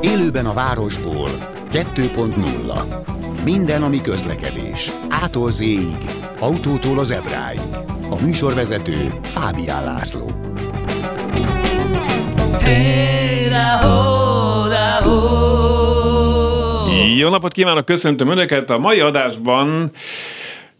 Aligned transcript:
Élőben 0.00 0.46
a 0.46 0.52
városból 0.52 1.30
2.0 1.72 3.44
Minden, 3.44 3.82
ami 3.82 4.00
közlekedés. 4.00 4.92
Ától 5.08 5.50
z 5.50 5.62
autótól 6.40 6.98
az 6.98 7.10
ebráig. 7.10 7.60
A 8.10 8.22
műsorvezető 8.22 9.14
Fábián 9.22 9.84
László. 9.84 10.30
Jó 17.16 17.28
napot 17.28 17.52
kívánok, 17.52 17.84
köszöntöm 17.84 18.28
Önöket! 18.28 18.70
A 18.70 18.78
mai 18.78 19.00
adásban 19.00 19.90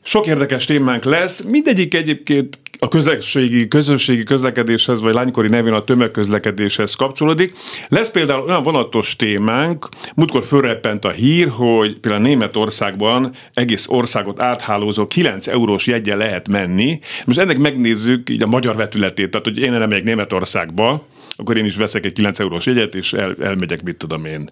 sok 0.02 0.26
érdekes 0.26 0.64
témánk 0.64 1.04
lesz, 1.04 1.40
mindegyik 1.40 1.94
egyébként 1.94 2.58
a 2.85 2.89
közösségi, 2.89 3.69
közösségi 3.69 4.23
közlekedéshez, 4.23 5.01
vagy 5.01 5.14
lánykori 5.14 5.48
nevén 5.48 5.73
a 5.73 5.84
tömegközlekedéshez 5.84 6.95
kapcsolódik. 6.95 7.52
Lesz 7.88 8.11
például 8.11 8.42
olyan 8.42 8.62
vonatos 8.62 9.16
témánk, 9.16 9.88
múltkor 10.16 10.45
fölreppent 10.45 11.05
a 11.05 11.11
hír, 11.11 11.48
hogy 11.48 11.98
például 11.98 12.23
Németországban 12.23 13.33
egész 13.55 13.87
országot 13.89 14.41
áthálózó 14.41 15.06
9 15.06 15.47
eurós 15.47 15.87
jegye 15.87 16.16
lehet 16.16 16.48
menni. 16.48 17.01
Most 17.25 17.39
ennek 17.39 17.59
megnézzük 17.59 18.30
így 18.30 18.42
a 18.42 18.47
magyar 18.47 18.77
vetületét, 18.77 19.30
tehát 19.30 19.47
hogy 19.47 19.59
én 19.59 19.73
nem 19.73 19.89
megyek 19.89 20.05
Németországba, 20.05 21.06
akkor 21.37 21.56
én 21.56 21.64
is 21.64 21.77
veszek 21.77 22.05
egy 22.05 22.12
9 22.12 22.39
eurós 22.41 22.66
jegyet, 22.66 22.95
és 22.95 23.12
el, 23.12 23.34
elmegyek, 23.41 23.83
mit 23.83 23.97
tudom 23.97 24.25
én, 24.25 24.51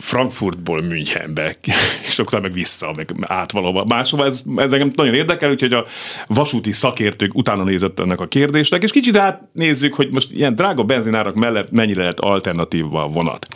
Frankfurtból 0.00 0.82
Münchenbe, 0.82 1.56
és 2.08 2.18
akkor 2.18 2.40
meg 2.40 2.52
vissza, 2.52 2.92
meg 2.96 3.14
át 3.20 3.52
valahova 3.52 3.84
máshova. 3.88 4.24
Ez, 4.24 4.42
ez 4.56 4.72
engem 4.72 4.92
nagyon 4.94 5.14
érdekel, 5.14 5.50
úgyhogy 5.50 5.72
a 5.72 5.84
vasúti 6.26 6.72
szakértők 6.72 7.34
utána 7.34 7.64
nézett 7.64 8.00
ennek 8.00 8.20
a 8.20 8.26
kérdésnek, 8.26 8.82
és 8.82 8.90
kicsit 8.90 9.16
átnézzük, 9.16 9.94
hogy 9.94 10.10
most 10.10 10.32
ilyen 10.32 10.54
drága 10.54 10.84
benzinárak 10.84 11.34
mellett 11.34 11.70
mennyire 11.70 12.00
lehet 12.00 12.20
alternatíva 12.20 13.02
a 13.02 13.08
vonat. 13.08 13.46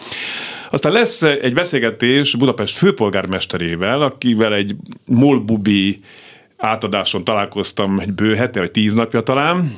Aztán 0.70 0.92
lesz 0.92 1.22
egy 1.22 1.54
beszélgetés 1.54 2.34
Budapest 2.34 2.76
főpolgármesterével, 2.76 4.02
akivel 4.02 4.54
egy 4.54 4.76
molbubi 5.04 6.00
átadáson 6.56 7.24
találkoztam 7.24 7.98
egy 7.98 8.12
bő 8.12 8.34
hete, 8.34 8.60
vagy 8.60 8.70
tíz 8.70 8.94
napja 8.94 9.20
talán, 9.20 9.72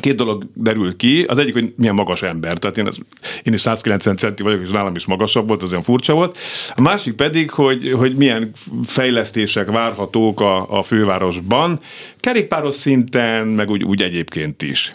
Két 0.00 0.16
dolog 0.16 0.44
derül 0.54 0.96
ki. 0.96 1.22
Az 1.22 1.38
egyik, 1.38 1.52
hogy 1.52 1.72
milyen 1.76 1.94
magas 1.94 2.22
ember. 2.22 2.58
Tehát 2.58 2.78
én, 2.78 2.86
az, 2.86 2.98
én 3.42 3.52
is 3.52 3.60
190 3.60 4.16
centi 4.16 4.42
vagyok, 4.42 4.62
és 4.62 4.70
nálam 4.70 4.94
is 4.94 5.06
magasabb 5.06 5.48
volt, 5.48 5.62
az 5.62 5.70
olyan 5.70 5.82
furcsa 5.82 6.14
volt. 6.14 6.38
A 6.74 6.80
másik 6.80 7.14
pedig, 7.14 7.50
hogy, 7.50 7.92
hogy 7.92 8.16
milyen 8.16 8.52
fejlesztések 8.84 9.70
várhatók 9.70 10.40
a, 10.40 10.78
a 10.78 10.82
fővárosban, 10.82 11.80
kerékpáros 12.20 12.74
szinten, 12.74 13.46
meg 13.46 13.70
úgy, 13.70 13.84
úgy 13.84 14.02
egyébként 14.02 14.62
is. 14.62 14.90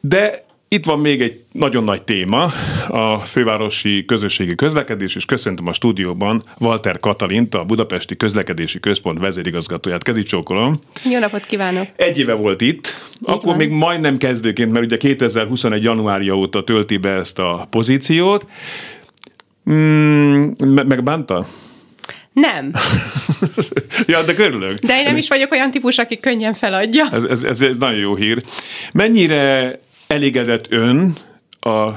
De 0.00 0.46
itt 0.68 0.84
van 0.84 0.98
még 0.98 1.22
egy 1.22 1.44
nagyon 1.52 1.84
nagy 1.84 2.02
téma, 2.02 2.52
a 2.88 3.18
fővárosi 3.18 4.04
közösségi 4.04 4.54
közlekedés, 4.54 5.16
és 5.16 5.24
köszöntöm 5.24 5.66
a 5.66 5.72
stúdióban 5.72 6.42
Walter 6.58 7.00
Katalint, 7.00 7.54
a 7.54 7.64
Budapesti 7.64 8.16
Közlekedési 8.16 8.80
Központ 8.80 9.18
vezérigazgatóját. 9.18 10.02
Kezi 10.02 10.22
csókolom. 10.22 10.80
Jó 11.10 11.18
napot 11.18 11.44
kívánok! 11.44 11.86
Egy 11.96 12.18
éve 12.18 12.32
volt 12.32 12.60
itt, 12.60 12.86
Így 12.86 13.18
akkor 13.22 13.44
van. 13.44 13.56
még 13.56 13.68
majdnem 13.70 14.16
kezdőként, 14.16 14.72
mert 14.72 14.84
ugye 14.84 14.96
2021. 14.96 15.82
januárja 15.82 16.36
óta 16.36 16.64
tölti 16.64 16.96
be 16.96 17.10
ezt 17.10 17.38
a 17.38 17.66
pozíciót. 17.70 18.46
Mm, 19.70 20.50
megbánta? 20.64 21.46
Nem. 22.32 22.72
ja, 24.06 24.22
de 24.22 24.34
körülök. 24.34 24.78
De 24.78 24.98
én 24.98 25.04
nem 25.04 25.16
is 25.16 25.28
vagyok 25.28 25.52
olyan 25.52 25.70
típus, 25.70 25.98
aki 25.98 26.20
könnyen 26.20 26.54
feladja. 26.54 27.04
Ez, 27.12 27.22
ez, 27.22 27.42
ez 27.42 27.60
egy 27.60 27.76
nagyon 27.78 27.98
jó 27.98 28.14
hír. 28.14 28.42
Mennyire 28.92 29.78
elégedett 30.08 30.66
ön 30.72 31.12
a 31.60 31.88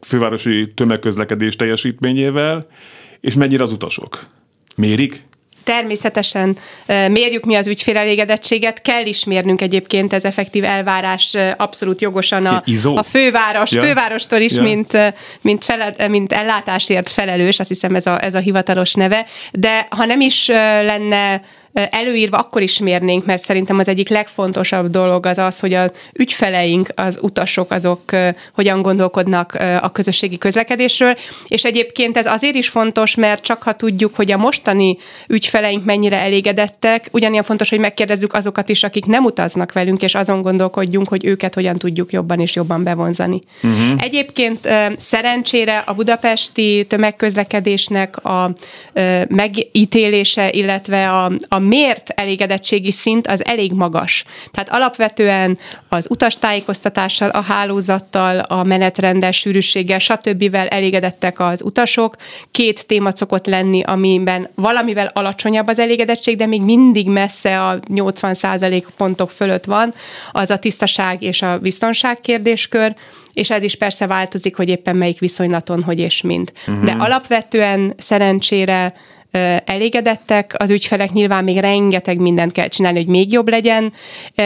fővárosi 0.00 0.72
tömegközlekedés 0.74 1.56
teljesítményével, 1.56 2.66
és 3.20 3.34
mennyire 3.34 3.62
az 3.62 3.72
utasok? 3.72 4.26
Mérik? 4.76 5.28
Természetesen 5.64 6.56
mérjük 6.86 7.44
mi 7.44 7.54
az 7.54 7.66
ügyfél 7.66 7.96
elégedettséget, 7.96 8.82
kell 8.82 9.06
is 9.06 9.24
mérnünk 9.24 9.60
egyébként, 9.60 10.12
ez 10.12 10.24
effektív 10.24 10.64
elvárás 10.64 11.36
abszolút 11.56 12.00
jogosan 12.00 12.46
a, 12.46 12.62
a 12.94 13.02
főváros, 13.02 13.72
ja. 13.72 13.82
fővárostól 13.82 14.40
is, 14.40 14.54
ja. 14.54 14.62
mint, 14.62 15.14
mint, 15.40 15.64
fele, 15.64 16.08
mint 16.08 16.32
ellátásért 16.32 17.08
felelős, 17.08 17.58
azt 17.58 17.68
hiszem 17.68 17.94
ez 17.94 18.06
a, 18.06 18.24
ez 18.24 18.34
a 18.34 18.38
hivatalos 18.38 18.94
neve, 18.94 19.26
de 19.52 19.86
ha 19.90 20.04
nem 20.04 20.20
is 20.20 20.46
lenne 20.82 21.42
előírva 21.72 22.36
akkor 22.36 22.62
is 22.62 22.78
mérnénk, 22.78 23.26
mert 23.26 23.42
szerintem 23.42 23.78
az 23.78 23.88
egyik 23.88 24.08
legfontosabb 24.08 24.90
dolog 24.90 25.26
az 25.26 25.38
az, 25.38 25.60
hogy 25.60 25.74
az 25.74 25.90
ügyfeleink, 26.12 26.88
az 26.94 27.18
utasok, 27.22 27.70
azok 27.70 28.00
hogyan 28.54 28.82
gondolkodnak 28.82 29.54
a 29.80 29.90
közösségi 29.90 30.38
közlekedésről, 30.38 31.14
és 31.48 31.64
egyébként 31.64 32.16
ez 32.16 32.26
azért 32.26 32.54
is 32.54 32.68
fontos, 32.68 33.14
mert 33.14 33.42
csak 33.42 33.62
ha 33.62 33.72
tudjuk, 33.72 34.14
hogy 34.14 34.32
a 34.32 34.36
mostani 34.36 34.96
ügyfeleink 35.28 35.84
mennyire 35.84 36.16
elégedettek, 36.16 37.06
ugyanilyen 37.10 37.42
fontos, 37.42 37.68
hogy 37.70 37.78
megkérdezzük 37.78 38.32
azokat 38.32 38.68
is, 38.68 38.82
akik 38.82 39.04
nem 39.04 39.24
utaznak 39.24 39.72
velünk, 39.72 40.02
és 40.02 40.14
azon 40.14 40.42
gondolkodjunk, 40.42 41.08
hogy 41.08 41.24
őket 41.24 41.54
hogyan 41.54 41.78
tudjuk 41.78 42.12
jobban 42.12 42.40
és 42.40 42.54
jobban 42.54 42.82
bevonzani. 42.82 43.40
Uh-huh. 43.62 44.02
Egyébként 44.02 44.68
szerencsére 44.98 45.78
a 45.78 45.92
budapesti 45.92 46.84
tömegközlekedésnek 46.88 48.24
a 48.24 48.52
megítélése, 49.28 50.50
illetve 50.50 51.10
a, 51.10 51.32
a 51.48 51.58
mért 51.60 52.08
elégedettségi 52.08 52.90
szint 52.90 53.26
az 53.26 53.44
elég 53.44 53.72
magas. 53.72 54.24
Tehát 54.50 54.68
alapvetően 54.70 55.58
az 55.88 56.06
utastájékoztatással, 56.10 57.28
a 57.28 57.40
hálózattal, 57.40 58.38
a 58.38 58.64
menetrendes 58.64 59.36
sűrűséggel, 59.36 59.98
stb. 59.98 60.54
elégedettek 60.68 61.40
az 61.40 61.62
utasok. 61.62 62.16
Két 62.50 62.86
téma 62.86 63.10
szokott 63.16 63.46
lenni, 63.46 63.82
amiben 63.82 64.48
valamivel 64.54 65.10
alacsonyabb 65.14 65.68
az 65.68 65.78
elégedettség, 65.78 66.36
de 66.36 66.46
még 66.46 66.62
mindig 66.62 67.08
messze 67.08 67.68
a 67.68 67.80
80% 67.80 68.84
pontok 68.96 69.30
fölött 69.30 69.64
van, 69.64 69.94
az 70.32 70.50
a 70.50 70.58
tisztaság 70.58 71.22
és 71.22 71.42
a 71.42 71.58
biztonság 71.58 72.20
kérdéskör 72.20 72.94
és 73.32 73.50
ez 73.50 73.62
is 73.62 73.74
persze 73.74 74.06
változik, 74.06 74.56
hogy 74.56 74.68
éppen 74.68 74.96
melyik 74.96 75.18
viszonylaton, 75.18 75.82
hogy 75.82 75.98
és 75.98 76.22
mind. 76.22 76.52
Uh-huh. 76.68 76.84
De 76.84 76.92
alapvetően 76.92 77.94
szerencsére 77.98 78.94
elégedettek, 79.64 80.54
az 80.58 80.70
ügyfelek 80.70 81.12
nyilván 81.12 81.44
még 81.44 81.58
rengeteg 81.58 82.18
mindent 82.18 82.52
kell 82.52 82.68
csinálni, 82.68 82.98
hogy 82.98 83.08
még 83.08 83.32
jobb 83.32 83.48
legyen, 83.48 83.92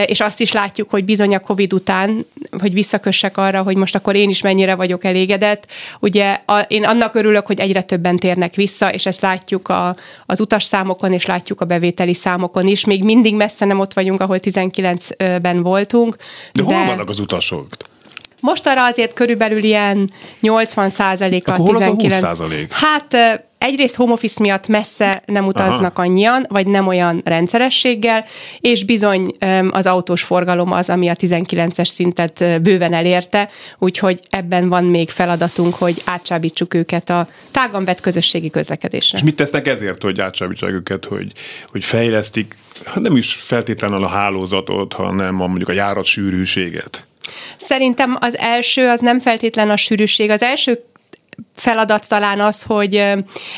és 0.05 0.19
azt 0.19 0.39
is 0.39 0.51
látjuk, 0.51 0.89
hogy 0.89 1.05
bizony 1.05 1.35
a 1.35 1.39
COVID 1.39 1.73
után, 1.73 2.25
hogy 2.59 2.73
visszakössek 2.73 3.37
arra, 3.37 3.61
hogy 3.61 3.75
most 3.75 3.95
akkor 3.95 4.15
én 4.15 4.29
is 4.29 4.41
mennyire 4.41 4.75
vagyok 4.75 5.03
elégedett. 5.03 5.67
Ugye 5.99 6.37
a, 6.45 6.59
én 6.59 6.83
annak 6.83 7.15
örülök, 7.15 7.45
hogy 7.45 7.59
egyre 7.59 7.81
többen 7.81 8.17
térnek 8.17 8.55
vissza, 8.55 8.93
és 8.93 9.05
ezt 9.05 9.21
látjuk 9.21 9.67
a, 9.67 9.95
az 10.25 10.39
utasszámokon, 10.39 11.13
és 11.13 11.25
látjuk 11.25 11.61
a 11.61 11.65
bevételi 11.65 12.13
számokon 12.13 12.67
is. 12.67 12.85
Még 12.85 13.03
mindig 13.03 13.35
messze 13.35 13.65
nem 13.65 13.79
ott 13.79 13.93
vagyunk, 13.93 14.21
ahol 14.21 14.37
19-ben 14.41 15.61
voltunk. 15.61 16.15
De, 16.53 16.63
de 16.63 16.75
hol 16.75 16.85
vannak 16.85 17.09
az 17.09 17.19
utasok? 17.19 17.67
Most 18.39 18.67
arra 18.67 18.85
azért 18.85 19.13
körülbelül 19.13 19.63
ilyen 19.63 20.11
80 20.39 20.89
százalék 20.89 21.47
a 21.47 21.53
19. 21.53 22.23
Az 22.23 22.39
a 22.39 22.43
20 22.43 22.67
Hát 22.69 23.15
egyrészt 23.65 23.95
home 23.95 24.11
office 24.11 24.41
miatt 24.41 24.67
messze 24.67 25.23
nem 25.25 25.45
utaznak 25.45 25.97
Aha. 25.97 26.07
annyian, 26.07 26.45
vagy 26.49 26.67
nem 26.67 26.87
olyan 26.87 27.21
rendszerességgel, 27.25 28.25
és 28.59 28.83
bizony 28.83 29.35
az 29.69 29.85
autós 29.85 30.23
forgalom 30.23 30.71
az, 30.71 30.89
ami 30.89 31.07
a 31.07 31.15
19-es 31.15 31.85
szintet 31.85 32.61
bőven 32.61 32.93
elérte, 32.93 33.49
úgyhogy 33.77 34.19
ebben 34.29 34.69
van 34.69 34.83
még 34.83 35.09
feladatunk, 35.09 35.75
hogy 35.75 36.01
átsábítsuk 36.05 36.73
őket 36.73 37.09
a 37.09 37.27
tágan 37.51 37.85
vett 37.85 38.01
közösségi 38.01 38.49
közlekedésre. 38.49 39.17
És 39.17 39.23
mit 39.23 39.35
tesznek 39.35 39.67
ezért, 39.67 40.01
hogy 40.01 40.19
átsábítsák 40.19 40.71
őket, 40.71 41.05
hogy, 41.05 41.31
hogy 41.71 41.83
fejlesztik, 41.83 42.55
nem 42.95 43.17
is 43.17 43.33
feltétlenül 43.33 44.03
a 44.03 44.07
hálózatot, 44.07 44.93
hanem 44.93 45.41
a, 45.41 45.47
mondjuk 45.47 45.69
a 45.69 45.73
járat 45.73 46.05
sűrűséget? 46.05 47.05
Szerintem 47.57 48.17
az 48.19 48.37
első 48.37 48.87
az 48.87 48.99
nem 48.99 49.19
feltétlen 49.19 49.69
a 49.69 49.77
sűrűség. 49.77 50.29
Az 50.29 50.41
első 50.41 50.83
feladat 51.55 52.07
talán 52.09 52.39
az, 52.39 52.63
hogy 52.63 53.03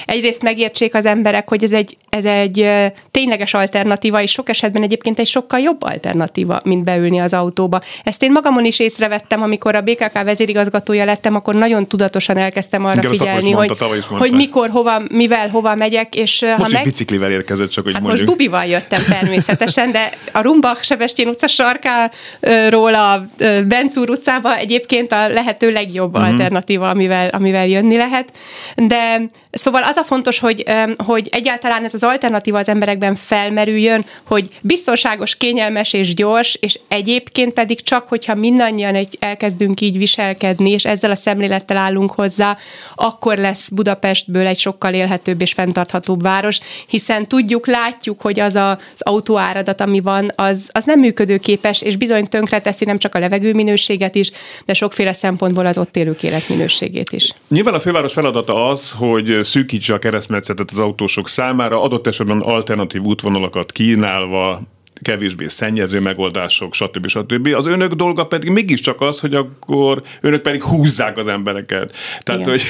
egyrészt 0.05 0.41
megértsék 0.41 0.95
az 0.95 1.05
emberek, 1.05 1.49
hogy 1.49 1.63
ez 1.63 1.71
egy, 1.71 1.97
ez 2.09 2.25
egy 2.25 2.69
tényleges 3.11 3.53
alternatíva, 3.53 4.21
és 4.21 4.31
sok 4.31 4.49
esetben 4.49 4.83
egyébként 4.83 5.19
egy 5.19 5.27
sokkal 5.27 5.59
jobb 5.59 5.83
alternatíva, 5.83 6.61
mint 6.63 6.83
beülni 6.83 7.19
az 7.19 7.33
autóba. 7.33 7.81
Ezt 8.03 8.23
én 8.23 8.31
magamon 8.31 8.65
is 8.65 8.79
észrevettem, 8.79 9.41
amikor 9.41 9.75
a 9.75 9.81
BKK 9.81 10.23
vezérigazgatója 10.23 11.05
lettem, 11.05 11.35
akkor 11.35 11.55
nagyon 11.55 11.87
tudatosan 11.87 12.37
elkezdtem 12.37 12.85
arra 12.85 12.97
Igen, 12.97 13.11
figyelni, 13.11 13.51
hogy, 13.51 13.71
hogy 14.09 14.31
mikor, 14.31 14.69
hova, 14.69 15.01
mivel, 15.11 15.49
hova 15.49 15.75
megyek. 15.75 16.15
És 16.15 16.41
most 16.41 16.61
ha 16.61 16.67
meg... 16.71 16.83
biciklivel 16.83 17.31
érkezett, 17.31 17.69
csak 17.69 17.83
hogy 17.83 17.93
hát 17.93 18.01
mondjuk. 18.01 18.27
most 18.27 18.37
bubival 18.37 18.65
jöttem 18.65 19.01
természetesen, 19.09 19.91
de 19.91 20.11
a 20.31 20.41
Rumbach 20.41 20.83
Sebestén 20.83 21.27
utca 21.27 21.47
sarkáról 21.47 22.93
a 22.93 23.27
Bencúr 23.67 24.09
utcába 24.09 24.55
egyébként 24.55 25.11
a 25.11 25.27
lehető 25.27 25.71
legjobb 25.71 26.15
uh-huh. 26.15 26.29
alternatíva, 26.29 26.89
amivel, 26.89 27.29
amivel 27.29 27.66
jönni 27.67 27.97
lehet, 27.97 28.31
de 28.75 29.21
szóval 29.51 29.83
az 29.83 29.95
a 29.95 30.03
fontos, 30.03 30.39
hogy, 30.39 30.63
hogy 30.97 31.27
egyáltalán 31.31 31.83
ez 31.83 31.93
az 31.93 32.03
alternatíva 32.03 32.57
az 32.57 32.67
emberekben 32.67 33.15
felmerüljön, 33.15 34.05
hogy 34.23 34.49
biztonságos, 34.61 35.35
kényelmes 35.35 35.93
és 35.93 36.13
gyors, 36.13 36.57
és 36.59 36.79
egyébként 36.87 37.53
pedig 37.53 37.81
csak, 37.81 38.07
hogyha 38.07 38.35
mindannyian 38.35 38.95
egy, 38.95 39.17
elkezdünk 39.19 39.81
így 39.81 39.97
viselkedni, 39.97 40.69
és 40.69 40.85
ezzel 40.85 41.11
a 41.11 41.15
szemlélettel 41.15 41.77
állunk 41.77 42.11
hozzá, 42.11 42.57
akkor 42.95 43.37
lesz 43.37 43.69
Budapestből 43.69 44.47
egy 44.47 44.59
sokkal 44.59 44.93
élhetőbb 44.93 45.41
és 45.41 45.53
fenntarthatóbb 45.53 46.21
város, 46.21 46.59
hiszen 46.87 47.27
tudjuk, 47.27 47.67
látjuk, 47.67 48.21
hogy 48.21 48.39
az 48.39 48.55
a, 48.55 48.69
az 48.71 49.01
autóáradat, 49.01 49.81
ami 49.81 49.99
van, 49.99 50.31
az, 50.35 50.69
az 50.71 50.83
nem 50.83 50.99
működőképes, 50.99 51.81
és 51.81 51.95
bizony 51.95 52.27
tönkre 52.27 52.59
teszi 52.61 52.85
nem 52.85 52.97
csak 52.97 53.15
a 53.15 53.19
levegő 53.19 53.53
minőséget 53.53 54.15
is, 54.15 54.31
de 54.65 54.73
sokféle 54.73 55.13
szempontból 55.13 55.65
az 55.65 55.77
ott 55.77 55.97
élők 55.97 56.23
életminőségét 56.23 57.11
is. 57.11 57.33
Nyilván 57.57 57.75
a 57.75 57.79
főváros 57.79 58.13
feladata 58.13 58.69
az, 58.69 58.91
hogy 58.91 59.39
szűkítse 59.41 59.93
a 59.93 59.99
keresztmetszetet 59.99 60.71
az 60.71 60.79
autósok 60.79 61.29
számára, 61.29 61.81
adott 61.81 62.07
esetben 62.07 62.39
alternatív 62.39 63.01
útvonalakat 63.01 63.71
kínálva, 63.71 64.61
kevésbé 65.01 65.47
szennyező 65.47 65.99
megoldások, 65.99 66.73
stb. 66.73 67.07
stb. 67.07 67.47
Az 67.47 67.65
önök 67.65 67.93
dolga 67.93 68.25
pedig 68.25 68.49
mégiscsak 68.49 69.01
az, 69.01 69.19
hogy 69.19 69.33
akkor 69.33 70.01
önök 70.21 70.41
pedig 70.41 70.63
húzzák 70.63 71.17
az 71.17 71.27
embereket. 71.27 71.93
Tehát, 72.19 72.41
Igen. 72.41 72.51
hogy 72.51 72.63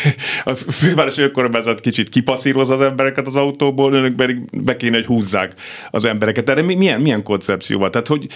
a 0.43 0.55
fővárosi 0.55 1.21
önkormányzat 1.21 1.79
kicsit 1.79 2.09
kipasszírozza 2.09 2.73
az 2.73 2.81
embereket 2.81 3.27
az 3.27 3.35
autóból, 3.35 3.93
önök 3.93 4.15
pedig 4.15 4.63
be 4.63 4.77
kéne, 4.77 4.95
hogy 4.95 5.05
húzzák 5.05 5.53
az 5.91 6.05
embereket. 6.05 6.49
Erre 6.49 6.61
milyen, 6.61 7.01
milyen 7.01 7.23
koncepcióval? 7.23 7.89
Tehát, 7.89 8.07
hogy 8.07 8.27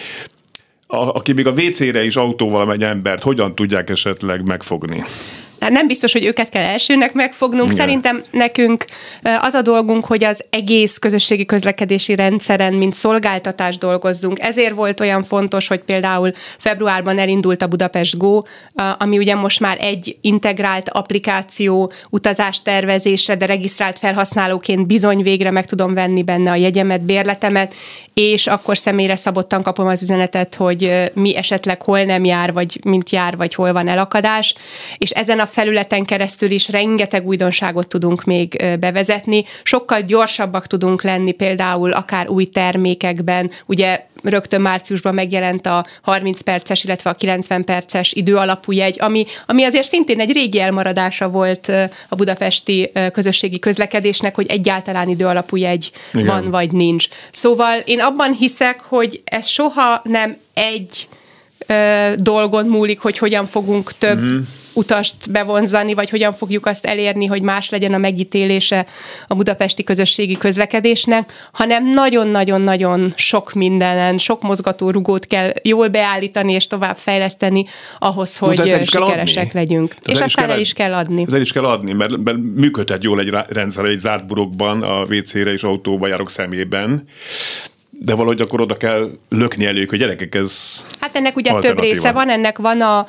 a, 0.88 0.98
aki 0.98 1.34
még 1.34 1.48
a 1.48 1.52
WC-re 1.52 2.04
is 2.04 2.16
autóval 2.16 2.66
megy 2.66 2.84
embert, 2.84 3.22
hogyan 3.22 3.56
tudják 3.56 3.90
esetleg 3.90 4.48
megfogni? 4.48 5.04
Hát 5.62 5.72
nem 5.72 5.88
biztos, 5.88 6.12
hogy 6.12 6.26
őket 6.26 6.50
kell 6.50 6.64
elsőnek 6.64 7.14
megfognunk. 7.14 7.72
Igen. 7.72 7.78
Szerintem 7.78 8.24
nekünk 8.32 8.86
az 9.42 9.54
a 9.54 9.62
dolgunk, 9.62 10.06
hogy 10.06 10.24
az 10.24 10.44
egész 10.50 10.98
közösségi 10.98 11.46
közlekedési 11.46 12.16
rendszeren, 12.16 12.74
mint 12.74 12.94
szolgáltatás 12.94 13.78
dolgozzunk. 13.78 14.40
Ezért 14.40 14.74
volt 14.74 15.00
olyan 15.00 15.24
fontos, 15.24 15.68
hogy 15.68 15.80
például 15.80 16.32
februárban 16.36 17.20
elindult 17.20 17.62
a 17.62 17.68
Budapest 17.68 18.18
Go, 18.18 18.42
ami 18.98 19.18
ugye 19.18 19.36
most 19.36 19.60
már 19.60 19.78
egy 19.82 20.18
integrált 20.22 20.90
applikáció 20.90 21.92
utazás 22.10 22.62
tervezésre, 22.62 23.36
de 23.36 23.46
regisztrált 23.46 24.00
felhasználóként 24.00 24.88
bizony 24.88 25.24
végre 25.24 25.52
meg 25.52 25.66
tudom 25.66 25.94
venni 25.94 26.24
benne 26.24 26.52
a 26.52 26.56
jegyemet, 26.56 27.02
bérletemet, 27.02 27.74
és 28.14 28.48
akkor 28.48 28.78
személyre 28.78 29.16
szabottan 29.16 29.62
kapom 29.62 29.88
az 29.88 30.02
üzenetet, 30.02 30.56
hogy 30.56 31.12
mi 31.14 31.36
esetleg 31.36 31.82
hol 31.82 32.04
nem 32.04 32.24
jár, 32.24 32.54
vagy 32.54 32.80
mint 32.84 33.10
jár, 33.10 33.38
vagy 33.38 33.54
hol 33.54 33.74
van 33.74 33.88
elakadás, 33.88 34.56
és 34.98 35.10
ezen 35.10 35.40
a 35.40 35.50
felületen 35.52 36.06
keresztül 36.06 36.52
is 36.52 36.70
rengeteg 36.70 37.28
újdonságot 37.28 37.88
tudunk 37.88 38.24
még 38.24 38.78
bevezetni, 38.80 39.44
sokkal 39.64 40.02
gyorsabbak 40.02 40.68
tudunk 40.68 41.04
lenni 41.04 41.32
például 41.32 41.92
akár 41.92 42.30
új 42.30 42.46
termékekben, 42.46 43.52
ugye 43.66 44.06
rögtön 44.24 44.62
márciusban 44.62 45.14
megjelent 45.14 45.66
a 45.66 45.86
30 46.02 46.42
perces, 46.42 46.84
illetve 46.84 47.10
a 47.10 47.14
90 47.14 47.64
perces 47.64 48.14
időalapú 48.14 48.72
jegy, 48.72 48.98
ami, 49.00 49.26
ami 49.46 49.64
azért 49.64 49.88
szintén 49.88 50.20
egy 50.20 50.32
régi 50.32 50.60
elmaradása 50.60 51.30
volt 51.30 51.72
a 52.10 52.16
budapesti 52.16 52.92
közösségi 53.12 53.60
közlekedésnek, 53.60 54.36
hogy 54.36 54.48
egyáltalán 54.50 55.10
időalapú 55.10 55.56
jegy 55.56 55.92
Igen. 56.14 56.26
van 56.26 56.50
vagy 56.50 56.72
nincs. 56.72 57.08
Szóval 57.32 57.80
én 57.86 58.00
abban 58.00 58.34
hiszek, 58.34 58.80
hogy 58.80 59.22
ez 59.24 59.48
soha 59.48 60.02
nem 60.04 60.38
egy 60.54 61.08
dolgon 62.16 62.66
múlik, 62.66 63.00
hogy 63.00 63.18
hogyan 63.18 63.46
fogunk 63.46 63.98
több 63.98 64.20
mm 64.20 64.40
utast 64.74 65.32
bevonzani, 65.32 65.94
vagy 65.94 66.10
hogyan 66.10 66.34
fogjuk 66.34 66.66
azt 66.66 66.86
elérni, 66.86 67.26
hogy 67.26 67.42
más 67.42 67.70
legyen 67.70 67.94
a 67.94 67.98
megítélése 67.98 68.86
a 69.28 69.36
budapesti 69.36 69.84
közösségi 69.84 70.38
közlekedésnek, 70.38 71.50
hanem 71.52 71.90
nagyon-nagyon-nagyon 71.90 73.14
sok 73.16 73.54
mindenen, 73.54 74.18
sok 74.18 74.42
mozgatórugót 74.42 75.28
kell 75.28 75.52
jól 75.64 75.88
beállítani 75.88 76.54
és 76.54 76.68
tovább 76.68 76.98
fejleszteni 76.98 77.66
ahhoz, 78.00 78.38
hogy 78.38 78.58
no, 78.58 78.84
sikeresek 78.84 79.54
legyünk. 79.54 79.90
Tehát 79.90 80.20
és 80.20 80.26
aztán 80.26 80.50
el 80.50 80.60
is 80.60 80.74
kell 80.74 80.94
adni. 80.94 81.24
Ez 81.28 81.34
el 81.34 81.42
is 81.42 81.52
kell 81.52 81.66
adni, 81.66 81.94
mert, 81.94 82.18
mert 82.18 82.38
működhet 82.56 83.04
jól 83.04 83.20
egy 83.20 83.36
rendszer 83.48 83.86
egy 83.86 83.98
zárt 83.98 84.26
burokban, 84.26 84.84
a 84.84 85.04
WC-re 85.04 85.52
és 85.52 85.64
autóba 85.64 86.08
járok 86.08 86.30
szemében, 86.30 87.08
de 87.90 88.16
valahogy 88.16 88.42
akkor 88.42 88.62
oda 88.62 88.78
kell 88.78 89.10
lökni 89.30 89.66
elő, 89.66 89.86
hogy 89.86 90.00
gyerekek, 90.00 90.36
ez 90.36 90.86
Hát 91.00 91.16
ennek 91.16 91.36
ugye 91.36 91.54
több 91.60 91.80
része 91.80 92.12
van, 92.12 92.30
ennek 92.30 92.58
van 92.58 92.82
a, 92.82 93.08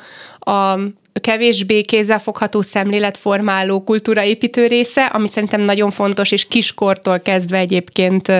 a 0.51 0.79
kevésbé 1.21 1.81
kézzelfogható 1.81 2.61
szemléletformáló 2.61 3.83
kultúraépítő 3.83 4.67
része, 4.67 5.05
ami 5.05 5.27
szerintem 5.27 5.61
nagyon 5.61 5.91
fontos, 5.91 6.31
és 6.31 6.47
kiskortól 6.47 7.19
kezdve 7.19 7.57
egyébként 7.57 8.31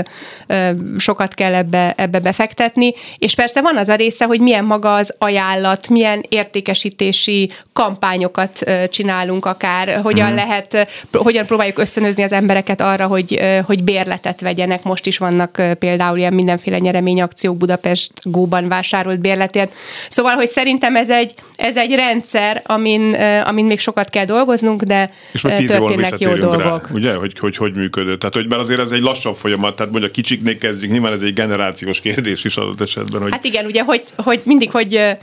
sokat 0.97 1.33
kell 1.33 1.53
ebbe, 1.53 1.93
ebbe 1.97 2.19
befektetni, 2.19 2.93
és 3.17 3.35
persze 3.35 3.61
van 3.61 3.77
az 3.77 3.89
a 3.89 3.95
része, 3.95 4.25
hogy 4.25 4.39
milyen 4.39 4.65
maga 4.65 4.93
az 4.93 5.13
ajánlat, 5.17 5.89
milyen 5.89 6.23
értékesítési 6.29 7.49
kampányokat 7.73 8.63
csinálunk 8.89 9.45
akár, 9.45 9.99
hogyan 10.03 10.31
mm. 10.31 10.35
lehet, 10.35 10.87
hogyan 11.11 11.45
próbáljuk 11.45 11.79
ösztönözni 11.79 12.23
az 12.23 12.31
embereket 12.31 12.81
arra, 12.81 13.07
hogy, 13.07 13.39
hogy 13.65 13.83
bérletet 13.83 14.41
vegyenek. 14.41 14.83
Most 14.83 15.05
is 15.05 15.17
vannak 15.17 15.61
például 15.79 16.17
ilyen 16.17 16.33
mindenféle 16.33 16.79
nyereményakciók 16.79 17.57
Budapest 17.57 18.11
Góban 18.21 18.67
vásárolt 18.67 19.19
bérletért. 19.19 19.73
Szóval, 20.09 20.35
hogy 20.35 20.47
szerintem 20.47 20.95
ez 20.95 21.09
egy, 21.09 21.33
ez 21.55 21.77
egy 21.77 21.95
rendszer, 21.95 22.61
amin, 22.63 23.13
amin 23.43 23.65
még 23.65 23.79
sokat 23.79 24.09
kell 24.09 24.25
dolgoznunk, 24.25 24.81
de 24.81 25.09
és 25.31 25.41
történnek 25.41 26.19
jó 26.19 26.35
dolgok. 26.35 26.87
Rá, 26.87 26.93
ugye, 26.93 27.13
hogy, 27.13 27.39
hogy 27.39 27.57
hogy 27.57 27.75
működött. 27.75 28.19
Tehát, 28.19 28.35
hogy 28.35 28.47
mert 28.49 28.61
azért 28.61 28.79
ez 28.79 28.91
egy 28.91 29.01
lassabb 29.01 29.35
folyamat, 29.35 29.75
tehát 29.75 29.91
mondjuk 29.91 30.11
a 30.11 30.15
kicsiknél 30.15 30.57
kezdjük, 30.57 30.91
nyilván 30.91 31.13
ez 31.13 31.21
egy 31.21 31.33
generációs 31.33 32.01
kérdés 32.01 32.43
is 32.43 32.57
adott 32.57 32.81
esetben. 32.81 33.21
Hogy... 33.21 33.31
Hát 33.31 33.45
igen, 33.45 33.65
ugye, 33.65 33.83
hogy, 33.83 34.01
hogy 34.17 34.41
mindig, 34.45 34.71
hogy 34.71 35.17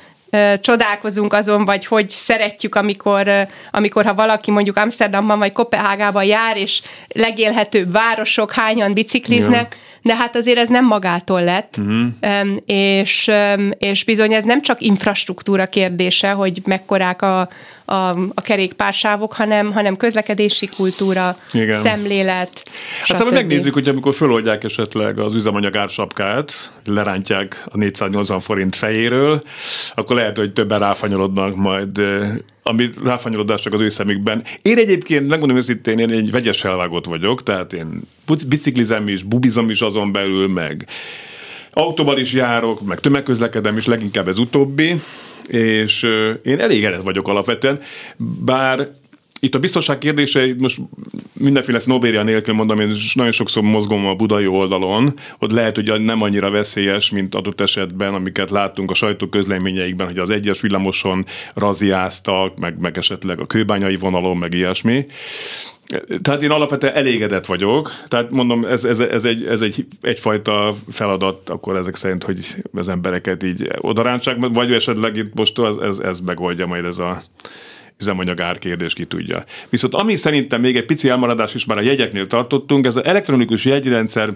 csodálkozunk 0.61 1.33
azon, 1.33 1.65
vagy 1.65 1.87
hogy 1.87 2.11
szeretjük, 2.11 2.75
amikor, 2.75 3.31
amikor 3.71 4.05
ha 4.05 4.15
valaki 4.15 4.51
mondjuk 4.51 4.77
Amsterdamban 4.77 5.39
vagy 5.39 5.53
Kopenhágában 5.53 6.25
jár, 6.25 6.57
és 6.57 6.83
legélhetőbb 7.09 7.93
városok 7.93 8.53
hányan 8.53 8.93
bicikliznek, 8.93 9.73
ja. 9.73 10.01
de 10.03 10.17
hát 10.17 10.37
azért 10.37 10.59
ez 10.59 10.69
nem 10.69 10.87
magától 10.87 11.45
lett, 11.45 11.77
uh-huh. 11.79 12.47
és, 12.67 13.31
és 13.79 14.05
bizony 14.05 14.33
ez 14.33 14.45
nem 14.45 14.63
csak 14.63 14.81
infrastruktúra 14.81 15.67
kérdése, 15.67 16.31
hogy 16.31 16.61
mekkorák 16.65 17.23
a, 17.23 17.49
a, 17.85 17.95
a 18.35 18.41
kerékpársávok, 18.43 19.33
hanem, 19.33 19.73
hanem 19.73 19.97
közlekedési 19.97 20.67
kultúra, 20.67 21.37
Igen. 21.53 21.81
szemlélet. 21.81 22.63
Hát 23.07 23.19
szóval 23.19 23.33
megnézzük, 23.33 23.75
hogy 23.75 23.89
amikor 23.89 24.15
föloldják 24.15 24.65
esetleg 24.65 25.19
az 25.19 25.35
üzemanyag 25.35 25.77
ársapkát, 25.77 26.71
lerántják 26.85 27.65
a 27.67 27.77
480 27.77 28.41
forint 28.41 28.77
fejéről, 28.77 29.43
akkor 29.95 30.19
lehet, 30.21 30.37
hogy 30.37 30.53
többen 30.53 30.79
ráfanyolodnak 30.79 31.57
majd 31.57 32.01
ami 32.63 32.91
ráfanyolodás 33.05 33.61
csak 33.63 33.73
az 33.73 33.81
ő 33.81 33.89
szemükben. 33.89 34.43
Én 34.63 34.79
egyébként, 34.79 35.29
megmondom 35.29 35.57
őszintén, 35.57 35.99
én 35.99 36.11
egy 36.11 36.31
vegyes 36.31 36.65
elvágott 36.65 37.05
vagyok, 37.05 37.43
tehát 37.43 37.73
én 37.73 38.01
biciklizem 38.49 39.09
is, 39.09 39.23
bubizom 39.23 39.71
is 39.71 39.81
azon 39.81 40.13
belül, 40.13 40.49
meg 40.49 40.87
autóval 41.73 42.19
is 42.19 42.33
járok, 42.33 42.81
meg 42.81 43.01
tömegközlekedem 43.01 43.77
is, 43.77 43.87
leginkább 43.87 44.29
ez 44.29 44.39
utóbbi, 44.39 44.95
és 45.47 46.03
én 46.45 46.61
elégedett 46.61 47.03
vagyok 47.03 47.29
alapvetően, 47.29 47.81
bár 48.45 48.89
itt 49.41 49.55
a 49.55 49.59
biztonság 49.59 49.99
kérdése, 49.99 50.55
most 50.59 50.81
mindenféle 51.33 51.79
sznobéria 51.79 52.23
nélkül 52.23 52.55
mondom, 52.55 52.81
én 52.81 52.97
nagyon 53.15 53.33
sokszor 53.33 53.63
mozgom 53.63 54.07
a 54.07 54.15
budai 54.15 54.47
oldalon, 54.47 55.15
ott 55.39 55.53
lehet, 55.53 55.75
hogy 55.75 56.01
nem 56.01 56.23
annyira 56.23 56.51
veszélyes, 56.51 57.11
mint 57.11 57.35
adott 57.35 57.61
esetben, 57.61 58.15
amiket 58.15 58.51
láttunk 58.51 58.91
a 58.91 58.95
sajtóközleményeikben, 58.95 60.07
hogy 60.07 60.19
az 60.19 60.31
egyes 60.31 60.61
villamoson 60.61 61.25
raziáztak, 61.55 62.59
meg, 62.59 62.81
meg 62.81 62.99
esetleg 62.99 63.41
a 63.41 63.47
kőbányai 63.47 63.97
vonalon, 63.97 64.37
meg 64.37 64.55
ilyesmi. 64.55 65.07
Tehát 66.23 66.43
én 66.43 66.51
alapvetően 66.51 66.95
elégedett 66.95 67.47
vagyok, 67.47 67.93
tehát 68.09 68.31
mondom, 68.31 68.65
ez, 68.65 68.85
ez, 68.85 69.01
ez, 69.01 69.25
egy, 69.25 69.45
ez 69.45 69.61
egy, 69.61 69.87
egyfajta 70.01 70.75
feladat, 70.91 71.49
akkor 71.49 71.77
ezek 71.77 71.97
szerint, 71.97 72.25
hogy 72.25 72.39
az 72.73 72.89
embereket 72.89 73.43
így 73.43 73.71
odarántsák, 73.81 74.37
vagy 74.53 74.73
esetleg 74.73 75.17
itt 75.17 75.35
most 75.35 75.59
ez, 75.59 75.77
ez, 75.77 75.99
ez 75.99 76.19
megoldja 76.19 76.67
majd 76.67 76.85
ez 76.85 76.99
a 76.99 77.23
üzemanyag 78.01 78.41
árkérdés 78.41 78.93
ki 78.93 79.05
tudja. 79.05 79.45
Viszont 79.69 79.95
ami 79.95 80.17
szerintem 80.17 80.61
még 80.61 80.77
egy 80.77 80.87
pici 80.87 81.09
elmaradás 81.09 81.55
is 81.55 81.65
már 81.65 81.79
a 81.79 81.83
jegyeknél 81.83 82.27
tartottunk, 82.27 82.87
ez 82.87 82.97
az 82.97 83.05
elektronikus 83.05 83.65
jegyrendszer 83.65 84.33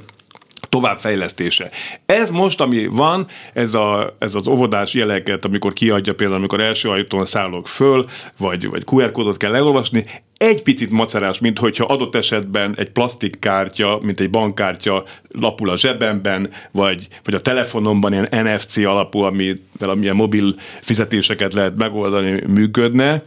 továbbfejlesztése. 0.69 1.71
Ez 2.07 2.31
most, 2.31 2.61
ami 2.61 2.87
van, 2.87 3.27
ez, 3.53 3.75
a, 3.75 4.17
ez 4.19 4.35
az 4.35 4.47
óvodás 4.47 4.95
jeleket, 4.95 5.45
amikor 5.45 5.73
kiadja 5.73 6.15
például, 6.15 6.39
amikor 6.39 6.61
első 6.61 6.89
ajtón 6.89 7.25
szállok 7.25 7.69
föl, 7.69 8.07
vagy, 8.39 8.69
vagy 8.69 8.83
QR 8.87 9.13
kódot 9.13 9.37
kell 9.37 9.51
leolvasni, 9.51 10.05
egy 10.45 10.63
picit 10.63 10.91
macerás, 10.91 11.39
mint 11.39 11.59
hogyha 11.59 11.85
adott 11.85 12.15
esetben 12.15 12.75
egy 12.77 12.91
plastikkártya, 12.91 13.99
mint 14.03 14.21
egy 14.21 14.31
bankkártya 14.31 15.05
lapul 15.29 15.71
a 15.71 15.77
zsebemben, 15.77 16.51
vagy, 16.71 17.09
vagy 17.25 17.35
a 17.35 17.41
telefonomban 17.41 18.13
ilyen 18.13 18.29
NFC 18.45 18.77
alapú, 18.77 19.19
amivel 19.19 19.91
amilyen 19.91 20.17
mobil 20.17 20.55
fizetéseket 20.81 21.53
lehet 21.53 21.77
megoldani, 21.77 22.43
működne 22.47 23.23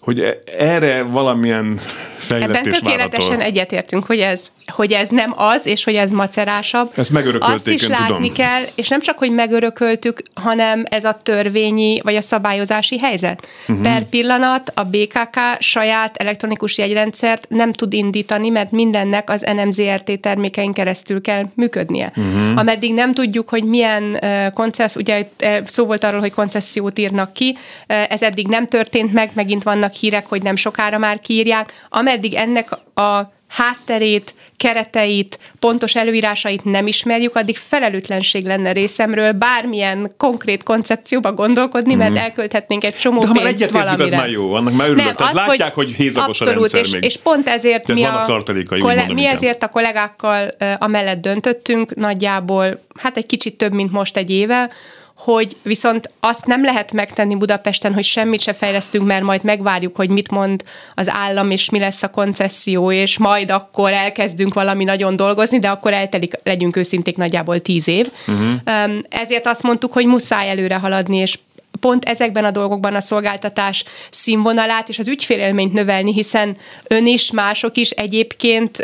hogy 0.00 0.20
e- 0.20 0.38
erre 0.58 1.02
valamilyen 1.02 1.80
fejlesztés 2.30 2.72
Ebben 2.72 2.80
tökéletesen 2.80 3.28
várható. 3.28 3.48
egyetértünk, 3.48 4.04
hogy 4.04 4.18
ez, 4.18 4.46
hogy 4.66 4.92
ez 4.92 5.08
nem 5.08 5.32
az, 5.36 5.66
és 5.66 5.84
hogy 5.84 5.94
ez 5.94 6.10
macerásabb. 6.10 6.92
Ezt 6.96 7.10
megörökölték, 7.10 7.54
Azt 7.54 7.66
is 7.66 7.86
látni 7.86 8.06
tudom. 8.06 8.32
kell, 8.32 8.62
és 8.74 8.88
nem 8.88 9.00
csak, 9.00 9.18
hogy 9.18 9.30
megörököltük, 9.30 10.22
hanem 10.34 10.84
ez 10.90 11.04
a 11.04 11.18
törvényi, 11.22 12.00
vagy 12.02 12.16
a 12.16 12.20
szabályozási 12.20 12.98
helyzet. 12.98 13.46
Uh-huh. 13.68 13.84
Per 13.84 14.02
pillanat 14.02 14.72
a 14.74 14.84
BKK 14.84 15.38
saját 15.58 16.16
elektronikus 16.16 16.78
jegyrendszert 16.78 17.46
nem 17.48 17.72
tud 17.72 17.92
indítani, 17.92 18.48
mert 18.48 18.70
mindennek 18.70 19.30
az 19.30 19.46
NMZRT 19.56 20.20
termékein 20.20 20.72
keresztül 20.72 21.20
kell 21.20 21.42
működnie. 21.54 22.12
Uh-huh. 22.16 22.58
Ameddig 22.58 22.94
nem 22.94 23.14
tudjuk, 23.14 23.48
hogy 23.48 23.64
milyen 23.64 24.02
uh, 24.22 24.52
koncessz, 24.52 24.96
ugye 24.96 25.28
szó 25.64 25.84
volt 25.86 26.04
arról, 26.04 26.20
hogy 26.20 26.32
koncesziót 26.32 26.98
írnak 26.98 27.32
ki, 27.32 27.56
uh, 27.88 28.12
ez 28.12 28.22
eddig 28.22 28.46
nem 28.46 28.66
történt 28.66 29.12
meg, 29.12 29.30
megint 29.34 29.62
vannak 29.62 29.89
hírek, 29.94 30.26
hogy 30.26 30.42
nem 30.42 30.56
sokára 30.56 30.98
már 30.98 31.20
kiírják. 31.20 31.72
Ameddig 31.88 32.34
ennek 32.34 32.70
a 32.94 33.32
hátterét, 33.48 34.34
kereteit, 34.56 35.38
pontos 35.58 35.94
előírásait 35.94 36.64
nem 36.64 36.86
ismerjük, 36.86 37.36
addig 37.36 37.56
felelőtlenség 37.56 38.44
lenne 38.44 38.72
részemről 38.72 39.32
bármilyen 39.32 40.12
konkrét 40.16 40.62
koncepcióba 40.62 41.32
gondolkodni, 41.32 41.94
mert 41.94 42.10
mhm. 42.10 42.20
elkölthetnénk 42.20 42.84
egy 42.84 42.96
csomó 42.96 43.20
De 43.20 43.30
pénzt 43.32 43.46
egyet 43.46 43.70
valamire. 43.70 44.04
az 44.04 44.10
már 44.10 44.30
jó, 44.30 44.52
annak 44.52 44.76
már 44.76 44.88
örülök. 44.88 45.04
Nem, 45.04 45.14
Tehát 45.14 45.34
az, 45.34 45.46
látják, 45.46 45.74
hogy, 45.74 45.84
hogy 45.84 45.94
hézagos 45.94 46.40
abszolút, 46.40 46.72
a 46.72 46.78
és, 46.78 46.90
még. 46.90 47.04
és 47.04 47.16
pont 47.16 47.48
ezért 47.48 47.92
mi, 47.92 48.02
a, 48.02 48.42
kole, 48.78 49.06
mi 49.12 49.26
ezért 49.26 49.62
a 49.62 49.68
kollégákkal 49.68 50.54
uh, 50.60 50.72
amellett 50.78 51.20
döntöttünk, 51.20 51.94
nagyjából 51.94 52.80
hát 52.98 53.16
egy 53.16 53.26
kicsit 53.26 53.56
több, 53.56 53.72
mint 53.72 53.92
most 53.92 54.16
egy 54.16 54.30
éve, 54.30 54.70
hogy 55.24 55.56
viszont 55.62 56.10
azt 56.20 56.46
nem 56.46 56.64
lehet 56.64 56.92
megtenni 56.92 57.34
Budapesten, 57.34 57.94
hogy 57.94 58.04
semmit 58.04 58.40
se 58.40 58.52
fejlesztünk, 58.52 59.06
mert 59.06 59.22
majd 59.22 59.44
megvárjuk, 59.44 59.96
hogy 59.96 60.10
mit 60.10 60.30
mond 60.30 60.64
az 60.94 61.08
állam, 61.08 61.50
és 61.50 61.70
mi 61.70 61.78
lesz 61.78 62.02
a 62.02 62.10
koncesszió, 62.10 62.92
és 62.92 63.18
majd 63.18 63.50
akkor 63.50 63.92
elkezdünk 63.92 64.54
valami 64.54 64.84
nagyon 64.84 65.16
dolgozni, 65.16 65.58
de 65.58 65.68
akkor 65.68 65.92
eltelik, 65.92 66.34
legyünk 66.42 66.76
őszinték, 66.76 67.16
nagyjából 67.16 67.60
tíz 67.60 67.88
év. 67.88 68.10
Uh-huh. 68.26 68.92
Ezért 69.08 69.46
azt 69.46 69.62
mondtuk, 69.62 69.92
hogy 69.92 70.06
muszáj 70.06 70.50
előre 70.50 70.74
haladni, 70.74 71.16
és 71.16 71.38
pont 71.80 72.04
ezekben 72.04 72.44
a 72.44 72.50
dolgokban 72.50 72.94
a 72.94 73.00
szolgáltatás 73.00 73.84
színvonalát 74.10 74.88
és 74.88 74.98
az 74.98 75.08
ügyfélélményt 75.08 75.72
növelni, 75.72 76.12
hiszen 76.12 76.56
ön 76.86 77.06
is, 77.06 77.30
mások 77.30 77.76
is 77.76 77.90
egyébként 77.90 78.82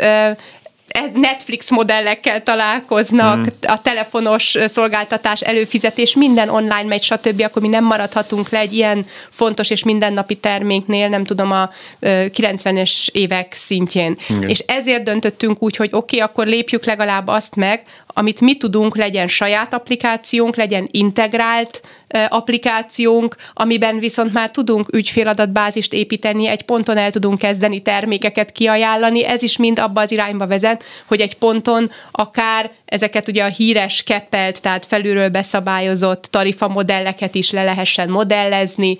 Netflix 1.13 1.71
modellekkel 1.71 2.43
találkoznak, 2.43 3.37
mm. 3.37 3.43
a 3.61 3.81
telefonos 3.81 4.57
szolgáltatás, 4.65 5.41
előfizetés, 5.41 6.15
minden 6.15 6.49
online 6.49 6.83
megy, 6.83 7.03
stb., 7.03 7.41
akkor 7.41 7.61
mi 7.61 7.67
nem 7.67 7.83
maradhatunk 7.83 8.49
le 8.49 8.59
egy 8.59 8.73
ilyen 8.73 9.05
fontos 9.29 9.69
és 9.69 9.83
mindennapi 9.83 10.35
terméknél, 10.35 11.09
nem 11.09 11.23
tudom, 11.23 11.51
a 11.51 11.69
90-es 12.01 13.07
évek 13.11 13.53
szintjén. 13.53 14.17
Igen. 14.29 14.49
És 14.49 14.59
ezért 14.59 15.03
döntöttünk 15.03 15.63
úgy, 15.63 15.75
hogy 15.75 15.89
oké, 15.91 16.15
okay, 16.15 16.19
akkor 16.19 16.47
lépjük 16.47 16.85
legalább 16.85 17.27
azt 17.27 17.55
meg, 17.55 17.81
amit 18.07 18.41
mi 18.41 18.57
tudunk, 18.57 18.97
legyen 18.97 19.27
saját 19.27 19.73
applikációnk, 19.73 20.55
legyen 20.55 20.87
integrált 20.91 21.81
applikációnk, 22.29 23.35
amiben 23.53 23.99
viszont 23.99 24.33
már 24.33 24.51
tudunk 24.51 24.93
ügyféladatbázist 24.93 25.93
építeni, 25.93 26.47
egy 26.47 26.61
ponton 26.61 26.97
el 26.97 27.11
tudunk 27.11 27.37
kezdeni 27.37 27.81
termékeket 27.81 28.51
kiajánlani, 28.51 29.25
ez 29.25 29.43
is 29.43 29.57
mind 29.57 29.79
abba 29.79 30.01
az 30.01 30.11
irányba 30.11 30.47
vezet, 30.47 30.83
hogy 31.05 31.21
egy 31.21 31.37
ponton 31.37 31.91
akár 32.11 32.71
ezeket 32.85 33.27
ugye 33.27 33.43
a 33.43 33.47
híres 33.47 34.03
keppelt, 34.03 34.61
tehát 34.61 34.85
felülről 34.85 35.29
beszabályozott 35.29 36.23
tarifa 36.23 36.67
modelleket 36.67 37.35
is 37.35 37.51
le 37.51 37.63
lehessen 37.63 38.09
modellezni, 38.09 38.97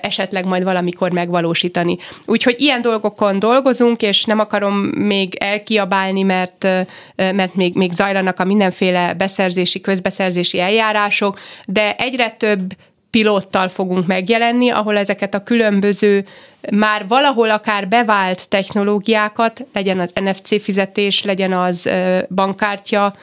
esetleg 0.00 0.44
majd 0.44 0.64
valamikor 0.64 1.10
megvalósítani. 1.10 1.96
Úgyhogy 2.24 2.60
ilyen 2.60 2.80
dolgokon 2.80 3.38
dolgozunk, 3.38 4.02
és 4.02 4.24
nem 4.24 4.38
akarom 4.38 4.74
még 4.84 5.34
elkiabálni, 5.34 6.22
mert, 6.22 6.66
mert 7.16 7.54
még, 7.54 7.74
még 7.74 7.92
zajlanak 7.92 8.40
a 8.40 8.44
mindenféle 8.44 9.14
beszerzési, 9.14 9.80
közbeszerzési 9.80 10.60
eljárások, 10.60 11.38
de 11.66 11.94
egyre 11.96 12.36
több 12.38 12.72
pilottal 13.10 13.68
fogunk 13.68 14.06
megjelenni, 14.06 14.70
ahol 14.70 14.96
ezeket 14.96 15.34
a 15.34 15.42
különböző 15.42 16.24
már 16.70 17.06
valahol 17.08 17.50
akár 17.50 17.88
bevált 17.88 18.48
technológiákat, 18.48 19.66
legyen 19.72 20.00
az 20.00 20.12
NFC 20.14 20.62
fizetés, 20.62 21.22
legyen 21.22 21.52
az 21.52 21.88
bankkártya, 22.28 23.14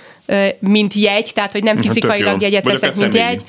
mint 0.59 0.93
jegy, 0.93 1.31
tehát 1.33 1.51
hogy 1.51 1.63
nem 1.63 1.81
fizikailag 1.81 2.41
jegyet 2.41 2.63
Vagy 2.63 2.73
veszek, 2.73 2.95
mint 2.95 3.13
jegy. 3.13 3.41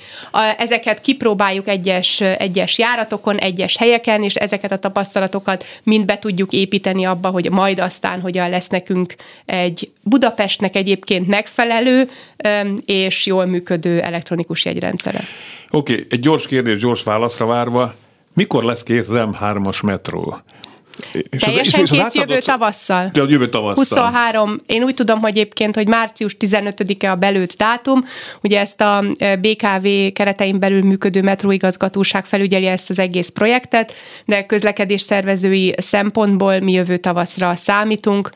Ezeket 0.58 1.00
kipróbáljuk 1.00 1.68
egyes, 1.68 2.20
egyes 2.20 2.78
járatokon, 2.78 3.36
egyes 3.36 3.76
helyeken, 3.76 4.22
és 4.22 4.34
ezeket 4.34 4.72
a 4.72 4.78
tapasztalatokat 4.78 5.64
mind 5.82 6.04
be 6.04 6.18
tudjuk 6.18 6.52
építeni 6.52 7.04
abba, 7.04 7.28
hogy 7.28 7.50
majd 7.50 7.78
aztán 7.78 8.20
hogyan 8.20 8.50
lesz 8.50 8.68
nekünk 8.68 9.14
egy 9.46 9.90
Budapestnek 10.02 10.76
egyébként 10.76 11.26
megfelelő 11.26 12.10
és 12.86 13.26
jól 13.26 13.44
működő 13.44 14.00
elektronikus 14.00 14.64
jegyrendszere. 14.64 15.20
Oké, 15.70 15.92
okay, 15.92 16.06
egy 16.10 16.20
gyors 16.20 16.46
kérdés, 16.46 16.78
gyors 16.78 17.02
válaszra 17.02 17.46
várva. 17.46 17.94
Mikor 18.34 18.64
lesz 18.64 18.82
kész 18.82 19.08
az 19.08 19.28
M3-as 19.32 19.84
metró? 19.84 20.36
És 21.12 21.42
Teljesen 21.42 21.82
az, 21.82 21.92
és 21.92 21.98
kész 21.98 22.14
jövő 22.14 22.38
tavasszal. 22.38 23.10
De 23.12 23.22
jövő 23.28 23.46
tavasszal. 23.46 24.04
23, 24.04 24.60
én 24.66 24.82
úgy 24.82 24.94
tudom, 24.94 25.20
hogy 25.20 25.30
egyébként, 25.30 25.74
hogy 25.74 25.88
március 25.88 26.36
15-e 26.38 27.10
a 27.10 27.14
belőtt 27.14 27.56
dátum, 27.56 28.02
ugye 28.42 28.60
ezt 28.60 28.80
a 28.80 29.04
BKV 29.40 29.86
keretein 30.12 30.58
belül 30.58 30.82
működő 30.82 31.22
metróigazgatóság 31.22 32.24
felügyeli 32.24 32.66
ezt 32.66 32.90
az 32.90 32.98
egész 32.98 33.28
projektet, 33.28 33.92
de 34.24 34.46
közlekedés 34.46 35.00
szervezői 35.00 35.74
szempontból 35.78 36.60
mi 36.60 36.72
jövő 36.72 36.96
tavaszra 36.96 37.54
számítunk, 37.54 38.30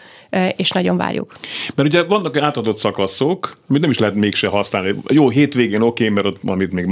és 0.56 0.70
nagyon 0.70 0.96
várjuk. 0.96 1.36
Mert 1.74 1.88
ugye 1.88 2.02
vannak 2.02 2.36
átadott 2.36 2.78
szakaszok, 2.78 3.52
amit 3.68 3.80
nem 3.80 3.90
is 3.90 3.98
lehet 3.98 4.14
mégse 4.14 4.48
használni. 4.48 4.94
Jó, 5.08 5.28
hétvégén 5.28 5.80
oké, 5.80 6.04
okay, 6.04 6.14
mert 6.14 6.26
ott 6.26 6.38
valamit 6.42 6.72
még 6.72 6.86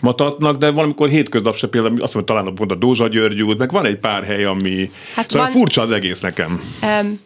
matatnak, 0.00 0.56
de 0.56 0.70
valamikor 0.70 1.08
hétköznap 1.08 1.56
se 1.56 1.68
például, 1.68 2.02
azt 2.02 2.14
mondom, 2.14 2.36
talán 2.36 2.54
pont 2.54 2.70
a 2.70 2.74
Dózsa 2.74 3.08
György 3.08 3.42
út, 3.42 3.58
meg 3.58 3.70
van 3.70 3.84
egy 3.84 3.96
pár 3.96 4.24
hely, 4.24 4.44
ami 4.44 4.90
Hát 5.14 5.30
szóval 5.30 5.46
van, 5.46 5.56
furcsa 5.56 5.82
az 5.82 5.90
egész 5.90 6.20
nekem. 6.20 6.60
Um, 6.82 7.20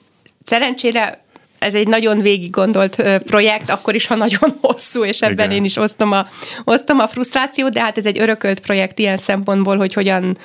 szerencsére 0.44 1.26
ez 1.58 1.74
egy 1.74 1.88
nagyon 1.88 2.20
végig 2.20 2.50
gondolt 2.50 3.02
projekt, 3.24 3.70
akkor 3.70 3.94
is, 3.94 4.06
ha 4.06 4.14
nagyon 4.14 4.56
hosszú, 4.60 5.04
és 5.04 5.20
ebben 5.20 5.46
Igen. 5.46 5.50
én 5.50 5.64
is 5.64 5.76
osztom 5.76 6.12
a, 6.12 6.26
osztom 6.64 6.98
a 6.98 7.06
frusztrációt, 7.06 7.72
de 7.72 7.80
hát 7.80 7.98
ez 7.98 8.06
egy 8.06 8.20
örökölt 8.20 8.60
projekt 8.60 8.98
ilyen 8.98 9.16
szempontból, 9.16 9.76
hogy 9.76 9.92
hogyan, 9.92 10.38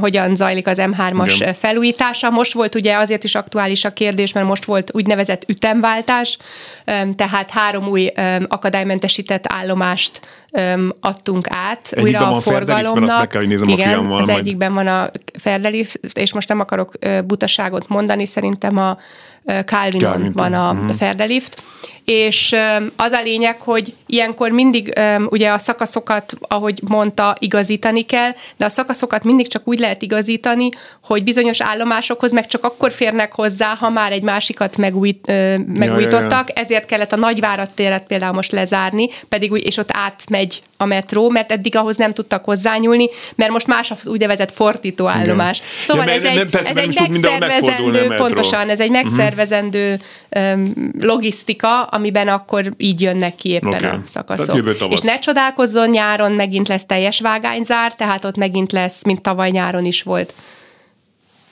hogyan 0.00 0.36
zajlik 0.36 0.66
az 0.66 0.78
M3-as 0.80 1.32
Igen. 1.34 1.54
felújítása. 1.54 2.30
Most 2.30 2.52
volt 2.52 2.74
ugye 2.74 2.96
azért 2.96 3.24
is 3.24 3.34
aktuális 3.34 3.84
a 3.84 3.90
kérdés, 3.90 4.32
mert 4.32 4.46
most 4.46 4.64
volt 4.64 4.90
úgynevezett 4.94 5.44
ütemváltás, 5.48 6.38
tehát 7.16 7.50
három 7.50 7.88
új 7.88 8.12
akadálymentesített 8.48 9.44
állomást 9.48 10.20
adtunk 11.00 11.46
át 11.50 11.88
Egyikben 11.90 12.22
újra 12.22 12.36
a 12.36 12.40
forgalomnak. 12.40 13.28
Kell, 13.28 13.42
Igen, 13.42 13.60
a 13.68 13.76
fiammal, 13.76 14.18
az 14.18 14.26
majd. 14.26 14.38
egyikben 14.38 14.74
van 14.74 14.86
a 14.86 15.10
Ferdelift, 15.38 16.00
és 16.12 16.32
most 16.32 16.48
nem 16.48 16.60
akarok 16.60 16.92
butaságot 17.24 17.88
mondani, 17.88 18.26
szerintem 18.26 18.76
a 18.76 18.96
Calvinon 19.64 20.32
van 20.32 20.52
a, 20.52 20.70
uh-huh. 20.70 20.90
a 20.90 20.94
Ferdelift, 20.94 21.62
és 22.04 22.54
az 22.96 23.12
a 23.12 23.22
lényeg, 23.22 23.60
hogy 23.60 23.94
ilyenkor 24.06 24.50
mindig 24.50 24.92
ugye 25.28 25.50
a 25.50 25.58
szakaszokat, 25.58 26.34
ahogy 26.40 26.80
mondta, 26.88 27.36
igazítani 27.38 28.02
kell, 28.02 28.30
de 28.56 28.64
a 28.64 28.68
szakaszokat 28.68 29.24
mindig 29.24 29.48
csak 29.48 29.62
úgy 29.64 29.78
lehet 29.78 30.02
igazítani, 30.02 30.68
hogy 31.04 31.24
bizonyos 31.24 31.60
állomásokhoz 31.60 32.32
meg 32.32 32.46
csak 32.46 32.64
akkor 32.64 32.92
férnek 32.92 33.32
hozzá, 33.32 33.74
ha 33.74 33.90
már 33.90 34.12
egy 34.12 34.22
másikat 34.22 34.76
megújít, 34.76 35.26
megújítottak, 35.66 36.30
ja, 36.30 36.44
ja, 36.46 36.52
ja. 36.54 36.62
ezért 36.62 36.86
kellett 36.86 37.12
a 37.12 37.16
nagyvárat 37.16 37.70
téret 37.74 38.06
például 38.06 38.32
most 38.32 38.52
lezárni, 38.52 39.08
pedig 39.28 39.52
úgy, 39.52 39.66
és 39.66 39.76
ott 39.76 39.90
átmegy 39.92 40.62
a 40.76 40.84
metró, 40.84 41.28
mert 41.28 41.52
eddig 41.52 41.76
ahhoz 41.76 41.96
nem 41.96 42.14
tudtak 42.14 42.44
hozzányúlni, 42.44 43.08
mert 43.34 43.50
most 43.50 43.66
más 43.66 43.90
az 43.90 44.08
úgynevezett 44.08 44.52
fordító 44.52 45.06
állomás. 45.06 45.58
Igen. 45.58 45.70
Szóval 45.80 46.06
ja, 46.06 46.12
ez, 46.12 46.22
egy, 46.22 46.48
persze, 46.50 46.70
ez 46.70 46.76
egy 46.76 47.00
megszervezendő, 47.00 48.14
pontosan, 48.16 48.68
ez 48.68 48.80
egy 48.80 48.90
mhm. 48.90 48.98
megszervezendő 48.98 49.98
uh-huh. 50.30 50.68
logisztika, 51.00 51.82
amiben 51.94 52.28
akkor 52.28 52.72
így 52.76 53.00
jönnek 53.00 53.34
ki 53.34 53.48
éppen 53.48 53.74
okay. 53.74 53.90
a 53.90 54.02
szakaszok. 54.04 54.90
És 54.90 55.00
ne 55.00 55.18
csodálkozzon, 55.18 55.90
nyáron 55.90 56.32
megint 56.32 56.68
lesz 56.68 56.86
teljes 56.86 57.20
vágányzár, 57.20 57.94
tehát 57.94 58.24
ott 58.24 58.36
megint 58.36 58.72
lesz, 58.72 59.04
mint 59.04 59.22
tavaly 59.22 59.50
nyáron 59.50 59.84
is 59.84 60.02
volt. 60.02 60.34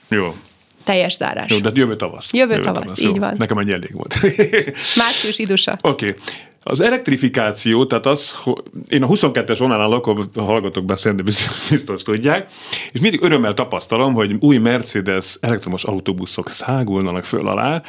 Jó. 0.09 0.35
Teljes 0.83 1.15
zárás. 1.15 1.51
Jó, 1.51 1.57
de 1.57 1.69
jövő 1.73 1.95
tavasz. 1.95 2.29
Jövő, 2.31 2.51
jövő 2.51 2.63
tavasz, 2.63 2.83
tavasz, 2.83 3.01
így 3.01 3.19
van. 3.19 3.35
Nekem 3.37 3.57
egy 3.57 3.71
elég 3.71 3.93
volt. 3.93 4.15
Március 5.01 5.39
idusa. 5.39 5.75
Oké. 5.81 6.09
Okay. 6.09 6.21
Az 6.63 6.79
elektrifikáció, 6.79 7.85
tehát 7.85 8.05
az, 8.05 8.31
hogy 8.31 8.63
én 8.87 9.03
a 9.03 9.07
22-es 9.07 9.55
vonalán 9.59 9.89
lakom, 9.89 10.29
hallgatok 10.35 10.85
beszélni, 10.85 11.21
biztos 11.69 12.01
tudják, 12.01 12.49
és 12.91 12.99
mindig 12.99 13.21
örömmel 13.21 13.53
tapasztalom, 13.53 14.13
hogy 14.13 14.35
új 14.39 14.57
Mercedes 14.57 15.37
elektromos 15.41 15.83
autóbuszok 15.83 16.49
szágulnak 16.49 17.23
föl 17.23 17.47
alá, 17.47 17.81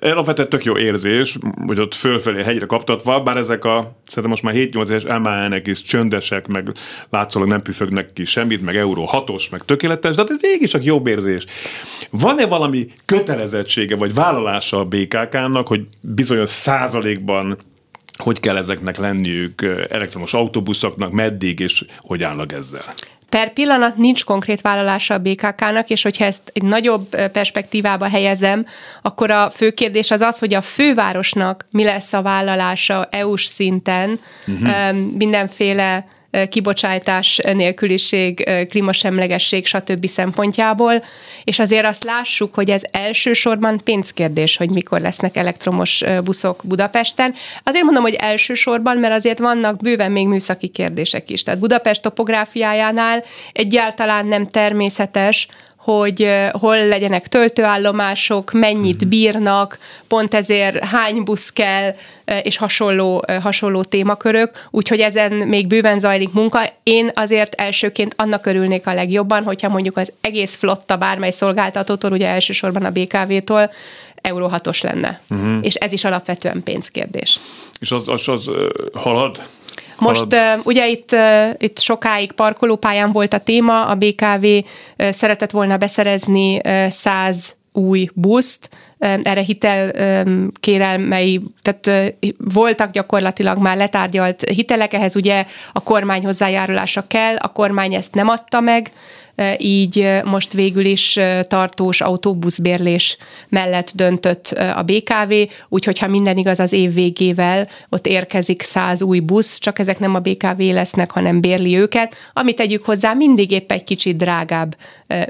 alapvetően 0.00 0.48
tök 0.48 0.64
jó 0.64 0.78
érzés, 0.78 1.38
hogy 1.66 1.80
ott 1.80 1.94
fölfelé 1.94 2.42
hegyre 2.42 2.66
kaptatva, 2.66 3.20
bár 3.20 3.36
ezek 3.36 3.64
a, 3.64 3.96
szerintem 4.06 4.30
most 4.30 4.42
már 4.42 4.54
7-8 4.54 4.90
éves 4.90 5.04
emelnek 5.04 5.66
is 5.66 5.82
csöndesek, 5.82 6.46
meg 6.46 6.72
látszólag 7.10 7.48
nem 7.48 7.62
püfögnek 7.62 8.12
ki 8.12 8.24
semmit, 8.24 8.62
meg 8.62 8.76
euró 8.76 9.08
6-os, 9.12 9.50
meg 9.50 9.64
tökéletes, 9.64 10.14
de 10.14 10.22
ez 10.22 10.40
végig 10.40 10.68
csak 10.68 10.84
jobb 10.84 11.06
érzés. 11.06 11.44
Van-e 12.10 12.46
valami 12.46 12.86
kötelezettsége, 13.04 13.96
vagy 13.96 14.14
vállalása 14.14 14.78
a 14.78 14.84
BKK-nak, 14.84 15.68
hogy 15.68 15.86
bizonyos 16.00 16.50
százalékban 16.50 17.56
hogy 18.16 18.40
kell 18.40 18.56
ezeknek 18.56 18.96
lenniük 18.96 19.62
elektromos 19.90 20.34
autóbuszoknak, 20.34 21.12
meddig, 21.12 21.60
és 21.60 21.84
hogy 21.98 22.22
állnak 22.22 22.52
ezzel? 22.52 22.94
Per 23.32 23.52
pillanat 23.52 23.96
nincs 23.96 24.24
konkrét 24.24 24.60
vállalása 24.60 25.14
a 25.14 25.18
BKK-nak, 25.18 25.88
és 25.88 26.02
hogyha 26.02 26.24
ezt 26.24 26.42
egy 26.52 26.62
nagyobb 26.62 27.16
perspektívába 27.32 28.08
helyezem, 28.08 28.66
akkor 29.02 29.30
a 29.30 29.50
fő 29.50 29.70
kérdés 29.70 30.10
az 30.10 30.20
az, 30.20 30.38
hogy 30.38 30.54
a 30.54 30.60
fővárosnak 30.60 31.66
mi 31.70 31.84
lesz 31.84 32.12
a 32.12 32.22
vállalása 32.22 33.08
EU-s 33.10 33.44
szinten 33.44 34.20
uh-huh. 34.46 34.96
mindenféle 35.18 36.06
kibocsátás 36.48 37.40
nélküliség, 37.52 38.50
klímasemlegesség, 38.68 39.66
stb. 39.66 40.06
szempontjából, 40.06 41.02
és 41.44 41.58
azért 41.58 41.86
azt 41.86 42.04
lássuk, 42.04 42.54
hogy 42.54 42.70
ez 42.70 42.82
elsősorban 42.90 43.80
pénzkérdés, 43.84 44.56
hogy 44.56 44.70
mikor 44.70 45.00
lesznek 45.00 45.36
elektromos 45.36 46.04
buszok 46.24 46.62
Budapesten. 46.64 47.34
Azért 47.62 47.84
mondom, 47.84 48.02
hogy 48.02 48.16
elsősorban, 48.18 48.96
mert 48.96 49.14
azért 49.14 49.38
vannak 49.38 49.80
bőven 49.80 50.12
még 50.12 50.26
műszaki 50.26 50.68
kérdések 50.68 51.30
is. 51.30 51.42
Tehát 51.42 51.60
Budapest 51.60 52.02
topográfiájánál 52.02 53.24
egyáltalán 53.52 54.26
nem 54.26 54.48
természetes, 54.48 55.48
hogy 55.82 56.28
hol 56.52 56.86
legyenek 56.86 57.28
töltőállomások, 57.28 58.52
mennyit 58.52 59.00
mhm. 59.00 59.08
bírnak, 59.08 59.78
pont 60.08 60.34
ezért 60.34 60.84
hány 60.84 61.22
busz 61.22 61.50
kell, 61.50 61.94
és 62.42 62.56
hasonló, 62.56 63.24
hasonló 63.42 63.82
témakörök, 63.82 64.68
úgyhogy 64.70 65.00
ezen 65.00 65.32
még 65.32 65.66
bőven 65.66 65.98
zajlik 65.98 66.32
munka. 66.32 66.60
Én 66.82 67.10
azért 67.14 67.54
elsőként 67.54 68.14
annak 68.18 68.46
örülnék 68.46 68.86
a 68.86 68.94
legjobban, 68.94 69.42
hogyha 69.42 69.68
mondjuk 69.68 69.96
az 69.96 70.12
egész 70.20 70.56
flotta 70.56 70.96
bármely 70.96 71.30
szolgáltatótól, 71.30 72.12
ugye 72.12 72.28
elsősorban 72.28 72.84
a 72.84 72.90
BKV-tól 72.90 73.70
Euró 74.14 74.50
6-os 74.52 74.82
lenne. 74.82 75.20
Uh-huh. 75.30 75.58
És 75.62 75.74
ez 75.74 75.92
is 75.92 76.04
alapvetően 76.04 76.62
pénzkérdés. 76.62 77.40
És 77.80 77.92
az, 77.92 78.08
az, 78.08 78.28
az 78.28 78.50
halad? 78.92 79.42
Most 79.98 80.26
uh, 80.32 80.66
ugye 80.66 80.88
itt, 80.88 81.16
itt 81.58 81.78
sokáig 81.78 82.32
parkolópályán 82.32 83.12
volt 83.12 83.32
a 83.32 83.38
téma, 83.38 83.86
a 83.86 83.94
BKV 83.94 84.46
szeretett 84.96 85.50
volna 85.50 85.76
beszerezni 85.76 86.56
uh, 86.56 86.88
100 86.88 87.56
új 87.72 88.08
buszt, 88.14 88.68
erre 88.98 89.40
hitel 89.40 89.92
kérelmei, 90.60 91.40
tehát 91.62 92.14
voltak 92.38 92.90
gyakorlatilag 92.90 93.58
már 93.58 93.76
letárgyalt 93.76 94.50
hitelek, 94.50 94.92
ehhez 94.92 95.16
ugye 95.16 95.44
a 95.72 95.82
kormány 95.82 96.24
hozzájárulása 96.24 97.06
kell, 97.06 97.36
a 97.36 97.48
kormány 97.48 97.94
ezt 97.94 98.14
nem 98.14 98.28
adta 98.28 98.60
meg, 98.60 98.92
így 99.58 100.08
most 100.24 100.52
végül 100.52 100.84
is 100.84 101.18
tartós 101.42 102.00
autóbuszbérlés 102.00 103.16
mellett 103.48 103.92
döntött 103.94 104.46
a 104.48 104.82
BKV, 104.82 105.32
úgyhogy 105.68 105.98
ha 105.98 106.06
minden 106.06 106.36
igaz 106.36 106.60
az 106.60 106.72
év 106.72 106.94
végével 106.94 107.68
ott 107.88 108.06
érkezik 108.06 108.62
száz 108.62 109.02
új 109.02 109.20
busz, 109.20 109.58
csak 109.58 109.78
ezek 109.78 109.98
nem 109.98 110.14
a 110.14 110.18
BKV 110.18 110.60
lesznek, 110.60 111.10
hanem 111.10 111.40
bérli 111.40 111.76
őket, 111.76 112.14
amit 112.32 112.56
tegyük 112.56 112.84
hozzá 112.84 113.12
mindig 113.12 113.50
épp 113.50 113.72
egy 113.72 113.84
kicsit 113.84 114.16
drágább, 114.16 114.76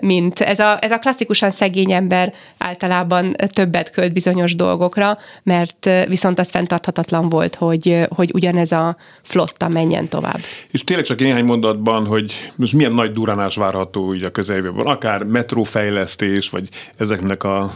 mint 0.01 0.41
ez 0.41 0.59
a, 0.59 0.79
ez 0.81 0.91
a 0.91 0.99
klasszikusan 0.99 1.51
szegény 1.51 1.93
ember 1.93 2.33
általában 2.59 3.37
többet 3.47 3.91
költ 3.91 4.13
bizonyos 4.13 4.55
dolgokra, 4.55 5.19
mert 5.43 5.91
viszont 6.09 6.39
az 6.39 6.51
fenntarthatatlan 6.51 7.29
volt, 7.29 7.55
hogy, 7.55 8.07
hogy 8.09 8.31
ugyanez 8.35 8.73
a 8.73 8.97
flotta 9.23 9.69
menjen 9.69 10.09
tovább. 10.09 10.41
És 10.71 10.85
tényleg 10.85 11.05
csak 11.05 11.19
néhány 11.19 11.45
mondatban, 11.45 12.07
hogy 12.07 12.51
most 12.57 12.73
milyen 12.73 12.93
nagy 12.93 13.11
duránás 13.11 13.57
várható 13.93 14.15
így 14.15 14.25
a 14.25 14.31
közeljövőben, 14.31 14.87
akár 14.87 15.23
metrófejlesztés, 15.23 16.51
vagy 16.51 16.69
ezeknek 16.97 17.43
a 17.43 17.73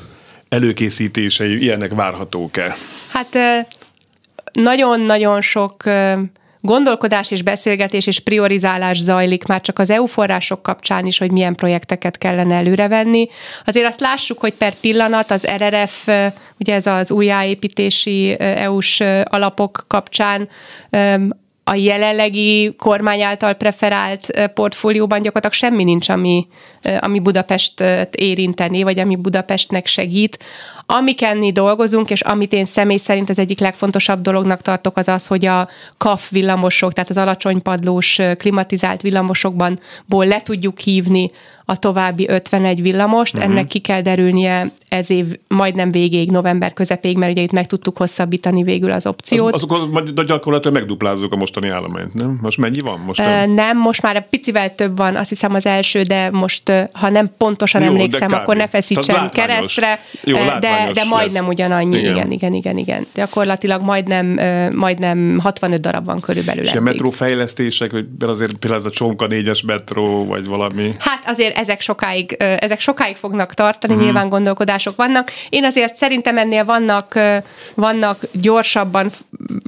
előkészítései, 0.49 1.63
ilyenek 1.63 1.95
várhatók-e? 1.95 2.75
Hát 3.13 3.39
nagyon-nagyon 4.53 5.41
sok 5.41 5.83
gondolkodás 6.61 7.31
és 7.31 7.43
beszélgetés 7.43 8.07
és 8.07 8.21
priorizálás 8.21 8.99
zajlik 8.99 9.47
már 9.47 9.61
csak 9.61 9.79
az 9.79 9.91
EU 9.91 10.07
források 10.07 10.63
kapcsán 10.63 11.07
is, 11.07 11.19
hogy 11.19 11.31
milyen 11.31 11.55
projekteket 11.55 12.19
kellene 12.19 12.55
előrevenni. 12.55 13.29
Azért 13.65 13.87
azt 13.87 14.01
lássuk, 14.01 14.39
hogy 14.39 14.55
per 14.55 14.75
pillanat 14.75 15.31
az 15.31 15.47
RRF, 15.57 16.09
ugye 16.59 16.75
ez 16.75 16.87
az 16.87 17.11
újjáépítési 17.11 18.37
EU-s 18.39 19.03
alapok 19.25 19.85
kapcsán 19.87 20.49
a 21.69 21.75
jelenlegi 21.75 22.75
kormány 22.79 23.23
által 23.23 23.55
preferált 23.55 24.51
portfólióban 24.55 25.23
gyakorlatilag 25.23 25.53
semmi 25.53 25.85
nincs, 25.85 26.09
ami, 26.09 26.47
ami 27.01 27.21
Budapestet 27.21 28.15
érinteni, 28.15 28.83
vagy 28.83 28.99
ami 28.99 29.17
Budapestnek 29.17 29.87
segít. 29.87 30.39
Amiken 30.87 31.37
mi 31.37 31.53
dolgozunk, 31.53 32.11
és 32.11 32.21
amit 32.21 32.53
én 32.53 32.65
személy 32.65 32.97
szerint 32.97 33.31
az 33.31 33.39
egyik 33.39 33.59
legfontosabb 33.59 34.21
dolognak 34.21 34.63
tartok, 34.63 34.97
az 34.97 35.09
az, 35.09 35.27
hogy 35.27 35.47
a 35.47 35.69
KAF 35.99 36.31
villamosok, 36.31 36.93
tehát 36.93 37.11
az 37.11 37.19
alacsony 37.19 37.63
padlós 37.63 38.19
klimatizált 38.37 39.01
villamosokban 39.01 39.79
le 40.09 40.41
tudjuk 40.41 40.79
hívni 40.79 41.31
a 41.69 41.77
további 41.77 42.29
51 42.29 42.83
villamost. 42.83 43.35
Uh-huh. 43.35 43.51
Ennek 43.51 43.67
ki 43.67 43.79
kell 43.79 44.01
derülnie 44.01 44.71
ez 44.89 45.11
év 45.11 45.27
majdnem 45.49 45.91
végéig, 45.91 46.31
november 46.31 46.73
közepéig, 46.73 47.17
mert 47.17 47.33
ugye 47.33 47.43
itt 47.43 47.53
meg 47.53 47.67
tudtuk 47.67 47.97
hosszabbítani 47.97 48.63
végül 48.63 48.93
az 48.93 49.07
opciót. 49.07 49.55
Az, 49.55 49.63
azok 49.63 49.93
majd 49.93 50.21
gyakorlatilag 50.21 50.77
megduplázzuk 50.77 51.33
a 51.33 51.37
mostani 51.37 51.69
állományt, 51.69 52.15
nem? 52.15 52.39
Most 52.43 52.59
mennyi 52.59 52.81
van? 52.81 53.03
Most 53.07 53.21
nem? 53.21 53.53
nem, 53.53 53.79
most 53.79 54.03
már 54.03 54.17
egy 54.17 54.25
picivel 54.31 54.75
több 54.75 54.97
van, 54.97 55.17
azt 55.17 55.29
hiszem 55.29 55.55
az 55.55 55.67
első, 55.67 56.03
de 56.03 56.31
most, 56.31 56.73
ha 56.93 57.09
nem 57.09 57.31
pontosan 57.37 57.83
Jó, 57.83 57.89
emlékszem, 57.89 58.33
akkor 58.33 58.57
ne 58.57 58.67
feszítsen 58.67 59.31
keresztre, 59.31 60.01
Jó, 60.25 60.37
de, 60.61 60.91
de 60.93 61.05
majdnem 61.05 61.43
lesz. 61.43 61.53
ugyanannyi, 61.53 61.99
igen. 61.99 62.15
igen, 62.15 62.31
igen, 62.31 62.53
igen, 62.53 62.79
igen. 62.79 63.07
Gyakorlatilag 63.15 63.83
majdnem, 63.83 64.39
majdnem 64.75 65.39
65 65.43 65.81
darab 65.81 66.05
van 66.05 66.21
körülbelül. 66.21 66.65
És 66.65 66.73
a 66.73 66.81
metrófejlesztések, 66.81 67.91
hogy 67.91 68.07
azért 68.21 68.57
például 68.57 68.81
ez 68.81 68.87
a 68.87 68.91
Csonka 68.91 69.27
4-es 69.31 69.67
metró, 69.67 70.25
vagy 70.25 70.47
valami? 70.47 70.95
Hát 70.99 71.23
azért 71.27 71.56
ezek 71.57 71.81
sokáig, 71.81 72.33
ezek 72.39 72.81
sokáig 72.81 73.17
fognak 73.17 73.55
tartani, 73.55 73.95
mm. 73.95 73.99
nyilván 73.99 74.29
gondolkodások 74.29 74.97
vannak. 74.97 75.31
Én 75.49 75.65
azért 75.65 75.95
szerintem 75.95 76.39
ennél 76.39 76.65
vannak, 76.65 77.19
vannak 77.75 78.19
gyorsabban, 78.33 79.11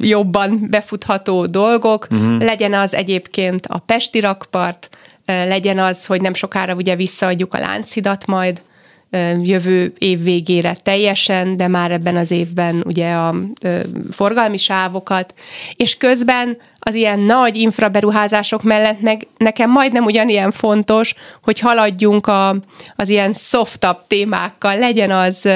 jobban 0.01 0.66
befutható 0.70 1.46
dolgok, 1.46 2.14
mm. 2.14 2.38
legyen 2.38 2.74
az 2.74 2.94
egyébként 2.94 3.66
a 3.66 3.79
Pesti 3.79 4.20
rakpart, 4.20 4.88
legyen 5.24 5.79
az, 5.79 6.07
hogy 6.07 6.20
nem 6.20 6.35
sokára 6.35 6.74
ugye 6.74 6.96
visszaadjuk 6.96 7.55
a 7.55 7.59
Lánchidat 7.59 8.27
majd, 8.27 8.62
jövő 9.42 9.92
év 9.98 10.22
végére 10.22 10.77
teljesen, 10.83 11.57
de 11.57 11.68
már 11.68 11.90
ebben 11.90 12.16
az 12.16 12.31
évben 12.31 12.83
ugye 12.87 13.12
a 13.12 13.35
forgalmi 14.11 14.57
sávokat, 14.57 15.35
és 15.77 15.96
közben 15.96 16.59
az 16.88 16.94
ilyen 16.94 17.18
nagy 17.18 17.57
infraberuházások 17.57 18.62
mellett 18.62 19.01
meg 19.01 19.27
nekem 19.37 19.70
majdnem 19.70 20.05
ugyanilyen 20.05 20.51
fontos, 20.51 21.14
hogy 21.42 21.59
haladjunk 21.59 22.27
a, 22.27 22.57
az 22.96 23.09
ilyen 23.09 23.33
softabb 23.33 24.07
témákkal, 24.07 24.79
legyen 24.79 25.11
az 25.11 25.48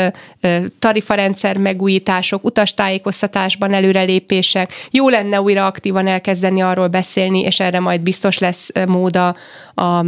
tarifarendszer 0.78 1.56
megújítások, 1.56 2.44
utastájékoztatásban 2.44 3.72
előrelépések. 3.72 4.72
Jó 4.90 5.08
lenne 5.08 5.40
újra 5.40 5.66
aktívan 5.66 6.06
elkezdeni 6.06 6.60
arról 6.60 6.88
beszélni, 6.88 7.40
és 7.40 7.60
erre 7.60 7.80
majd 7.80 8.00
biztos 8.00 8.38
lesz 8.38 8.70
móda 8.86 9.36
a 9.74 10.02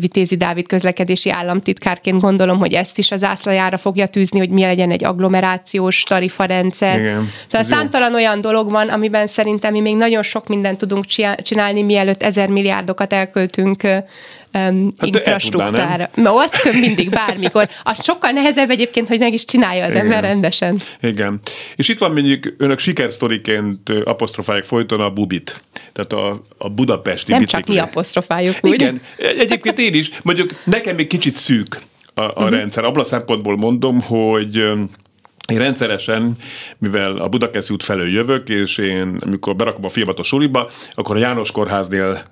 Vitézi 0.00 0.36
Dávid 0.36 0.66
közlekedési 0.66 1.30
államtitkárként 1.30 2.20
gondolom, 2.20 2.58
hogy 2.58 2.72
ezt 2.72 2.98
is 2.98 3.10
az 3.10 3.24
ászlajára 3.24 3.76
fogja 3.76 4.06
tűzni, 4.06 4.38
hogy 4.38 4.50
mi 4.50 4.60
legyen 4.60 4.90
egy 4.90 5.04
agglomerációs 5.04 6.02
tarifarendszer. 6.02 6.98
Igen, 6.98 7.28
szóval 7.46 7.66
számtalan 7.66 8.10
jó. 8.10 8.16
olyan 8.16 8.40
dolog 8.40 8.70
van, 8.70 8.88
amiben 8.88 9.26
szerintem 9.26 9.72
mi 9.72 9.80
még 9.80 9.96
nagyon 9.96 10.22
sok 10.22 10.48
mindent 10.60 10.78
tudunk 10.78 11.04
csinálni, 11.42 11.82
mielőtt 11.82 12.22
ezer 12.22 12.48
milliárdokat 12.48 13.12
elköltünk 13.12 13.82
um, 13.82 14.92
hát 14.98 15.06
infrastruktúrára. 15.06 16.10
No, 16.14 16.36
azt 16.36 16.72
mindig, 16.72 17.10
bármikor. 17.10 17.68
Az 17.82 18.04
sokkal 18.04 18.30
nehezebb 18.30 18.70
egyébként, 18.70 19.08
hogy 19.08 19.18
meg 19.18 19.32
is 19.32 19.44
csinálja 19.44 19.84
az 19.84 19.90
Igen. 19.90 20.02
ember 20.02 20.22
rendesen. 20.22 20.80
Igen. 21.00 21.40
És 21.76 21.88
itt 21.88 21.98
van 21.98 22.12
mondjuk 22.12 22.54
önök 22.58 22.78
sikersztoriként 22.78 23.90
apostrofálják 24.04 24.64
folyton 24.64 25.00
a 25.00 25.10
bubit. 25.10 25.60
Tehát 25.92 26.12
a, 26.12 26.42
a 26.58 26.68
budapesti 26.68 27.30
Nem 27.30 27.40
bicikli. 27.40 27.74
csak 27.74 27.74
mi 27.74 27.90
apostrofáljuk, 27.90 28.56
úgy? 28.60 28.74
Igen. 28.74 29.00
Egyébként 29.16 29.78
én 29.78 29.94
is. 29.94 30.10
Mondjuk 30.22 30.50
nekem 30.64 30.94
még 30.94 31.06
kicsit 31.06 31.32
szűk 31.32 31.80
a, 32.14 32.20
a 32.20 32.26
uh-huh. 32.26 32.50
rendszer. 32.50 32.84
Abban 32.84 33.00
a 33.00 33.04
szempontból 33.04 33.56
mondom, 33.56 34.00
hogy 34.00 34.64
én 35.50 35.58
rendszeresen, 35.58 36.36
mivel 36.78 37.16
a 37.16 37.28
Budakeszi 37.28 37.72
út 37.72 37.82
felől 37.82 38.08
jövök, 38.08 38.48
és 38.48 38.78
én 38.78 39.18
amikor 39.26 39.56
berakom 39.56 39.84
a 39.84 39.88
filmet 39.88 40.18
a 40.18 40.22
suliba, 40.22 40.70
akkor 40.92 41.16
a 41.16 41.18
János 41.18 41.50
Kórháznél 41.50 42.22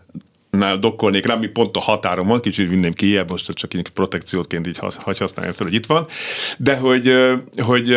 nál 0.51 0.79
dokkolnék 0.79 1.27
rá, 1.27 1.35
ami 1.35 1.47
pont 1.47 1.77
a 1.77 1.81
határon 1.81 2.27
van, 2.27 2.41
kicsit 2.41 2.69
vinném 2.69 2.93
ki, 2.93 3.21
most 3.29 3.53
csak 3.53 3.75
így 3.75 3.89
protekciótként 3.89 4.67
így 4.67 4.79
hagy 4.79 5.19
használja 5.19 5.53
fel, 5.53 5.67
hogy 5.67 5.75
itt 5.75 5.87
van, 5.87 6.07
de 6.59 6.77
hogy, 6.77 7.15
hogy 7.57 7.97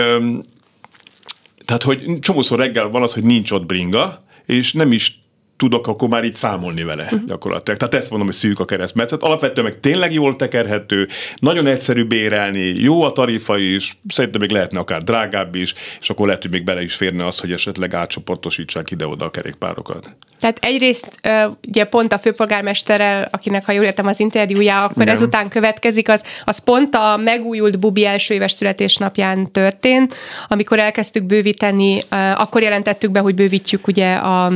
Tehát, 1.66 1.84
hogy 1.84 2.20
csomószor 2.20 2.60
reggel 2.60 2.90
van 2.90 3.04
az, 3.04 3.14
hogy 3.14 3.24
nincs 3.24 3.52
ott 3.52 3.66
bringa, 3.66 4.24
és 4.46 4.74
nem 4.74 4.92
is 4.92 5.21
tudok 5.62 5.88
akkor 5.88 6.10
már 6.10 6.24
így 6.24 6.34
számolni 6.34 6.84
vele 6.84 7.04
uh-huh. 7.04 7.26
gyakorlatilag. 7.28 7.80
Tehát 7.80 7.94
ezt 7.94 8.10
mondom, 8.10 8.28
hogy 8.28 8.38
szűk 8.38 8.60
a 8.60 8.66
keresztmetszet. 8.66 9.22
Alapvetően 9.22 9.66
meg 9.66 9.80
tényleg 9.80 10.14
jól 10.14 10.36
tekerhető, 10.36 11.08
nagyon 11.36 11.68
egyszerű 11.68 12.04
bérelni, 12.04 12.60
jó 12.60 13.02
a 13.04 13.12
tarifa 13.12 13.58
is, 13.58 13.98
szerintem 14.08 14.42
még 14.42 14.50
lehetne 14.50 14.80
akár 14.80 15.04
drágább 15.04 15.56
is, 15.56 15.74
és 16.00 16.10
akkor 16.10 16.26
lehet, 16.26 16.42
hogy 16.42 16.52
még 16.52 16.64
bele 16.64 16.84
is 16.84 16.94
férne 16.94 17.26
az, 17.26 17.40
hogy 17.40 17.52
esetleg 17.52 17.94
átcsoportosítsák 17.94 18.92
ide-oda 18.92 19.26
a 19.26 19.30
kerékpárokat. 19.30 20.16
Tehát 20.40 20.58
egyrészt 20.62 21.20
ugye 21.68 21.84
pont 21.84 22.14
a 22.14 22.18
főpolgármesterrel, 22.18 23.28
akinek 23.32 23.66
ha 23.66 23.72
jól 23.72 23.84
értem 23.84 24.08
az 24.08 24.20
interjúja, 24.20 24.84
akkor 24.84 25.02
Igen. 25.02 25.14
ezután 25.14 25.50
következik, 25.50 26.10
az, 26.10 26.24
az 26.46 26.58
pont 26.58 26.96
a 26.96 27.18
megújult 27.18 27.80
Bubi 27.80 28.06
első 28.06 28.34
éves 28.34 28.52
születésnapján 28.52 29.52
történt, 29.52 30.16
amikor 30.48 30.80
elkezdtük 30.80 31.24
bővíteni, 31.24 32.02
akkor 32.36 32.62
jelentettük 32.62 33.12
be, 33.12 33.20
hogy 33.20 33.36
bővítjük 33.36 33.88
ugye 33.88 34.14
a 34.14 34.52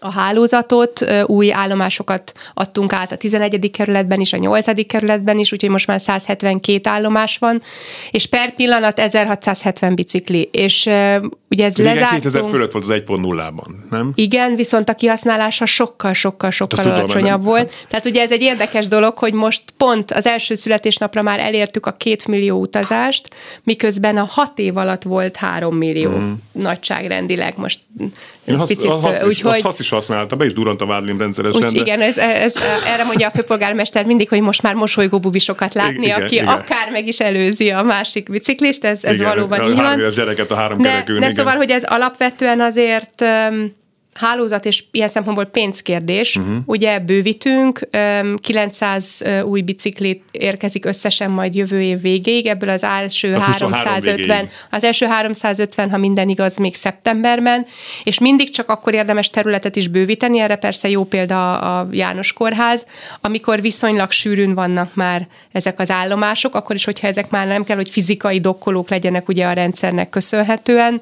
a 0.00 0.12
hálózatot, 0.12 1.06
új 1.26 1.52
állomásokat 1.52 2.32
adtunk 2.54 2.92
át 2.92 3.12
a 3.12 3.16
11. 3.16 3.70
kerületben 3.70 4.20
is, 4.20 4.32
a 4.32 4.36
8. 4.36 4.86
kerületben 4.86 5.38
is, 5.38 5.52
úgyhogy 5.52 5.70
most 5.70 5.86
már 5.86 6.00
172 6.00 6.90
állomás 6.90 7.38
van, 7.38 7.62
és 8.10 8.26
per 8.26 8.54
pillanat 8.54 8.98
1670 8.98 9.94
bicikli, 9.94 10.48
és 10.52 10.90
ugye 11.50 11.64
ez 11.64 11.78
Igen, 11.78 11.94
lezártunk. 11.94 12.22
2000 12.22 12.44
fölött 12.50 12.72
volt 12.72 12.84
az 12.84 13.02
1.0-ban, 13.06 13.66
nem? 13.90 14.12
Igen, 14.14 14.54
viszont 14.54 14.88
a 14.88 14.94
kihasználása 14.94 15.66
sokkal, 15.66 16.12
sokkal, 16.12 16.50
sokkal 16.50 16.92
alacsonyabb 16.92 17.38
tudom, 17.40 17.54
volt. 17.54 17.72
Tehát 17.88 18.04
ugye 18.04 18.22
ez 18.22 18.32
egy 18.32 18.42
érdekes 18.42 18.86
dolog, 18.86 19.18
hogy 19.18 19.32
most 19.32 19.62
pont 19.76 20.10
az 20.10 20.26
első 20.26 20.54
születésnapra 20.54 21.22
már 21.22 21.40
elértük 21.40 21.86
a 21.86 21.92
két 21.92 22.26
millió 22.26 22.60
utazást, 22.60 23.28
miközben 23.62 24.16
a 24.16 24.24
hat 24.30 24.58
év 24.58 24.76
alatt 24.76 25.02
volt 25.02 25.36
három 25.36 25.76
millió 25.76 26.10
mm. 26.10 26.32
nagyságrendileg. 26.52 27.54
Most 27.56 27.80
Én 28.44 28.58
picit, 28.58 28.90
hasz, 28.90 29.02
hasz, 29.02 29.24
úgyhogy, 29.24 29.60
hasz 29.60 29.85
is 29.86 29.92
használta, 29.92 30.36
be 30.36 30.44
is 30.44 30.52
durant 30.52 30.80
a 30.80 30.86
vádlim 30.86 31.18
rendszeresen. 31.18 31.64
Úgy, 31.64 31.72
de... 31.72 31.80
Igen, 31.80 32.00
ez, 32.00 32.16
ez, 32.18 32.54
erre 32.86 33.04
mondja 33.04 33.26
a 33.26 33.30
főpolgármester 33.30 34.04
mindig, 34.04 34.28
hogy 34.28 34.40
most 34.40 34.62
már 34.62 34.74
mosolygó 34.74 35.18
bubisokat 35.18 35.74
látni, 35.74 36.04
igen, 36.04 36.22
aki 36.22 36.34
igen. 36.34 36.46
akár 36.46 36.90
meg 36.92 37.06
is 37.06 37.20
előzi 37.20 37.70
a 37.70 37.82
másik 37.82 38.30
biciklist, 38.30 38.84
ez, 38.84 39.04
ez 39.04 39.20
igen, 39.20 39.34
valóban 39.34 39.70
így 39.70 39.76
van. 39.76 39.84
Három 39.84 40.08
gyereket 40.08 40.50
a 40.50 40.54
három 40.54 40.80
de, 40.80 40.88
kerekűn, 40.88 41.18
de 41.18 41.30
szóval, 41.30 41.56
hogy 41.56 41.70
ez 41.70 41.84
alapvetően 41.84 42.60
azért 42.60 43.24
hálózat 44.16 44.64
és 44.64 44.84
ilyen 44.90 45.08
szempontból 45.08 45.44
pénzkérdés. 45.44 46.36
Uh-huh. 46.36 46.56
Ugye 46.64 46.98
bővítünk, 46.98 47.88
900 48.40 49.24
új 49.44 49.60
biciklit 49.60 50.22
érkezik 50.30 50.84
összesen 50.84 51.30
majd 51.30 51.54
jövő 51.54 51.82
év 51.82 52.00
végéig, 52.00 52.46
ebből 52.46 52.68
az 52.68 52.84
első 52.84 53.34
a 53.34 53.40
350, 53.40 54.48
az 54.70 54.84
első 54.84 55.06
350, 55.06 55.90
ha 55.90 55.96
minden 55.96 56.28
igaz, 56.28 56.56
még 56.56 56.74
szeptemberben, 56.74 57.66
és 58.04 58.18
mindig 58.18 58.50
csak 58.50 58.68
akkor 58.68 58.94
érdemes 58.94 59.30
területet 59.30 59.76
is 59.76 59.88
bővíteni, 59.88 60.38
erre 60.38 60.56
persze 60.56 60.88
jó 60.88 61.04
példa 61.04 61.58
a 61.58 61.88
János 61.90 62.32
Kórház, 62.32 62.86
amikor 63.20 63.60
viszonylag 63.60 64.10
sűrűn 64.10 64.54
vannak 64.54 64.94
már 64.94 65.26
ezek 65.52 65.80
az 65.80 65.90
állomások, 65.90 66.54
akkor 66.54 66.74
is, 66.74 66.84
hogyha 66.84 67.06
ezek 67.06 67.30
már 67.30 67.46
nem 67.46 67.64
kell, 67.64 67.76
hogy 67.76 67.90
fizikai 67.90 68.40
dokkolók 68.40 68.90
legyenek 68.90 69.28
ugye 69.28 69.46
a 69.46 69.52
rendszernek 69.52 70.08
köszönhetően, 70.08 71.00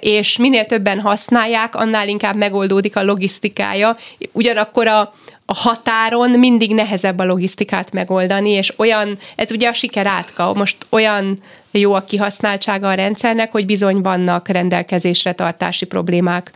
és 0.00 0.38
minél 0.38 0.64
többen 0.64 1.00
használják, 1.00 1.74
annál 1.74 2.08
inkább 2.08 2.29
inkább 2.30 2.50
megoldódik 2.50 2.96
a 2.96 3.02
logisztikája. 3.02 3.96
Ugyanakkor 4.32 4.86
a, 4.86 5.00
a 5.46 5.54
határon 5.54 6.30
mindig 6.30 6.74
nehezebb 6.74 7.18
a 7.18 7.24
logisztikát 7.24 7.92
megoldani, 7.92 8.50
és 8.50 8.72
olyan, 8.76 9.18
ez 9.36 9.52
ugye 9.52 9.68
a 9.68 9.72
siker 9.72 10.06
átka, 10.06 10.54
most 10.54 10.76
olyan 10.88 11.38
jó 11.70 11.94
a 11.94 12.00
kihasználtsága 12.00 12.88
a 12.88 12.94
rendszernek, 12.94 13.52
hogy 13.52 13.66
bizony 13.66 14.00
vannak 14.00 14.48
rendelkezésre 14.48 15.32
tartási 15.32 15.84
problémák 15.84 16.52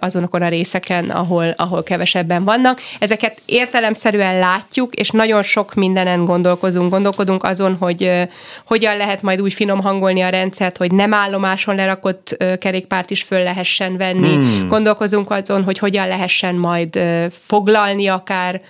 azonokon 0.00 0.42
a 0.42 0.48
részeken, 0.48 1.10
ahol, 1.10 1.54
ahol 1.56 1.82
kevesebben 1.82 2.44
vannak. 2.44 2.80
Ezeket 2.98 3.40
értelemszerűen 3.46 4.38
látjuk, 4.38 4.94
és 4.94 5.10
nagyon 5.10 5.42
sok 5.42 5.74
mindenen 5.74 6.24
gondolkozunk. 6.24 6.90
Gondolkodunk 6.90 7.42
azon, 7.42 7.76
hogy 7.80 8.28
hogyan 8.66 8.96
lehet 8.96 9.22
majd 9.22 9.40
úgy 9.40 9.52
finom 9.52 9.80
hangolni 9.80 10.20
a 10.20 10.28
rendszert, 10.28 10.76
hogy 10.76 10.92
nem 10.92 11.14
állomáson 11.14 11.74
lerakott 11.74 12.36
kerékpárt 12.58 13.10
is 13.10 13.22
föl 13.22 13.42
lehessen 13.42 13.96
venni. 13.96 14.34
Hmm. 14.34 14.68
Gondolkozunk 14.68 15.30
azon, 15.30 15.64
hogy 15.64 15.78
hogyan 15.78 16.08
lehessen 16.08 16.54
majd 16.54 16.98
foglalni 17.30 18.06
akár 18.06 18.60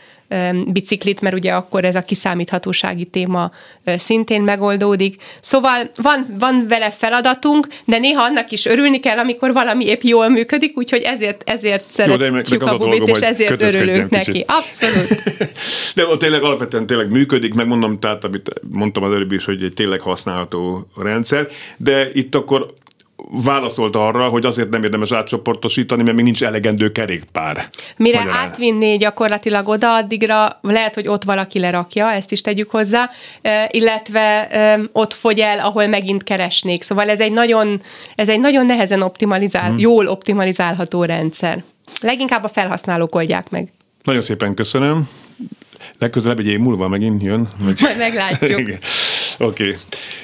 biciklit, 0.66 1.20
mert 1.20 1.34
ugye 1.34 1.52
akkor 1.52 1.84
ez 1.84 1.94
a 1.94 2.00
kiszámíthatósági 2.00 3.04
téma 3.04 3.50
szintén 3.84 4.42
megoldódik. 4.42 5.22
Szóval 5.40 5.90
van, 6.02 6.26
van 6.38 6.64
vele 6.68 6.90
feladatunk, 6.90 7.66
de 7.84 7.98
néha 7.98 8.22
annak 8.22 8.50
is 8.50 8.66
örülni 8.66 9.00
kell, 9.00 9.18
amikor 9.18 9.52
valami 9.52 9.84
épp 9.84 10.02
jól 10.02 10.28
működik, 10.28 10.76
úgyhogy 10.76 11.02
ezért, 11.02 11.42
ezért 11.46 11.82
szeretjük 11.82 12.62
a 12.62 12.76
bubit, 12.76 13.08
és 13.08 13.20
ezért 13.20 13.62
örülünk 13.62 14.10
neki. 14.10 14.30
Kicsit. 14.30 14.50
Abszolút. 14.50 15.22
de 15.94 16.16
tényleg 16.18 16.42
alapvetően 16.42 16.86
tényleg 16.86 17.10
működik, 17.10 17.54
megmondom, 17.54 17.98
tehát 17.98 18.24
amit 18.24 18.50
mondtam 18.70 19.02
az 19.02 19.12
előbb 19.12 19.32
is, 19.32 19.44
hogy 19.44 19.62
egy 19.62 19.72
tényleg 19.72 20.00
használható 20.00 20.88
rendszer, 20.96 21.48
de 21.76 22.10
itt 22.12 22.34
akkor 22.34 22.72
válaszolt 23.30 23.96
arra, 23.96 24.28
hogy 24.28 24.46
azért 24.46 24.68
nem 24.68 24.82
érdemes 24.82 25.12
átcsoportosítani, 25.12 26.02
mert 26.02 26.16
még 26.16 26.24
nincs 26.24 26.44
elegendő 26.44 26.92
kerékpár. 26.92 27.68
Mire 27.96 28.18
Magyarán. 28.18 28.38
átvinné 28.38 28.96
gyakorlatilag 28.96 29.68
oda, 29.68 29.96
addigra 29.96 30.58
lehet, 30.62 30.94
hogy 30.94 31.08
ott 31.08 31.24
valaki 31.24 31.58
lerakja, 31.58 32.12
ezt 32.12 32.32
is 32.32 32.40
tegyük 32.40 32.70
hozzá, 32.70 33.10
illetve 33.70 34.48
ott 34.92 35.12
fogy 35.12 35.40
el, 35.40 35.58
ahol 35.58 35.86
megint 35.86 36.22
keresnék. 36.22 36.82
Szóval 36.82 37.08
ez 37.08 37.20
egy 37.20 37.32
nagyon, 37.32 37.80
ez 38.14 38.28
egy 38.28 38.40
nagyon 38.40 38.66
nehezen 38.66 39.02
optimalizál, 39.02 39.68
hmm. 39.68 39.78
jól 39.78 40.06
optimalizálható 40.06 41.04
rendszer. 41.04 41.64
Leginkább 42.00 42.44
a 42.44 42.48
felhasználók 42.48 43.14
oldják 43.14 43.50
meg. 43.50 43.72
Nagyon 44.02 44.20
szépen 44.20 44.54
köszönöm. 44.54 45.08
Legközelebb 45.98 46.38
egy 46.38 46.46
év 46.46 46.58
múlva 46.58 46.88
megint 46.88 47.22
jön. 47.22 47.48
Majd 47.58 47.80
meglátjuk. 47.98 48.68
Oké. 49.38 49.62
Okay. 49.62 49.76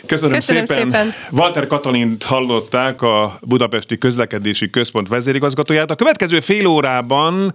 Köszönöm, 0.07 0.35
Köszönöm 0.35 0.67
szépen. 0.67 0.91
szépen. 0.91 1.13
Walter 1.31 1.67
Katalint 1.67 2.23
hallották, 2.23 3.03
a 3.03 3.39
Budapesti 3.41 3.99
Közlekedési 3.99 4.71
Központ 4.71 5.09
vezérigazgatóját. 5.09 5.91
A 5.91 5.95
következő 5.95 6.41
fél 6.41 6.67
órában 6.67 7.53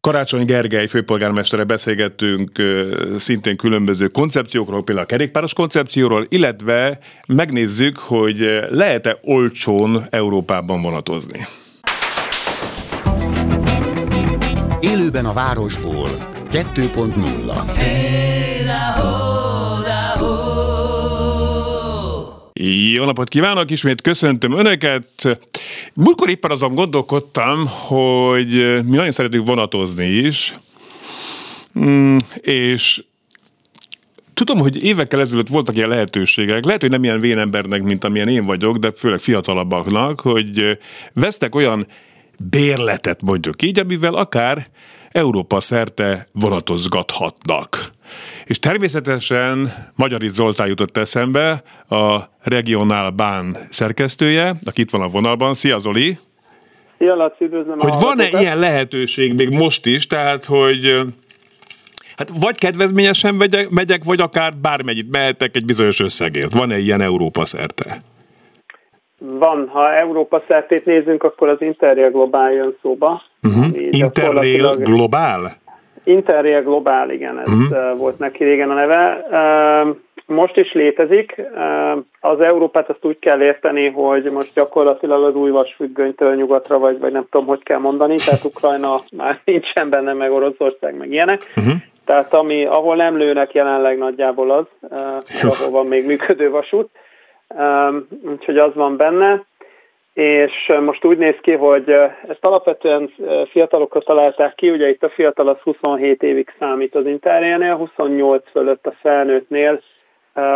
Karácsony 0.00 0.44
Gergely 0.44 0.86
főpolgármestere 0.86 1.64
beszélgettünk 1.64 2.50
szintén 3.18 3.56
különböző 3.56 4.08
koncepciókról, 4.08 4.84
például 4.84 5.06
a 5.06 5.10
kerékpáros 5.10 5.52
koncepcióról, 5.52 6.26
illetve 6.28 6.98
megnézzük, 7.26 7.98
hogy 7.98 8.60
lehet-e 8.70 9.18
olcsón 9.22 10.06
Európában 10.10 10.82
vonatozni. 10.82 11.46
Élőben 14.80 15.24
a 15.26 15.32
városból 15.32 16.08
2.0 16.50 17.74
hey, 17.74 19.19
Jó 22.92 23.04
napot 23.04 23.28
kívánok, 23.28 23.70
ismét 23.70 24.00
köszöntöm 24.00 24.52
Önöket. 24.52 25.38
Múltkor 25.94 26.30
éppen 26.30 26.50
azon 26.50 26.74
gondolkodtam, 26.74 27.64
hogy 27.66 28.48
mi 28.84 28.96
nagyon 28.96 29.10
szeretünk 29.10 29.46
vonatozni 29.46 30.06
is, 30.06 30.52
mm, 31.78 32.16
és 32.40 33.02
tudom, 34.34 34.58
hogy 34.58 34.84
évekkel 34.84 35.20
ezelőtt 35.20 35.48
voltak 35.48 35.76
ilyen 35.76 35.88
lehetőségek, 35.88 36.64
lehet, 36.64 36.80
hogy 36.80 36.90
nem 36.90 37.04
ilyen 37.04 37.20
vénembernek, 37.20 37.82
mint 37.82 38.04
amilyen 38.04 38.28
én 38.28 38.44
vagyok, 38.44 38.76
de 38.76 38.92
főleg 38.96 39.18
fiatalabbaknak, 39.18 40.20
hogy 40.20 40.78
vesztek 41.12 41.54
olyan 41.54 41.86
bérletet 42.50 43.22
mondjuk 43.22 43.62
így, 43.62 43.78
amivel 43.78 44.14
akár 44.14 44.66
Európa 45.10 45.60
szerte 45.60 46.28
vonatozgathatnak. 46.32 47.92
És 48.44 48.58
természetesen 48.58 49.68
Magyari 49.96 50.28
Zoltán 50.28 50.68
jutott 50.68 50.96
eszembe, 50.96 51.62
a 51.88 52.18
Regionál 52.44 53.10
Bán 53.10 53.56
szerkesztője, 53.70 54.52
aki 54.64 54.80
itt 54.80 54.90
van 54.90 55.02
a 55.02 55.06
vonalban. 55.06 55.54
Szia 55.54 55.78
Zoli! 55.78 56.18
Szia 56.98 57.14
Laci, 57.14 57.44
üdvözlöm 57.44 57.78
Hogy 57.78 57.94
van-e 58.00 58.40
ilyen 58.40 58.58
lehetőség 58.58 59.34
még 59.34 59.48
most 59.48 59.86
is, 59.86 60.06
tehát 60.06 60.44
hogy 60.44 61.00
hát 62.16 62.30
vagy 62.40 62.58
kedvezményesen 62.58 63.34
megyek, 63.34 63.68
megyek, 63.68 64.04
vagy 64.04 64.20
akár 64.20 64.52
bármennyit 64.62 65.10
mehetek 65.10 65.56
egy 65.56 65.64
bizonyos 65.64 66.00
összegért. 66.00 66.52
Van-e 66.52 66.78
ilyen 66.78 67.00
Európa 67.00 67.44
szerte? 67.44 68.02
Van, 69.18 69.68
ha 69.68 69.94
Európa 69.94 70.42
szertét 70.48 70.84
nézünk, 70.84 71.22
akkor 71.22 71.48
az 71.48 71.60
Interrail 71.60 72.10
Globál 72.10 72.52
jön 72.52 72.76
szóba. 72.82 73.22
Uh-huh. 73.42 73.66
Interrail 73.90 74.76
Globál? 74.76 75.52
Interrail 76.04 76.62
Globál, 76.62 77.10
igen, 77.10 77.38
ez 77.38 77.52
uh-huh. 77.52 77.98
volt 77.98 78.18
neki 78.18 78.44
régen 78.44 78.70
a 78.70 78.74
neve. 78.74 79.24
Most 80.26 80.56
is 80.56 80.72
létezik. 80.72 81.42
Az 82.20 82.40
Európát 82.40 82.88
azt 82.88 83.04
úgy 83.04 83.18
kell 83.18 83.40
érteni, 83.40 83.88
hogy 83.88 84.24
most 84.24 84.54
gyakorlatilag 84.54 85.24
az 85.24 85.34
új 85.34 85.50
vasfüggönytől 85.50 86.34
nyugatra, 86.34 86.78
vagy, 86.78 86.98
vagy 86.98 87.12
nem 87.12 87.26
tudom, 87.30 87.46
hogy 87.46 87.62
kell 87.62 87.78
mondani, 87.78 88.14
tehát 88.24 88.44
Ukrajna 88.44 89.02
már 89.16 89.40
nincsen 89.44 89.88
benne, 89.90 90.12
meg 90.12 90.32
Oroszország, 90.32 90.96
meg 90.96 91.12
ilyenek. 91.12 91.52
Uh-huh. 91.56 91.72
Tehát 92.04 92.34
ami, 92.34 92.64
ahol 92.64 92.96
nem 92.96 93.16
lőnek 93.16 93.52
jelenleg 93.52 93.98
nagyjából 93.98 94.50
az, 94.50 94.90
ahol 95.42 95.70
van 95.70 95.86
még 95.86 96.06
működő 96.06 96.50
vasút. 96.50 96.90
Úgyhogy 98.30 98.58
az 98.58 98.74
van 98.74 98.96
benne. 98.96 99.44
És 100.12 100.72
most 100.80 101.04
úgy 101.04 101.18
néz 101.18 101.36
ki, 101.40 101.52
hogy 101.52 101.90
ezt 102.28 102.44
alapvetően 102.44 103.12
fiatalokra 103.50 104.00
találták 104.00 104.54
ki, 104.54 104.70
ugye 104.70 104.88
itt 104.88 105.02
a 105.02 105.08
fiatal 105.08 105.48
az 105.48 105.58
27 105.58 106.22
évig 106.22 106.54
számít 106.58 106.94
az 106.94 107.06
interjénél, 107.06 107.76
28 107.76 108.50
fölött 108.50 108.86
a 108.86 108.94
felnőttnél, 109.00 109.80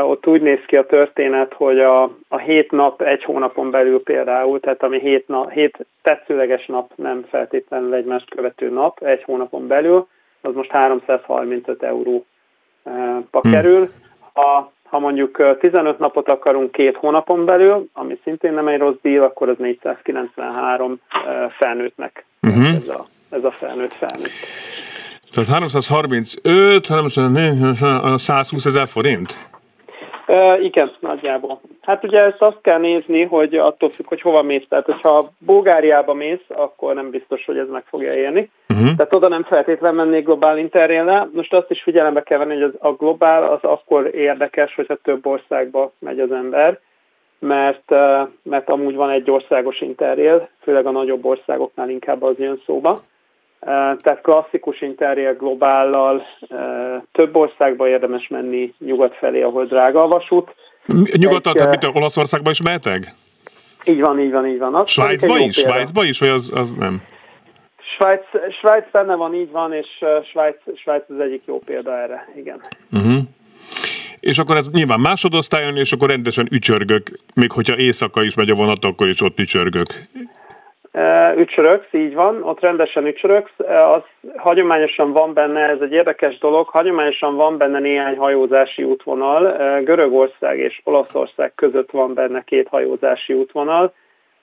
ott 0.02 0.26
úgy 0.26 0.42
néz 0.42 0.60
ki 0.66 0.76
a 0.76 0.86
történet, 0.86 1.52
hogy 1.52 1.80
a, 1.80 2.02
a 2.28 2.38
hét 2.38 2.70
nap 2.70 3.02
egy 3.02 3.24
hónapon 3.24 3.70
belül 3.70 4.02
például, 4.02 4.60
tehát 4.60 4.82
ami 4.82 4.98
hét, 4.98 5.28
nap, 5.28 5.52
hét 5.52 5.86
tetszőleges 6.02 6.66
nap, 6.66 6.90
nem 6.94 7.24
feltétlenül 7.28 7.94
egymást 7.94 8.30
követő 8.30 8.70
nap, 8.70 9.02
egy 9.02 9.22
hónapon 9.22 9.66
belül, 9.66 10.06
az 10.40 10.54
most 10.54 10.70
335 10.70 11.82
euróba 11.82 12.24
hmm. 13.32 13.52
kerül. 13.52 13.86
Ha 14.32 14.72
ha 14.94 15.00
mondjuk 15.00 15.56
15 15.60 15.98
napot 15.98 16.28
akarunk 16.28 16.72
két 16.72 16.96
hónapon 16.96 17.44
belül, 17.44 17.88
ami 17.92 18.18
szintén 18.24 18.52
nem 18.52 18.68
egy 18.68 18.78
rossz 18.78 18.96
díl, 19.02 19.22
akkor 19.22 19.48
az 19.48 19.56
493 19.58 21.00
felnőttnek. 21.58 22.24
Uh-huh. 22.42 22.74
Ez, 22.74 22.88
a, 22.88 23.06
ez 23.30 23.44
a 23.44 23.50
felnőtt 23.50 23.92
felnőtt. 23.92 24.30
Tehát 25.32 25.50
335, 25.50 26.86
120 28.18 28.64
ezer 28.64 28.86
forint? 28.86 29.38
Uh, 30.26 30.64
igen, 30.64 30.92
nagyjából. 31.00 31.60
Hát 31.80 32.04
ugye 32.04 32.22
ezt 32.22 32.42
azt 32.42 32.60
kell 32.62 32.78
nézni, 32.78 33.22
hogy 33.22 33.54
attól 33.54 33.88
függ, 33.88 34.06
hogy 34.08 34.20
hova 34.20 34.42
mész. 34.42 34.64
Tehát, 34.68 34.84
hogyha 34.84 35.30
Bulgáriába 35.38 36.14
mész, 36.14 36.44
akkor 36.48 36.94
nem 36.94 37.10
biztos, 37.10 37.44
hogy 37.44 37.58
ez 37.58 37.68
meg 37.68 37.84
fogja 37.86 38.14
érni. 38.14 38.50
Uh-huh. 38.68 38.96
Tehát 38.96 39.14
oda 39.14 39.28
nem 39.28 39.42
feltétlenül 39.42 40.04
mennék 40.04 40.24
globál 40.24 40.58
interjénre. 40.58 41.28
Most 41.32 41.52
azt 41.52 41.70
is 41.70 41.82
figyelembe 41.82 42.22
kell 42.22 42.38
venni, 42.38 42.54
hogy 42.54 42.62
az, 42.62 42.74
a 42.78 42.92
globál 42.92 43.44
az 43.44 43.58
akkor 43.62 44.14
érdekes, 44.14 44.74
hogyha 44.74 44.94
több 44.94 45.26
országba 45.26 45.92
megy 45.98 46.20
az 46.20 46.32
ember, 46.32 46.78
mert, 47.38 47.90
mert 48.42 48.68
amúgy 48.68 48.94
van 48.94 49.10
egy 49.10 49.30
országos 49.30 49.80
interjél, 49.80 50.48
főleg 50.62 50.86
a 50.86 50.90
nagyobb 50.90 51.24
országoknál 51.24 51.88
inkább 51.88 52.22
az 52.22 52.38
jön 52.38 52.62
szóba. 52.66 53.02
Tehát 53.64 54.20
klasszikus 54.22 54.80
interjél 54.80 55.34
globállal 55.34 56.26
több 57.12 57.36
országba 57.36 57.88
érdemes 57.88 58.28
menni 58.28 58.74
nyugat 58.78 59.14
felé, 59.14 59.42
ahol 59.42 59.64
drága 59.64 60.02
a 60.02 60.08
vasút. 60.08 60.54
Nyugaton, 61.16 61.52
tehát 61.52 61.82
mit, 61.82 61.96
Olaszországba 61.96 62.50
is 62.50 62.62
meheteg? 62.62 63.14
Így 63.84 64.00
van, 64.00 64.20
így 64.20 64.30
van, 64.30 64.46
így 64.46 64.58
van. 64.58 64.74
Az 64.74 64.90
Svájcba 64.90 65.38
is? 65.38 65.54
Svájcba 65.54 66.04
is, 66.04 66.18
vagy 66.18 66.28
az, 66.28 66.52
az 66.54 66.74
nem? 66.74 67.02
Svájc, 67.96 68.24
Svájc 68.60 68.90
benne 68.92 69.14
van, 69.14 69.34
így 69.34 69.50
van, 69.50 69.72
és 69.72 69.86
Svájc, 70.30 70.56
Svájc 70.76 71.10
az 71.10 71.20
egyik 71.20 71.42
jó 71.46 71.58
példa 71.58 71.98
erre, 71.98 72.28
igen. 72.36 72.60
Uh-huh. 72.92 73.18
És 74.20 74.38
akkor 74.38 74.56
ez 74.56 74.68
nyilván 74.68 75.00
másodosztályon, 75.00 75.76
és 75.76 75.92
akkor 75.92 76.08
rendesen 76.08 76.46
ücsörgök, 76.50 77.10
még 77.34 77.50
hogyha 77.50 77.76
éjszaka 77.76 78.22
is 78.22 78.34
megy 78.34 78.50
a 78.50 78.54
vonat, 78.54 78.84
akkor 78.84 79.08
is 79.08 79.22
ott 79.22 79.38
ücsörgök 79.38 79.86
ücsöröksz, 81.36 81.92
így 81.92 82.14
van, 82.14 82.42
ott 82.42 82.60
rendesen 82.60 83.06
ücsöröksz, 83.06 83.58
az 83.94 84.02
hagyományosan 84.36 85.12
van 85.12 85.32
benne, 85.32 85.60
ez 85.60 85.80
egy 85.80 85.92
érdekes 85.92 86.38
dolog, 86.38 86.68
hagyományosan 86.68 87.36
van 87.36 87.58
benne 87.58 87.78
néhány 87.78 88.16
hajózási 88.16 88.82
útvonal, 88.82 89.56
Görögország 89.82 90.58
és 90.58 90.80
Olaszország 90.84 91.52
között 91.54 91.90
van 91.90 92.14
benne 92.14 92.42
két 92.46 92.68
hajózási 92.68 93.32
útvonal, 93.32 93.92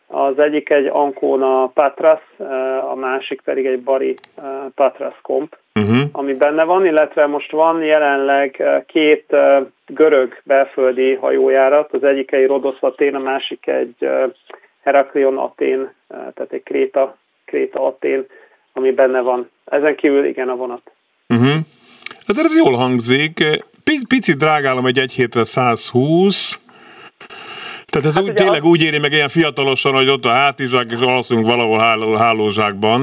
az 0.07 0.39
egyik 0.39 0.69
egy 0.69 0.85
Ancona 0.85 1.67
Patras, 1.67 2.21
a 2.91 2.95
másik 2.95 3.41
pedig 3.41 3.65
egy 3.65 3.83
Bari 3.83 4.13
Patras 4.75 5.15
Comp, 5.21 5.57
uh-huh. 5.75 6.01
ami 6.11 6.33
benne 6.33 6.63
van, 6.63 6.85
illetve 6.85 7.25
most 7.25 7.51
van 7.51 7.83
jelenleg 7.83 8.63
két 8.87 9.35
görög 9.85 10.41
belföldi 10.43 11.13
hajójárat, 11.13 11.93
az 11.93 12.03
egyik 12.03 12.31
egy 12.31 12.47
Rodos 12.47 12.77
Atén, 12.79 13.15
a 13.15 13.19
másik 13.19 13.67
egy 13.67 14.07
Heraklion 14.83 15.37
Atén, 15.37 15.93
tehát 16.07 16.47
egy 16.49 16.63
Kréta, 16.63 17.17
Kréta 17.45 17.85
Atén, 17.85 18.25
ami 18.73 18.91
benne 18.91 19.19
van. 19.19 19.49
Ezen 19.65 19.95
kívül 19.95 20.25
igen 20.25 20.49
a 20.49 20.55
vonat. 20.55 20.91
Uh-huh. 21.29 21.55
Ezért 22.27 22.45
ez 22.47 22.57
jól 22.57 22.73
hangzik. 22.73 23.43
Picit 24.07 24.37
drágálom 24.37 24.85
egy 24.85 24.99
egy 24.99 25.11
hétre 25.11 25.43
120, 25.43 26.59
tehát 27.91 28.07
ez 28.07 28.15
hát 28.15 28.23
úgy, 28.23 28.33
tényleg 28.33 28.61
az... 28.61 28.67
úgy 28.67 28.83
éri 28.83 28.99
meg 28.99 29.11
ilyen 29.11 29.27
fiatalosan, 29.27 29.93
hogy 29.93 30.09
ott 30.09 30.25
a 30.25 30.29
hátizsák 30.29 30.91
és 30.91 31.01
alszunk 31.01 31.45
valahol 31.45 31.79
háló, 31.79 32.13
hálózsákban. 32.13 33.01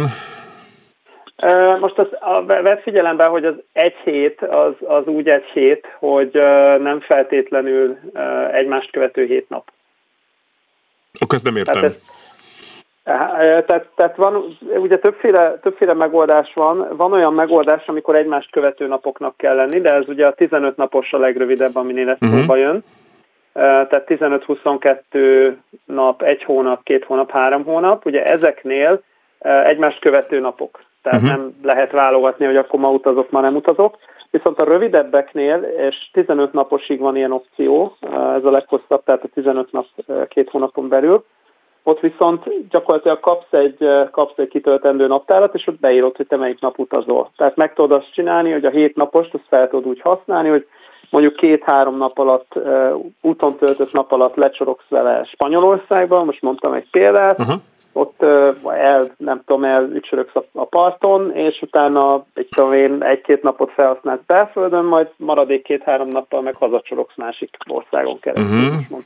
Most 1.81 1.99
az, 1.99 2.07
a, 2.21 2.45
vett 2.45 2.83
figyelembe, 2.83 3.25
hogy 3.25 3.45
az 3.45 3.55
egy 3.73 3.95
hét 4.05 4.43
az, 4.43 4.73
az 4.87 5.07
úgy 5.07 5.29
egy 5.29 5.45
hét, 5.45 5.87
hogy 5.99 6.31
nem 6.83 7.01
feltétlenül 7.01 7.99
egymást 8.53 8.91
követő 8.91 9.25
hét 9.25 9.49
nap. 9.49 9.71
Akkor 11.21 11.35
ezt 11.35 11.45
nem 11.45 11.57
értem. 11.57 11.75
Tehát, 11.75 11.97
ez, 11.97 13.65
tehát, 13.67 13.87
tehát 13.97 14.17
van, 14.17 14.59
ugye 14.77 14.99
többféle, 14.99 15.59
többféle 15.63 15.95
megoldás 15.95 16.53
van. 16.55 16.89
Van 16.97 17.13
olyan 17.13 17.35
megoldás, 17.35 17.87
amikor 17.87 18.17
egymást 18.17 18.51
követő 18.51 18.87
napoknak 18.87 19.37
kell 19.37 19.55
lenni, 19.55 19.81
de 19.81 19.95
ez 19.95 20.09
ugye 20.09 20.27
a 20.27 20.33
15 20.33 20.77
napos 20.77 21.13
a 21.13 21.19
legrövidebb, 21.19 21.77
aminél 21.77 22.09
ez 22.09 22.17
uh-huh. 22.21 22.59
Jön. 22.59 22.85
Tehát 23.53 24.05
15-22 24.07 25.53
nap, 25.85 26.23
egy 26.23 26.45
hónap, 26.45 26.83
két 26.83 27.05
hónap, 27.05 27.31
három 27.31 27.65
hónap. 27.65 28.07
Ugye 28.07 28.25
ezeknél 28.25 29.03
egymást 29.65 30.01
követő 30.01 30.41
napok. 30.41 30.81
Tehát 31.03 31.23
uh-huh. 31.23 31.39
nem 31.39 31.55
lehet 31.63 31.91
válogatni, 31.91 32.47
hogy 32.47 32.57
akkor 32.57 32.81
ma 32.81 32.91
utazok, 32.91 33.31
ma 33.31 33.41
nem 33.41 33.55
utazok. 33.55 33.97
Viszont 34.31 34.61
a 34.61 34.65
rövidebbeknél, 34.65 35.57
és 35.89 36.11
15 36.13 36.53
naposig 36.53 37.01
van 37.01 37.17
ilyen 37.17 37.33
opció, 37.33 37.97
ez 38.11 38.45
a 38.45 38.51
leghosszabb, 38.51 39.05
tehát 39.05 39.25
a 39.25 39.29
15 39.35 39.73
nap 39.73 39.87
két 40.29 40.51
hónapon 40.51 40.89
belül, 40.89 41.25
ott 41.83 42.01
viszont 42.01 42.69
gyakorlatilag 42.71 43.21
kapsz 43.21 43.53
egy, 43.53 43.89
kapsz 44.11 44.39
egy 44.39 44.49
kitöltendő 44.49 45.07
naptárat, 45.07 45.55
és 45.55 45.67
ott 45.67 45.81
beírod, 45.81 46.17
hogy 46.17 46.27
te 46.27 46.37
melyik 46.37 46.61
nap 46.61 46.79
utazol. 46.79 47.31
Tehát 47.37 47.57
meg 47.57 47.75
tudod 47.75 47.99
azt 47.99 48.13
csinálni, 48.13 48.53
hogy 48.53 48.65
a 48.65 48.71
hét 48.71 48.97
napost 48.97 49.35
azt 49.35 49.47
fel 49.49 49.69
tudod 49.69 49.87
úgy 49.87 50.01
használni, 50.01 50.49
hogy 50.49 50.67
mondjuk 51.11 51.35
két-három 51.35 51.97
nap 51.97 52.19
alatt, 52.19 52.53
uh, 52.55 53.05
úton 53.21 53.57
töltött 53.57 53.93
nap 53.93 54.13
alatt 54.13 54.37
lecsorogsz 54.37 54.89
vele 54.89 55.25
Spanyolországba, 55.25 56.25
most 56.25 56.43
mondtam 56.43 56.73
egy 56.73 56.91
példát, 56.91 57.39
uh-huh 57.39 57.61
ott 57.99 58.23
el, 58.65 59.15
nem 59.17 59.43
tudom, 59.47 59.65
elücsöröksz 59.65 60.37
a, 60.37 60.45
a 60.53 60.65
parton, 60.65 61.37
és 61.37 61.63
utána 61.63 62.27
egy, 62.35 62.49
tudom 62.51 62.73
én, 62.73 63.03
egy-két 63.03 63.43
napot 63.43 63.71
felhasználsz 63.71 64.21
belföldön, 64.27 64.85
majd 64.85 65.09
maradék 65.17 65.63
két-három 65.63 66.09
nappal 66.09 66.43
meg 66.43 66.55
hazacsorogsz 66.55 67.17
másik 67.17 67.57
országon 67.69 68.19
keresztül. 68.21 68.59
Uh-huh. 68.59 68.99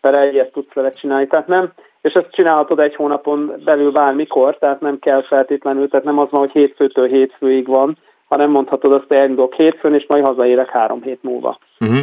Mert 0.00 0.32
ilyet 0.32 0.52
tudsz 0.52 0.72
vele 0.72 0.90
csinálni. 0.90 1.26
Tehát 1.26 1.46
nem, 1.46 1.72
és 2.00 2.12
ezt 2.12 2.30
csinálhatod 2.30 2.80
egy 2.80 2.94
hónapon 2.94 3.52
belül 3.64 3.92
bármikor, 3.92 4.58
tehát 4.58 4.80
nem 4.80 4.98
kell 4.98 5.22
feltétlenül, 5.22 5.88
tehát 5.88 6.04
nem 6.04 6.18
az 6.18 6.30
van, 6.30 6.40
hogy 6.40 6.52
hétfőtől 6.52 7.08
hétfőig 7.08 7.66
van, 7.66 7.98
hanem 8.28 8.50
mondhatod 8.50 8.92
azt, 8.92 9.04
hogy 9.08 9.16
elindulok 9.16 9.54
hétfőn, 9.54 9.94
és 9.94 10.04
majd 10.08 10.24
hazaérek 10.24 10.70
három 10.70 11.02
hét 11.02 11.22
múlva. 11.22 11.58
Uh-huh. 11.80 11.98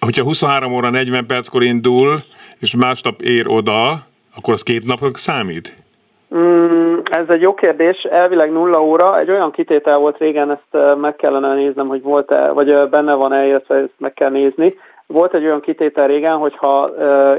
Hogyha 0.00 0.22
23 0.22 0.72
óra 0.72 0.90
40 0.90 1.26
perckor 1.26 1.62
indul, 1.62 2.18
és 2.58 2.76
másnap 2.76 3.20
ér 3.20 3.44
oda, 3.48 4.08
akkor 4.36 4.54
az 4.54 4.62
két 4.62 4.84
napnak 4.84 5.16
számít? 5.16 5.76
Mm, 6.34 6.98
ez 7.04 7.28
egy 7.28 7.40
jó 7.40 7.54
kérdés. 7.54 8.02
Elvileg 8.02 8.52
nulla 8.52 8.82
óra. 8.82 9.18
Egy 9.18 9.30
olyan 9.30 9.50
kitétel 9.50 9.98
volt 9.98 10.18
régen, 10.18 10.50
ezt 10.50 10.98
meg 11.00 11.16
kellene 11.16 11.54
néznem, 11.54 11.88
hogy 11.88 12.02
volt-e, 12.02 12.50
vagy 12.50 12.88
benne 12.88 13.14
van-e, 13.14 13.46
illetve 13.46 13.74
ezt 13.74 13.94
meg 13.98 14.12
kell 14.12 14.30
nézni. 14.30 14.74
Volt 15.06 15.34
egy 15.34 15.44
olyan 15.44 15.60
kitétel 15.60 16.06
régen, 16.06 16.36
hogy 16.36 16.56
ha 16.56 16.90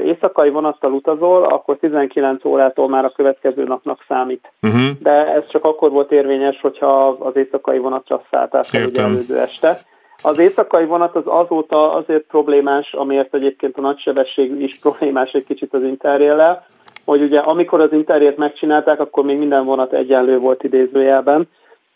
éjszakai 0.04 0.50
vonattal 0.50 0.92
utazol, 0.92 1.44
akkor 1.44 1.76
19 1.76 2.44
órától 2.44 2.88
már 2.88 3.04
a 3.04 3.12
következő 3.16 3.64
napnak 3.64 4.04
számít. 4.08 4.52
Uh-huh. 4.62 4.90
De 4.98 5.12
ez 5.12 5.42
csak 5.48 5.64
akkor 5.64 5.90
volt 5.90 6.12
érvényes, 6.12 6.60
hogyha 6.60 7.16
az 7.18 7.36
éjszakai 7.36 7.78
vonatra 7.78 8.22
szálltál 8.30 8.62
fel 8.62 8.84
ugye 8.84 9.02
előző 9.02 9.38
este. 9.38 9.78
Az 10.22 10.38
éjszakai 10.38 10.84
vonat 10.84 11.16
az 11.16 11.22
azóta 11.26 11.92
azért 11.92 12.22
problémás, 12.22 12.92
amiért 12.92 13.34
egyébként 13.34 13.76
a 13.76 13.80
nagysebesség 13.80 14.60
is 14.60 14.78
problémás 14.78 15.30
egy 15.32 15.44
kicsit 15.44 15.74
az 15.74 15.82
interjellel, 15.82 16.66
hogy 17.04 17.22
ugye 17.22 17.38
amikor 17.38 17.80
az 17.80 17.92
interjét 17.92 18.36
megcsinálták, 18.36 19.00
akkor 19.00 19.24
még 19.24 19.38
minden 19.38 19.64
vonat 19.64 19.92
egyenlő 19.92 20.38
volt 20.38 20.64
idézőjelben, 20.64 21.48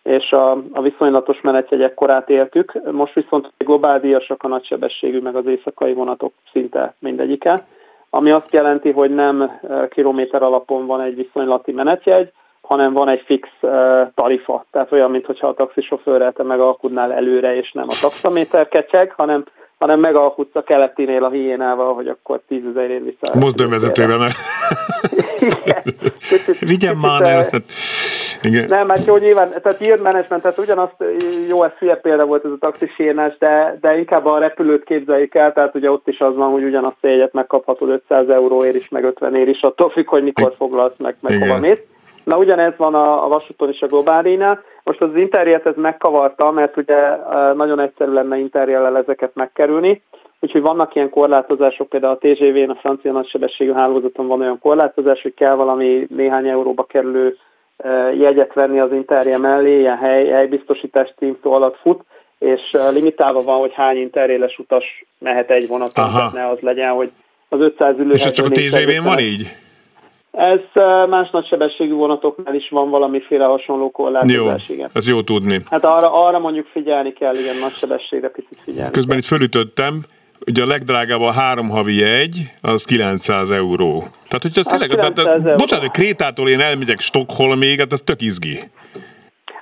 és 0.03 0.31
a, 0.31 0.51
a 0.73 0.83
viszonylatos 0.83 1.40
menetjegyek 1.40 1.95
korát 1.95 2.31
éltük. 2.31 2.73
Most 2.92 3.14
viszont 3.14 3.53
globáldíjasak 3.59 4.42
a 4.42 4.49
nagysebességű, 4.49 5.21
meg 5.21 5.37
az 5.37 5.47
éjszakai 5.47 5.92
vonatok 5.92 6.33
szinte 6.53 6.95
mindegyike, 6.99 7.66
ami 8.11 8.31
azt 8.31 8.53
jelenti, 8.53 8.90
hogy 8.90 9.14
nem 9.14 9.42
e, 9.42 9.88
kilométer 9.88 10.42
alapon 10.42 10.87
van 10.87 11.01
egy 11.01 11.16
viszonylati 11.16 11.73
menetjegy, 11.73 12.33
hanem 12.61 12.92
van 12.92 13.09
egy 13.09 13.23
fix 13.25 13.49
uh, 13.61 13.71
tarifa. 14.14 14.64
Tehát 14.71 14.92
olyan, 14.92 15.11
mintha 15.11 15.47
a 15.47 15.55
taxisofőrrel 15.55 16.33
te 16.33 16.42
megalkudnál 16.42 17.12
előre, 17.12 17.57
és 17.57 17.73
nem 17.73 17.85
a 17.88 17.99
taxaméter 18.01 18.69
kecseg, 18.69 19.12
hanem 19.16 19.45
hanem 19.79 20.01
megalkutsz 20.01 20.57
a 20.57 20.62
keletinél 20.62 21.25
a 21.25 21.31
hiénával, 21.31 21.95
hogy 21.95 22.09
akkor 22.09 22.40
tízezerért 22.49 23.05
vissza. 23.05 23.38
Mozdonyvezetővel. 23.38 24.29
Vigyen 26.61 26.96
már 26.96 27.22
el. 27.22 27.46
Igen. 28.42 28.64
Nem, 28.68 28.87
mert 28.87 29.07
jó, 29.07 29.16
nyilván, 29.16 29.48
tehát 29.48 29.81
yield 29.81 30.00
management, 30.00 30.42
tehát 30.42 30.59
ugyanazt, 30.59 30.94
jó, 31.48 31.64
ez 31.64 31.70
hülye 31.79 31.96
példa 31.96 32.24
volt 32.24 32.44
ez 32.44 32.50
a 32.50 32.57
taxisírnás, 32.61 33.37
de, 33.38 33.79
de 33.81 33.98
inkább 33.98 34.26
a 34.26 34.38
repülőt 34.38 34.85
képzeljük 34.85 35.35
el, 35.35 35.52
tehát 35.52 35.74
ugye 35.74 35.90
ott 35.90 36.09
is 36.09 36.20
az 36.20 36.37
van, 36.37 36.50
hogy 36.50 36.64
ugyanazt 36.64 36.96
a 37.00 37.07
jegyet 37.07 37.33
megkaphatod 37.33 37.88
500 37.88 38.29
euróért 38.29 38.74
is, 38.74 38.88
meg 38.88 39.05
50 39.05 39.35
ér 39.35 39.48
is, 39.48 39.61
attól 39.61 39.90
függ, 39.90 40.09
hogy 40.09 40.22
mikor 40.22 40.55
foglalsz 40.57 40.96
meg, 40.98 41.16
meg 41.20 41.38
hova 41.38 41.59
mész. 41.59 41.83
Na 42.24 42.38
ugyanez 42.38 42.72
van 42.76 42.94
a, 42.94 43.24
a 43.24 43.29
vasúton 43.29 43.68
is 43.68 43.81
a 43.81 43.87
globálinál. 43.87 44.62
Most 44.83 45.00
az 45.00 45.16
interjet 45.16 45.66
ez 45.66 45.74
megkavarta, 45.76 46.50
mert 46.50 46.76
ugye 46.76 47.16
nagyon 47.55 47.81
egyszerű 47.81 48.12
lenne 48.12 48.38
interjellel 48.38 48.96
ezeket 48.96 49.31
megkerülni. 49.35 50.02
Úgyhogy 50.40 50.61
vannak 50.61 50.94
ilyen 50.94 51.11
korlátozások, 51.11 51.88
például 51.88 52.12
a 52.12 52.27
TGV-n, 52.27 52.70
a 52.70 52.75
francia 52.75 53.12
nagysebességű 53.12 53.72
hálózaton 53.72 54.27
van 54.27 54.40
olyan 54.40 54.59
korlátozás, 54.59 55.22
hogy 55.22 55.35
kell 55.35 55.55
valami 55.55 56.07
néhány 56.11 56.49
euróba 56.49 56.85
kerülő 56.85 57.37
jegyet 58.18 58.55
venni 58.55 58.81
az 58.81 58.92
interje 58.92 59.38
mellé, 59.38 59.79
ilyen 59.79 59.96
hely, 59.96 60.27
helybiztosítás 60.27 61.14
címszó 61.18 61.53
alatt 61.53 61.77
fut, 61.77 62.01
és 62.38 62.61
limitálva 62.92 63.42
van, 63.42 63.59
hogy 63.59 63.72
hány 63.75 63.96
interéles 63.96 64.59
utas 64.59 65.05
mehet 65.18 65.51
egy 65.51 65.68
vonaton, 65.68 66.05
tehát 66.05 66.33
ne 66.33 66.49
az 66.49 66.59
legyen, 66.61 66.90
hogy 66.90 67.11
az 67.49 67.61
500 67.61 67.99
ülő. 67.99 68.11
És 68.11 68.25
ez 68.25 68.33
csak 68.33 68.46
a 68.46 68.51
TGV-n 68.51 69.05
van 69.05 69.18
így? 69.18 69.46
Ez 70.31 70.61
más 71.09 71.31
nagysebességű 71.31 71.92
vonatoknál 71.92 72.55
is 72.55 72.68
van 72.68 72.90
valamiféle 72.90 73.44
hasonló 73.44 73.90
korlátozás, 73.90 74.68
jó, 74.68 74.75
igen. 74.75 74.90
Ez 74.92 75.09
jó 75.09 75.22
tudni. 75.22 75.61
Hát 75.70 75.85
arra, 75.85 76.27
arra 76.27 76.38
mondjuk 76.38 76.66
figyelni 76.66 77.12
kell, 77.12 77.35
igen, 77.35 77.57
nagysebességre 77.57 78.29
picit 78.29 78.59
figyelni 78.64 78.90
Közben 78.90 79.11
kell. 79.11 79.18
itt 79.18 79.25
fölütöttem, 79.25 80.05
ugye 80.46 80.62
a 80.62 80.66
legdrágább 80.66 81.20
a 81.20 81.32
három 81.32 81.68
havi 81.68 82.02
egy, 82.02 82.50
az 82.62 82.85
900 82.85 83.50
euró. 83.50 83.98
Tehát, 84.28 84.42
hogy 84.42 84.50
az, 84.54 84.66
az 84.72 84.78
tényleg, 84.78 85.14
tehát, 85.14 85.56
bocsánat, 85.56 85.85
hogy 85.85 86.02
Krétától 86.02 86.48
én 86.48 86.61
elmegyek 86.61 87.00
Stockholmig, 87.00 87.78
hát 87.78 87.92
ez 87.92 88.00
tök 88.00 88.22
izgi. 88.22 88.59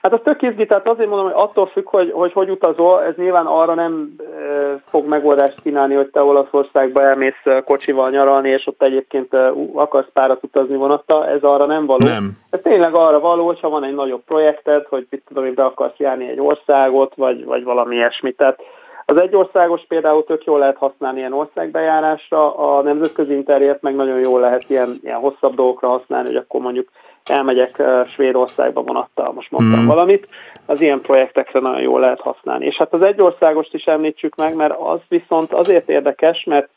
Hát 0.02 0.12
az 0.12 0.20
tök 0.24 0.42
izgi, 0.42 0.66
tehát 0.66 0.88
azért 0.88 1.08
mondom, 1.08 1.26
hogy 1.26 1.42
attól 1.42 1.66
függ, 1.66 1.88
hogy 1.88 2.10
hogy, 2.12 2.32
hogy 2.32 2.50
utazol, 2.50 3.02
ez 3.02 3.14
nyilván 3.16 3.46
arra 3.46 3.74
nem 3.74 4.14
e, 4.18 4.82
fog 4.90 5.06
megoldást 5.06 5.60
kínálni, 5.62 5.94
hogy 5.94 6.06
te 6.06 6.22
Olaszországba 6.22 7.02
elmész 7.02 7.42
kocsival 7.64 8.10
nyaralni, 8.10 8.48
és 8.48 8.66
ott 8.66 8.82
egyébként 8.82 9.34
e, 9.34 9.52
akarsz 9.74 10.08
párat 10.12 10.42
utazni 10.42 10.76
vonatta, 10.76 11.28
ez 11.28 11.42
arra 11.42 11.66
nem 11.66 11.86
való. 11.86 12.06
Nem. 12.06 12.36
Ez 12.50 12.60
tényleg 12.60 12.94
arra 12.94 13.20
való, 13.20 13.46
hogyha 13.46 13.68
van 13.68 13.84
egy 13.84 13.94
nagyobb 13.94 14.24
projekted, 14.24 14.86
hogy 14.86 15.06
mit 15.10 15.22
tudom, 15.28 15.44
hogy 15.44 15.54
be 15.54 15.64
akarsz 15.64 15.96
járni 15.96 16.28
egy 16.28 16.40
országot, 16.40 17.14
vagy, 17.14 17.44
vagy 17.44 17.64
valami 17.64 17.94
ilyesmi. 17.94 18.32
Tehát 18.32 18.58
az 19.06 19.20
egy 19.20 19.36
országos 19.36 19.84
például 19.88 20.24
tök 20.24 20.44
jól 20.44 20.58
lehet 20.58 20.76
használni 20.76 21.18
ilyen 21.18 21.32
országbejárásra, 21.32 22.56
a 22.56 22.82
nemzetközi 22.82 23.34
interjet 23.34 23.82
meg 23.82 23.94
nagyon 23.94 24.18
jól 24.18 24.40
lehet 24.40 24.70
ilyen, 24.70 24.98
ilyen 25.02 25.18
hosszabb 25.18 25.54
dolgokra 25.54 25.88
használni, 25.88 26.26
hogy 26.26 26.36
akkor 26.36 26.60
mondjuk 26.60 26.88
elmegyek 27.24 27.82
Svédországba 28.14 28.82
vonattal, 28.82 29.32
most 29.32 29.50
mondtam 29.50 29.82
mm. 29.82 29.86
valamit, 29.86 30.28
az 30.66 30.80
ilyen 30.80 31.00
projektekre 31.00 31.60
nagyon 31.60 31.80
jól 31.80 32.00
lehet 32.00 32.20
használni. 32.20 32.66
És 32.66 32.76
hát 32.76 32.92
az 32.92 33.04
egy 33.04 33.20
országost 33.20 33.74
is 33.74 33.84
említsük 33.84 34.36
meg, 34.36 34.56
mert 34.56 34.74
az 34.78 35.00
viszont 35.08 35.52
azért 35.52 35.88
érdekes, 35.88 36.44
mert 36.44 36.68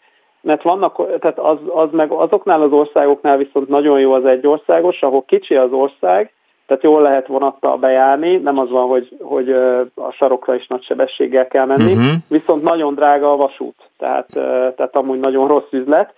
mert 0.42 0.62
vannak, 0.62 1.20
tehát 1.20 1.40
az, 1.40 1.58
az 1.68 1.90
meg 1.92 2.12
azoknál 2.12 2.62
az 2.62 2.72
országoknál 2.72 3.38
viszont 3.38 3.68
nagyon 3.68 4.00
jó 4.00 4.14
az 4.14 4.26
egy 4.26 4.48
országos, 4.48 5.02
ahol 5.02 5.24
kicsi 5.26 5.56
az 5.56 5.72
ország, 5.72 6.32
tehát 6.68 6.84
jól 6.84 7.02
lehet 7.02 7.28
vonattal 7.28 7.78
bejárni, 7.78 8.38
nem 8.38 8.58
az 8.58 8.70
van, 8.70 8.88
hogy, 8.88 9.18
hogy 9.22 9.52
a 9.96 10.12
sarokra 10.12 10.56
is 10.56 10.68
nagy 10.68 10.84
sebességgel 10.84 11.48
kell 11.48 11.66
menni, 11.66 11.92
uh-huh. 11.92 12.12
viszont 12.30 12.64
nagyon 12.64 12.94
drága 12.94 13.32
a 13.32 13.36
vasút, 13.36 13.76
tehát, 13.98 14.28
tehát 14.76 14.96
amúgy 14.96 15.20
nagyon 15.20 15.48
rossz 15.48 15.72
üzlet. 15.72 16.14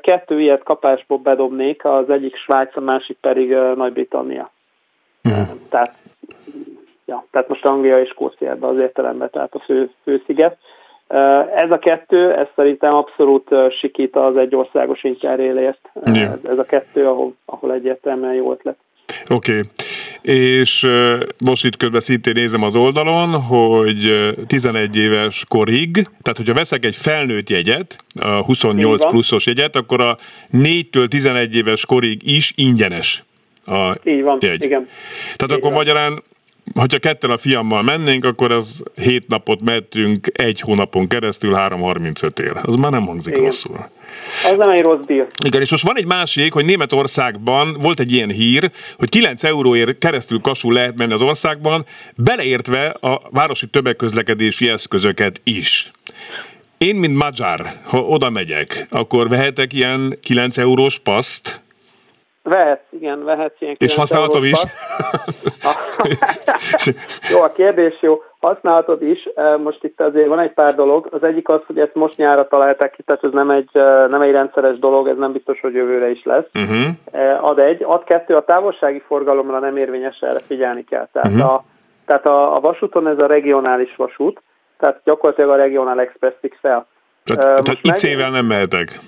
Kettő 0.00 0.40
ilyet 0.40 0.62
kapásból 0.62 1.18
bedobnék, 1.18 1.84
az 1.84 2.10
egyik 2.10 2.36
Svájc, 2.36 2.76
a 2.76 2.80
másik 2.80 3.16
pedig 3.20 3.50
Nagy-Britannia. 3.76 4.50
Uh-huh. 5.24 5.58
Tehát, 5.68 5.94
ja, 7.06 7.24
tehát 7.30 7.48
most 7.48 7.64
Anglia 7.64 8.00
és 8.00 8.08
Skócia 8.08 8.50
ebben 8.50 8.70
az 8.70 8.78
értelemben, 8.78 9.30
tehát 9.30 9.54
a 9.54 9.58
fő, 9.58 9.90
fősziget. 10.02 10.56
Ez 11.54 11.70
a 11.70 11.78
kettő, 11.78 12.32
ez 12.32 12.46
szerintem 12.54 12.94
abszolút 12.94 13.48
sikít 13.78 14.16
az 14.16 14.36
egy 14.36 14.56
országos 14.56 15.04
interrélért. 15.04 15.90
Yeah. 16.04 16.32
Ez 16.42 16.58
a 16.58 16.64
kettő, 16.64 17.06
ahol, 17.06 17.34
ahol 17.44 17.72
egyértelműen 17.72 18.34
jó 18.34 18.52
ötlet. 18.52 18.76
Oké. 19.28 19.58
Okay. 19.58 19.62
És 20.22 20.88
most 21.38 21.64
itt 21.64 21.76
közben 21.76 22.00
szintén 22.00 22.32
nézem 22.32 22.62
az 22.62 22.76
oldalon, 22.76 23.40
hogy 23.40 24.34
11 24.46 24.96
éves 24.96 25.44
korig, 25.48 25.92
tehát 25.94 26.36
hogyha 26.36 26.54
veszek 26.54 26.84
egy 26.84 26.96
felnőtt 26.96 27.50
jegyet, 27.50 28.04
a 28.20 28.28
28 28.28 29.06
pluszos 29.06 29.46
jegyet, 29.46 29.76
akkor 29.76 30.00
a 30.00 30.18
4-től 30.52 31.08
11 31.08 31.56
éves 31.56 31.86
korig 31.86 32.28
is 32.28 32.52
ingyenes 32.56 33.24
a 33.66 33.94
Így 34.04 34.22
van, 34.22 34.38
jegy. 34.40 34.64
igen. 34.64 34.88
Tehát 35.22 35.42
Így 35.42 35.50
akkor 35.50 35.60
van. 35.60 35.72
magyarán 35.72 36.22
hogyha 36.74 36.98
ketten 36.98 37.30
a 37.30 37.36
fiammal 37.36 37.82
mennénk, 37.82 38.24
akkor 38.24 38.52
az 38.52 38.82
7 38.96 39.28
napot 39.28 39.62
mehetünk 39.62 40.26
egy 40.32 40.60
hónapon 40.60 41.06
keresztül 41.06 41.52
3.35 41.54 42.38
ér. 42.38 42.52
Az 42.62 42.74
már 42.74 42.90
nem 42.90 43.06
hangzik 43.06 43.32
Igen. 43.32 43.44
rosszul. 43.44 43.88
Az 44.44 44.56
nem 44.56 44.68
egy 44.68 44.82
rossz 44.82 45.04
díj. 45.06 45.22
Igen, 45.44 45.60
és 45.60 45.70
most 45.70 45.86
van 45.86 45.96
egy 45.96 46.06
másik, 46.06 46.52
hogy 46.52 46.64
Németországban 46.64 47.76
volt 47.80 48.00
egy 48.00 48.12
ilyen 48.12 48.30
hír, 48.30 48.70
hogy 48.98 49.08
9 49.08 49.44
euróért 49.44 49.98
keresztül 49.98 50.40
kasul 50.40 50.72
lehet 50.72 50.96
menni 50.96 51.12
az 51.12 51.22
országban, 51.22 51.84
beleértve 52.16 52.86
a 53.00 53.20
városi 53.30 53.66
tömegközlekedési 53.66 54.68
eszközöket 54.68 55.40
is. 55.44 55.90
Én, 56.78 56.96
mint 56.96 57.16
magyar, 57.16 57.66
ha 57.84 57.98
oda 57.98 58.30
megyek, 58.30 58.86
akkor 58.90 59.28
vehetek 59.28 59.72
ilyen 59.72 60.18
9 60.22 60.58
eurós 60.58 60.98
paszt, 60.98 61.62
Vehet, 62.46 62.82
igen, 62.90 63.24
vehet 63.24 63.54
ilyen 63.58 63.76
És 63.78 63.94
használhatod 63.94 64.44
is? 64.44 64.58
jó, 67.32 67.40
a 67.40 67.52
kérdés 67.52 67.94
jó. 68.00 68.22
Használhatod 68.44 69.02
is. 69.02 69.28
Most 69.62 69.84
itt 69.84 70.00
azért 70.00 70.28
van 70.28 70.38
egy 70.38 70.52
pár 70.52 70.74
dolog. 70.74 71.08
Az 71.10 71.22
egyik 71.22 71.48
az, 71.48 71.60
hogy 71.66 71.78
ezt 71.78 71.94
most 71.94 72.16
nyára 72.16 72.48
találták 72.48 72.90
ki, 72.90 73.02
tehát 73.02 73.24
ez 73.24 73.32
nem 73.32 73.50
egy, 73.50 73.70
nem 74.10 74.20
egy 74.20 74.30
rendszeres 74.30 74.78
dolog, 74.78 75.08
ez 75.08 75.16
nem 75.16 75.32
biztos, 75.32 75.60
hogy 75.60 75.74
jövőre 75.74 76.10
is 76.10 76.24
lesz. 76.24 76.46
Uh-huh. 76.54 77.44
Ad 77.44 77.58
egy. 77.58 77.82
Ad 77.82 78.04
kettő, 78.04 78.34
a 78.34 78.44
távolsági 78.44 79.02
forgalomra 79.06 79.58
nem 79.58 79.76
érvényes, 79.76 80.18
erre 80.20 80.40
figyelni 80.46 80.84
kell. 80.84 81.08
Tehát, 81.12 81.32
uh-huh. 81.32 81.52
a, 81.52 81.64
tehát 82.06 82.26
a, 82.26 82.56
a 82.56 82.60
vasúton 82.60 83.08
ez 83.08 83.18
a 83.18 83.26
regionális 83.26 83.96
vasút, 83.96 84.42
tehát 84.78 85.00
gyakorlatilag 85.04 85.50
a 85.50 85.56
regionál 85.56 86.00
express 86.00 86.34
fel. 86.60 86.86
Tehát, 87.24 87.58
uh, 87.58 87.64
tehát 87.64 87.80
IC-vel 87.82 88.30
nem 88.30 88.46
mehetek. 88.46 88.98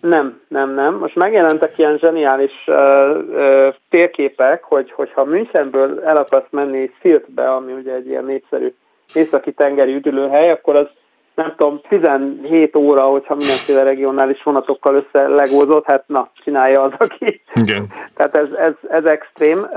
Nem, 0.00 0.40
nem, 0.48 0.74
nem. 0.74 0.94
Most 0.94 1.14
megjelentek 1.14 1.78
ilyen 1.78 1.98
zseniális 1.98 2.52
uh, 2.66 2.76
uh, 2.76 3.74
térképek, 3.88 4.62
hogy, 4.62 4.92
hogyha 4.92 5.24
Münchenből 5.24 6.02
el 6.04 6.16
akarsz 6.16 6.50
menni 6.50 6.90
Sziltbe, 7.00 7.50
ami 7.50 7.72
ugye 7.72 7.92
egy 7.94 8.06
ilyen 8.06 8.24
népszerű 8.24 8.74
északi 9.14 9.52
tengeri 9.52 9.94
üdülőhely, 9.94 10.50
akkor 10.50 10.76
az 10.76 10.86
nem 11.34 11.54
tudom, 11.56 11.80
17 11.88 12.76
óra, 12.76 13.02
hogyha 13.02 13.34
mindenféle 13.34 13.82
regionális 13.82 14.42
vonatokkal 14.42 14.94
összelegózott, 14.94 15.84
hát 15.84 16.04
na, 16.06 16.30
csinálja 16.44 16.82
az, 16.82 16.92
aki. 16.98 17.42
Igen. 17.54 17.86
Tehát 18.16 18.36
ez, 18.36 18.48
ez, 18.56 18.72
ez 18.88 19.04
extrém. 19.04 19.68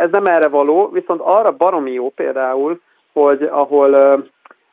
Ez 0.00 0.10
nem 0.10 0.24
erre 0.24 0.48
való, 0.48 0.88
viszont 0.92 1.20
arra 1.20 1.52
baromi 1.52 1.92
jó 1.92 2.10
például, 2.10 2.80
hogy 3.12 3.42
ahol 3.42 3.90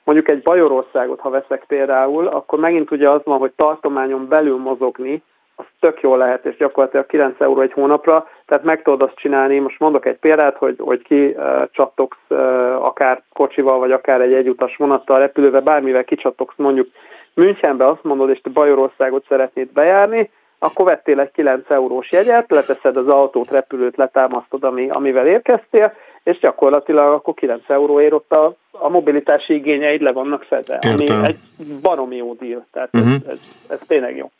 mondjuk 0.04 0.30
egy 0.30 0.42
Bajorországot, 0.42 1.20
ha 1.20 1.30
veszek 1.30 1.64
például, 1.68 2.28
akkor 2.28 2.60
megint 2.60 2.92
ugye 2.92 3.10
az 3.10 3.22
van, 3.24 3.40
hogy 3.40 3.52
tartományon 3.56 4.28
belül 4.28 4.58
mozogni, 4.58 5.24
az 5.62 5.68
tök 5.80 6.02
jól 6.02 6.18
lehet, 6.18 6.46
és 6.46 6.58
gyakorlatilag 6.58 7.06
9 7.06 7.42
euró 7.42 7.62
egy 7.62 7.74
hónapra, 7.74 8.28
tehát 8.46 8.64
meg 8.64 8.82
tudod 8.82 9.02
azt 9.02 9.16
csinálni, 9.16 9.60
most 9.60 9.80
mondok 9.80 10.06
egy 10.06 10.18
példát, 10.18 10.58
hogy, 10.58 10.76
hogy 10.80 11.02
ki 11.02 11.26
uh, 11.26 11.64
csattogsz 11.72 12.26
uh, 12.30 12.38
akár 12.86 13.24
kocsival, 13.34 13.80
vagy 13.80 13.92
akár 13.92 14.22
egy 14.22 14.34
egyutas 14.34 14.76
vonattal, 14.76 15.20
repülővel, 15.20 15.62
bármivel 15.62 16.04
kicsattogsz 16.04 16.58
mondjuk 16.58 16.88
Münchenbe, 17.34 17.88
azt 17.88 18.04
mondod, 18.04 18.30
és 18.30 18.42
te 18.42 18.50
Bajorországot 18.50 19.26
szeretnéd 19.28 19.72
bejárni, 19.72 20.30
akkor 20.60 20.86
vettél 20.86 21.20
egy 21.20 21.32
9 21.32 21.70
eurós 21.70 22.12
jegyet, 22.12 22.52
leteszed 22.52 22.98
az 22.98 23.08
autót, 23.08 23.52
repülőt, 23.52 23.98
letámasztod, 23.98 24.64
ami, 24.64 24.90
amivel 24.90 25.28
érkeztél, 25.28 25.94
és 26.24 26.40
gyakorlatilag 26.40 27.14
akkor 27.14 27.34
9 27.34 27.62
euróért 27.68 28.14
ott 28.14 28.32
a, 28.32 28.54
a 28.72 28.90
mobilitási 28.90 29.54
igényeid 29.54 30.02
le 30.02 30.12
vannak 30.12 30.44
fedve, 30.44 30.80
Értem. 30.82 31.18
ami 31.18 31.28
egy 31.28 31.38
baromi 31.82 32.16
jó 32.16 32.34
deal, 32.34 32.66
tehát 32.72 32.90
uh-huh. 32.94 33.14
ez, 33.14 33.28
ez, 33.28 33.40
ez 33.70 33.80
tényleg 33.88 34.18
jó. 34.18 34.32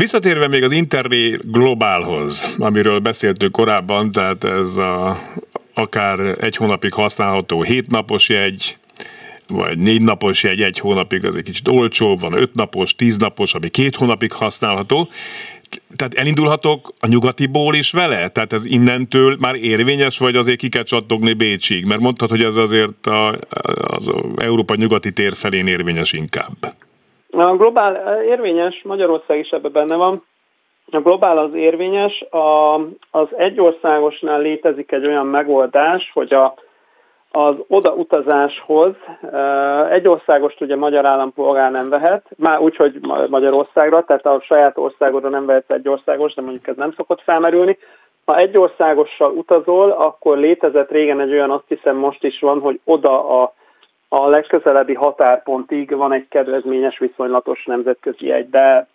Visszatérve 0.00 0.48
még 0.48 0.62
az 0.62 0.72
Interrail 0.72 1.38
Globálhoz, 1.44 2.54
amiről 2.58 2.98
beszéltünk 2.98 3.52
korábban, 3.52 4.12
tehát 4.12 4.44
ez 4.44 4.76
a, 4.76 5.18
akár 5.74 6.20
egy 6.40 6.56
hónapig 6.56 6.92
használható 6.92 7.62
hétnapos 7.62 8.28
jegy, 8.28 8.78
vagy 9.46 9.78
négy 9.78 10.02
napos 10.02 10.42
jegy 10.42 10.62
egy 10.62 10.78
hónapig, 10.78 11.24
az 11.24 11.34
egy 11.34 11.42
kicsit 11.42 11.68
olcsó, 11.68 12.16
van 12.16 12.32
öt 12.32 12.54
napos, 12.54 12.94
tíz 12.94 13.16
napos, 13.16 13.54
ami 13.54 13.68
két 13.68 13.96
hónapig 13.96 14.32
használható. 14.32 15.08
Tehát 15.96 16.14
elindulhatok 16.14 16.92
a 17.00 17.06
nyugatiból 17.06 17.74
is 17.74 17.90
vele? 17.90 18.28
Tehát 18.28 18.52
ez 18.52 18.64
innentől 18.64 19.36
már 19.40 19.54
érvényes, 19.54 20.18
vagy 20.18 20.36
azért 20.36 20.58
ki 20.58 20.68
kell 20.68 20.82
csattogni 20.82 21.32
Bécsig? 21.32 21.84
Mert 21.84 22.00
mondtad, 22.00 22.30
hogy 22.30 22.42
ez 22.42 22.56
azért 22.56 23.06
a, 23.06 23.38
az 23.86 24.10
Európa 24.36 24.74
nyugati 24.74 25.12
tér 25.12 25.34
felén 25.34 25.66
érvényes 25.66 26.12
inkább. 26.12 26.74
A 27.40 27.56
globál 27.56 28.22
érvényes, 28.22 28.82
Magyarország 28.82 29.38
is 29.38 29.50
ebben 29.50 29.72
benne 29.72 29.96
van. 29.96 30.24
A 30.90 31.00
globál 31.00 31.38
az 31.38 31.54
érvényes, 31.54 32.20
a, 32.20 32.74
az 33.10 33.26
egyországosnál 33.36 34.40
létezik 34.40 34.92
egy 34.92 35.06
olyan 35.06 35.26
megoldás, 35.26 36.10
hogy 36.14 36.34
a, 36.34 36.54
az 37.30 37.54
odautazáshoz 37.68 38.94
egy 39.90 40.08
országost 40.08 40.60
ugye 40.60 40.76
magyar 40.76 41.06
állampolgár 41.06 41.70
nem 41.70 41.88
vehet, 41.88 42.26
már 42.36 42.60
úgy, 42.60 42.76
hogy 42.76 43.00
Magyarországra, 43.28 44.04
tehát 44.04 44.26
a 44.26 44.40
saját 44.40 44.78
országodra 44.78 45.28
nem 45.28 45.46
vehet 45.46 45.70
egy 45.70 45.88
országos, 45.88 46.34
de 46.34 46.42
mondjuk 46.42 46.66
ez 46.66 46.76
nem 46.76 46.92
szokott 46.96 47.22
felmerülni. 47.22 47.78
Ha 48.24 48.36
egy 48.36 48.56
országossal 48.56 49.30
utazol, 49.30 49.90
akkor 49.90 50.38
létezett 50.38 50.90
régen 50.90 51.20
egy 51.20 51.32
olyan, 51.32 51.50
azt 51.50 51.68
hiszem 51.68 51.96
most 51.96 52.24
is 52.24 52.40
van, 52.40 52.60
hogy 52.60 52.80
oda 52.84 53.42
a, 53.42 53.54
a 54.12 54.28
legközelebbi 54.28 54.94
határpontig 54.94 55.96
van 55.96 56.12
egy 56.12 56.26
kedvezményes 56.28 56.98
viszonylatos 56.98 57.64
nemzetközi 57.64 58.32
egy, 58.32 58.50
de 58.50 58.88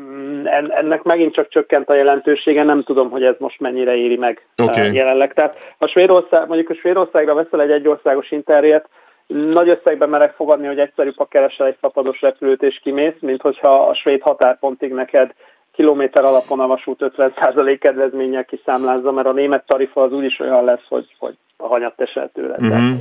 Mm, 0.00 0.46
ennek 0.70 1.02
megint 1.02 1.34
csak 1.34 1.48
csökkent 1.48 1.88
a 1.88 1.94
jelentősége, 1.94 2.62
nem 2.62 2.82
tudom, 2.82 3.10
hogy 3.10 3.24
ez 3.24 3.34
most 3.38 3.60
mennyire 3.60 3.94
éri 3.94 4.16
meg 4.16 4.46
okay. 4.62 4.94
jelenleg. 4.94 5.32
Tehát 5.32 5.74
a 5.78 5.86
Svédország, 5.86 6.46
mondjuk 6.46 6.70
a 6.70 6.74
Svédországra 6.74 7.34
veszel 7.34 7.60
egy 7.60 7.70
egyországos 7.70 8.30
interjét, 8.30 8.88
nagy 9.26 9.68
összegben 9.68 10.08
merek 10.08 10.34
fogadni, 10.34 10.66
hogy 10.66 10.78
egyszerűbb, 10.78 11.16
ha 11.16 11.24
keresel 11.24 11.66
egy 11.66 11.76
szabados 11.80 12.20
repülőt 12.20 12.62
és 12.62 12.80
kimész, 12.82 13.20
mint 13.20 13.40
hogyha 13.40 13.88
a 13.88 13.94
svéd 13.94 14.22
határpontig 14.22 14.92
neked 14.92 15.30
kilométer 15.76 16.24
alapon 16.24 16.60
a 16.60 16.66
vasút 16.66 17.12
50% 17.16 17.76
kedvezménnyel 17.80 18.44
kiszámlázza, 18.44 19.12
mert 19.12 19.26
a 19.26 19.32
német 19.32 19.66
tarifa 19.66 20.02
az 20.02 20.12
úgyis 20.12 20.40
olyan 20.40 20.64
lesz, 20.64 20.84
hogy, 20.88 21.06
hogy 21.18 21.36
a 21.56 21.66
hanyat 21.66 22.00
esel 22.00 22.30
tőle. 22.34 22.56
Mm-hmm. 22.62 22.94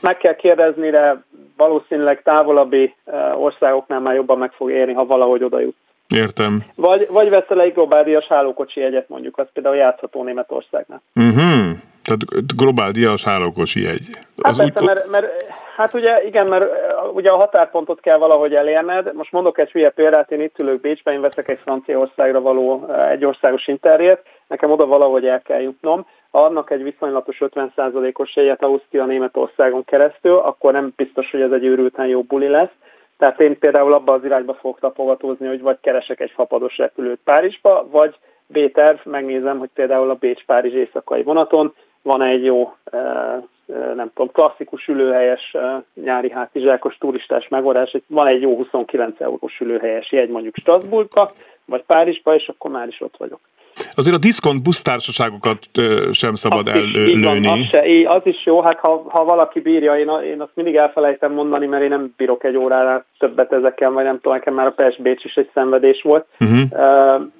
Meg 0.00 0.16
kell 0.16 0.34
kérdezni, 0.34 0.90
de 0.90 1.22
valószínűleg 1.56 2.22
távolabbi 2.22 2.94
országoknál 3.34 4.00
már 4.00 4.14
jobban 4.14 4.38
meg 4.38 4.52
fog 4.52 4.70
érni, 4.70 4.92
ha 4.92 5.06
valahogy 5.06 5.44
oda 5.44 5.60
jut. 5.60 5.76
Értem. 6.08 6.64
Vagy, 6.74 7.06
vagy 7.10 7.28
veszel 7.28 7.60
egy 7.60 7.72
globális 7.72 8.26
hálókocsi 8.26 8.82
egyet 8.82 9.08
mondjuk, 9.08 9.38
az 9.38 9.46
például 9.52 9.76
játszható 9.76 10.22
Németországnál. 10.22 11.02
Uh-huh. 11.14 11.76
Tehát 12.02 12.56
globál 12.56 12.90
díjas 12.90 13.24
hálókocsi 13.24 13.86
egy. 13.86 14.06
Hát 14.42 14.52
az 14.52 14.56
persze, 14.56 14.80
úgy... 14.80 14.86
mert, 14.86 15.10
mert, 15.10 15.26
hát 15.76 15.94
ugye 15.94 16.24
igen, 16.24 16.46
mert 16.46 16.64
ugye 17.12 17.30
a 17.30 17.36
határpontot 17.36 18.00
kell 18.00 18.18
valahogy 18.18 18.54
elérned. 18.54 19.14
Most 19.14 19.32
mondok 19.32 19.58
egy 19.58 19.70
hülye 19.70 19.90
példát, 19.90 20.30
én 20.30 20.40
itt 20.40 20.58
ülök 20.58 20.80
Bécsben, 20.80 21.14
én 21.14 21.20
veszek 21.20 21.48
egy 21.48 21.58
Franciaországra 21.62 22.40
való 22.40 22.86
egy 23.10 23.24
országos 23.24 23.66
interjét, 23.66 24.22
nekem 24.46 24.70
oda 24.70 24.86
valahogy 24.86 25.26
el 25.26 25.42
kell 25.42 25.60
jutnom. 25.60 26.06
Ha 26.30 26.44
annak 26.44 26.70
egy 26.70 26.82
viszonylatos 26.82 27.38
50%-os 27.40 28.36
jegyet 28.36 28.62
Ausztria 28.62 29.04
Németországon 29.04 29.84
keresztül, 29.84 30.36
akkor 30.36 30.72
nem 30.72 30.92
biztos, 30.96 31.30
hogy 31.30 31.40
ez 31.40 31.52
egy 31.52 31.64
őrülten 31.64 32.06
jó 32.06 32.22
buli 32.22 32.48
lesz 32.48 32.70
tehát 33.20 33.40
én 33.40 33.58
például 33.58 33.92
abba 33.92 34.12
az 34.12 34.24
irányba 34.24 34.54
fogok 34.54 34.78
tapogatózni, 34.80 35.46
hogy 35.46 35.60
vagy 35.60 35.78
keresek 35.80 36.20
egy 36.20 36.30
fapados 36.30 36.76
repülőt 36.76 37.20
Párizsba, 37.24 37.88
vagy 37.90 38.16
B-terv, 38.46 38.98
megnézem, 39.04 39.58
hogy 39.58 39.70
például 39.74 40.10
a 40.10 40.14
Bécs-Párizs 40.14 40.74
éjszakai 40.74 41.22
vonaton 41.22 41.74
van 42.02 42.22
egy 42.22 42.44
jó, 42.44 42.74
nem 43.94 44.10
tudom, 44.14 44.30
klasszikus 44.32 44.88
ülőhelyes 44.88 45.56
nyári 45.94 46.30
hátizsákos 46.30 46.96
turistás 46.98 47.48
megoldás, 47.48 47.96
van 48.06 48.26
egy 48.26 48.40
jó 48.40 48.56
29 48.56 49.20
eurós 49.20 49.60
ülőhelyes 49.60 50.12
jegy 50.12 50.28
mondjuk 50.28 50.56
Strasbourgba, 50.56 51.30
vagy 51.64 51.82
Párizsba, 51.82 52.34
és 52.34 52.48
akkor 52.48 52.70
már 52.70 52.88
is 52.88 53.00
ott 53.00 53.16
vagyok. 53.16 53.40
Azért 53.94 54.16
a 54.16 54.18
diszkont 54.18 54.62
busztársaságokat 54.62 55.58
sem 56.12 56.34
szabad 56.34 56.68
ellőni. 56.68 57.46
Az, 57.46 57.58
se, 57.68 57.82
az 58.06 58.20
is 58.24 58.44
jó, 58.44 58.62
hát 58.62 58.78
ha, 58.78 59.04
ha 59.08 59.24
valaki 59.24 59.60
bírja, 59.60 59.98
én, 59.98 60.08
én 60.32 60.40
azt 60.40 60.50
mindig 60.54 60.76
elfelejtem 60.76 61.32
mondani, 61.32 61.66
mert 61.66 61.82
én 61.82 61.88
nem 61.88 62.14
bírok 62.16 62.44
egy 62.44 62.56
órára 62.56 63.04
többet 63.18 63.52
ezeken, 63.52 63.92
vagy 63.92 64.04
nem 64.04 64.14
tudom, 64.14 64.32
nekem 64.32 64.54
már 64.54 64.66
a 64.66 64.70
Pest-Bécs 64.70 65.24
is 65.24 65.34
egy 65.34 65.50
szenvedés 65.54 66.02
volt. 66.02 66.26
Uh-huh. 66.40 66.60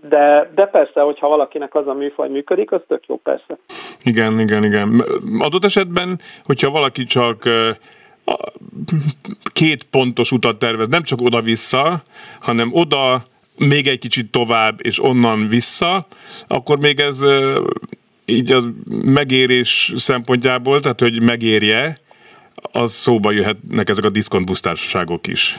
De, 0.08 0.50
de 0.54 0.66
persze, 0.66 1.00
hogyha 1.00 1.28
valakinek 1.28 1.74
az 1.74 1.86
a 1.86 1.92
műfaj 1.92 2.28
működik, 2.28 2.72
az 2.72 2.80
tök 2.88 3.02
jó, 3.06 3.16
persze. 3.16 3.58
Igen, 4.04 4.40
igen, 4.40 4.64
igen. 4.64 5.04
Adott 5.38 5.64
esetben, 5.64 6.20
hogyha 6.44 6.70
valaki 6.70 7.04
csak 7.04 7.42
két 9.52 9.84
pontos 9.84 10.32
utat 10.32 10.58
tervez, 10.58 10.88
nem 10.88 11.02
csak 11.02 11.20
oda-vissza, 11.20 12.02
hanem 12.40 12.70
oda 12.72 13.22
még 13.68 13.86
egy 13.86 13.98
kicsit 13.98 14.30
tovább, 14.30 14.78
és 14.82 15.02
onnan 15.02 15.48
vissza, 15.48 16.06
akkor 16.46 16.78
még 16.78 17.00
ez 17.00 17.20
így 18.24 18.52
az 18.52 18.68
megérés 18.88 19.92
szempontjából, 19.96 20.80
tehát 20.80 21.00
hogy 21.00 21.22
megérje, 21.22 22.00
az 22.54 22.92
szóba 22.92 23.30
jöhetnek 23.30 23.88
ezek 23.88 24.04
a 24.04 24.10
diszkontbusztársaságok 24.10 25.26
is. 25.26 25.58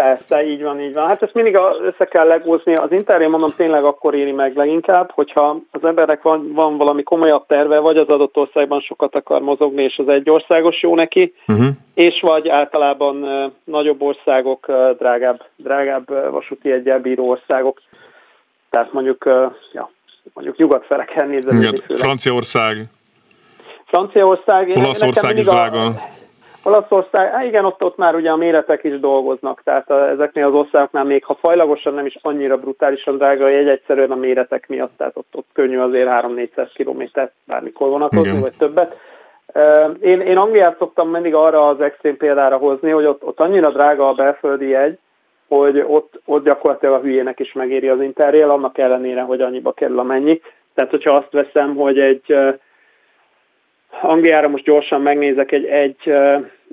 Persze, 0.00 0.46
így 0.46 0.62
van, 0.62 0.80
így 0.80 0.92
van. 0.92 1.06
Hát 1.06 1.22
ezt 1.22 1.34
mindig 1.34 1.58
össze 1.82 2.04
kell 2.04 2.26
legúzni. 2.26 2.74
Az 2.74 2.92
interjú 2.92 3.28
mondom 3.28 3.54
tényleg 3.56 3.84
akkor 3.84 4.14
éri 4.14 4.32
meg 4.32 4.56
leginkább, 4.56 5.10
hogyha 5.10 5.60
az 5.70 5.84
emberek 5.84 6.22
van, 6.22 6.52
van 6.52 6.76
valami 6.76 7.02
komolyabb 7.02 7.46
terve, 7.46 7.78
vagy 7.78 7.96
az 7.96 8.08
adott 8.08 8.36
országban 8.36 8.80
sokat 8.80 9.14
akar 9.14 9.40
mozogni, 9.40 9.82
és 9.82 9.96
az 9.98 10.08
egy 10.08 10.30
országos 10.30 10.82
jó 10.82 10.94
neki, 10.94 11.34
uh-huh. 11.48 11.66
és 11.94 12.20
vagy 12.20 12.48
általában 12.48 13.26
nagyobb 13.64 14.02
országok, 14.02 14.66
drágább, 14.98 15.42
drágább 15.56 16.30
vasúti 16.30 16.72
egyel 16.72 17.00
bíró 17.00 17.28
országok. 17.28 17.80
Tehát 18.70 18.92
mondjuk, 18.92 19.24
ja, 19.72 19.90
mondjuk 20.34 20.56
nyugat 20.56 20.84
fele 20.86 21.04
kell 21.04 21.26
nézni. 21.26 21.72
Franciaország. 21.88 22.76
Franciaország. 23.84 24.72
Olaszország 24.76 25.36
is 25.36 25.44
drága. 25.44 25.84
A, 25.84 25.92
Olaszország, 26.64 27.32
hát 27.32 27.44
igen, 27.44 27.64
ott, 27.64 27.82
ott 27.82 27.96
már 27.96 28.14
ugye 28.14 28.30
a 28.30 28.36
méretek 28.36 28.84
is 28.84 29.00
dolgoznak, 29.00 29.62
tehát 29.64 29.90
a, 29.90 30.08
ezeknél 30.08 30.46
az 30.46 30.54
országoknál 30.54 31.04
még 31.04 31.24
ha 31.24 31.38
fajlagosan 31.40 31.94
nem 31.94 32.06
is 32.06 32.18
annyira 32.22 32.56
brutálisan 32.56 33.16
drága 33.16 33.44
a 33.44 33.48
jegy, 33.48 33.68
egyszerűen 33.68 34.10
a 34.10 34.16
méretek 34.16 34.68
miatt, 34.68 34.92
tehát 34.96 35.16
ott, 35.16 35.34
ott 35.34 35.48
könnyű 35.52 35.78
azért 35.78 36.08
3-400 36.10 36.68
kilométert 36.74 37.32
bármikor 37.44 37.88
vonatozni, 37.88 38.28
igen. 38.28 38.40
vagy 38.40 38.56
többet. 38.58 38.96
Én, 40.00 40.20
én 40.20 40.36
Angliát 40.36 40.76
szoktam 40.78 41.10
mindig 41.10 41.34
arra 41.34 41.68
az 41.68 41.80
extrém 41.80 42.16
példára 42.16 42.56
hozni, 42.56 42.90
hogy 42.90 43.04
ott, 43.04 43.24
ott 43.24 43.40
annyira 43.40 43.70
drága 43.70 44.08
a 44.08 44.14
belföldi 44.14 44.68
jegy, 44.68 44.98
hogy 45.48 45.84
ott, 45.88 46.20
ott 46.24 46.44
gyakorlatilag 46.44 46.94
a 46.94 47.00
hülyének 47.00 47.40
is 47.40 47.52
megéri 47.52 47.88
az 47.88 48.00
interrail, 48.00 48.50
annak 48.50 48.78
ellenére, 48.78 49.20
hogy 49.20 49.40
annyiba 49.40 49.72
kerül 49.72 49.98
a 49.98 50.02
mennyi. 50.02 50.40
Tehát, 50.74 50.90
hogyha 50.90 51.14
azt 51.14 51.32
veszem, 51.32 51.76
hogy 51.76 51.98
egy 51.98 52.36
Angliára 54.02 54.48
most 54.48 54.64
gyorsan 54.64 55.00
megnézek, 55.00 55.52
egy, 55.52 55.64
egy, 55.64 56.12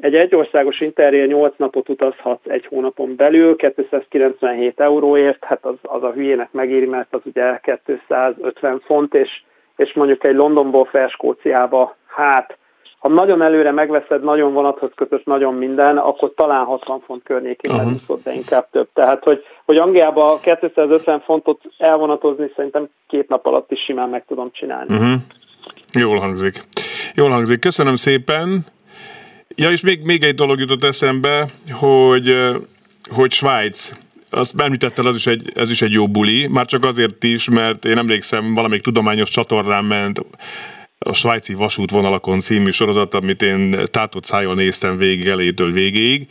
egy 0.02 0.16
egyországos 0.16 0.80
interrail 0.80 1.26
8 1.26 1.54
napot 1.58 1.90
utazhat 1.90 2.40
egy 2.48 2.66
hónapon 2.66 3.16
belül, 3.16 3.56
297 3.56 4.80
euróért, 4.80 5.44
hát 5.44 5.66
az, 5.66 5.76
az 5.82 6.04
a 6.04 6.12
hülyének 6.12 6.52
megéri, 6.52 6.86
mert 6.86 7.14
az 7.14 7.22
ugye 7.24 7.60
250 7.86 8.82
font, 8.86 9.14
és, 9.14 9.30
és 9.76 9.94
mondjuk 9.94 10.24
egy 10.24 10.36
Londonból 10.36 10.86
fel 10.86 11.08
Skóciába, 11.08 11.96
hát 12.08 12.58
ha 13.00 13.10
nagyon 13.10 13.42
előre 13.42 13.72
megveszed, 13.72 14.24
nagyon 14.24 14.54
vonathoz 14.54 14.92
kötött, 14.96 15.26
nagyon 15.26 15.54
minden, 15.54 15.98
akkor 15.98 16.34
talán 16.36 16.66
60 16.66 17.00
font 17.00 17.24
környékén 17.24 17.72
uh-huh. 17.72 17.88
lesz, 17.88 18.24
de 18.24 18.34
inkább 18.34 18.68
több. 18.72 18.88
Tehát, 18.94 19.24
hogy, 19.24 19.44
hogy 19.66 19.78
Angliába 19.78 20.38
250 20.44 21.20
fontot 21.20 21.62
elvonatozni 21.78 22.52
szerintem 22.56 22.90
két 23.08 23.30
nap 23.30 23.46
alatt 23.46 23.72
is 23.72 23.84
simán 23.84 24.10
meg 24.10 24.26
tudom 24.28 24.52
csinálni. 24.52 24.94
Uh-huh. 24.94 25.22
Jól 25.94 26.18
hangzik. 26.18 26.56
Jól 27.18 27.30
hangzik. 27.30 27.60
Köszönöm 27.60 27.96
szépen. 27.96 28.66
Ja, 29.56 29.72
és 29.72 29.82
még, 29.82 30.02
még 30.02 30.24
egy 30.24 30.36
dolog 30.36 30.60
jutott 30.60 30.84
eszembe, 30.84 31.48
hogy, 31.72 32.36
hogy 33.10 33.32
Svájc, 33.32 33.92
azt 34.30 34.54
említettel, 34.62 35.06
az 35.06 35.16
is 35.16 35.28
egy, 35.28 35.52
ez 35.56 35.70
is 35.70 35.82
egy 35.82 35.92
jó 35.92 36.08
buli, 36.08 36.48
már 36.48 36.66
csak 36.66 36.86
azért 36.86 37.24
is, 37.24 37.50
mert 37.50 37.86
én 37.86 37.98
emlékszem, 37.98 38.54
valamelyik 38.54 38.84
tudományos 38.84 39.30
csatornán 39.30 39.86
ment 39.86 40.22
a 41.00 41.14
svájci 41.14 41.54
vasútvonalakon 41.54 42.40
című 42.40 42.70
sorozat, 42.70 43.14
amit 43.14 43.42
én 43.42 43.76
tátott 43.92 44.24
szájon 44.24 44.56
néztem 44.56 44.98
végig, 44.98 45.28
elétől 45.28 45.72
végéig. 45.72 46.28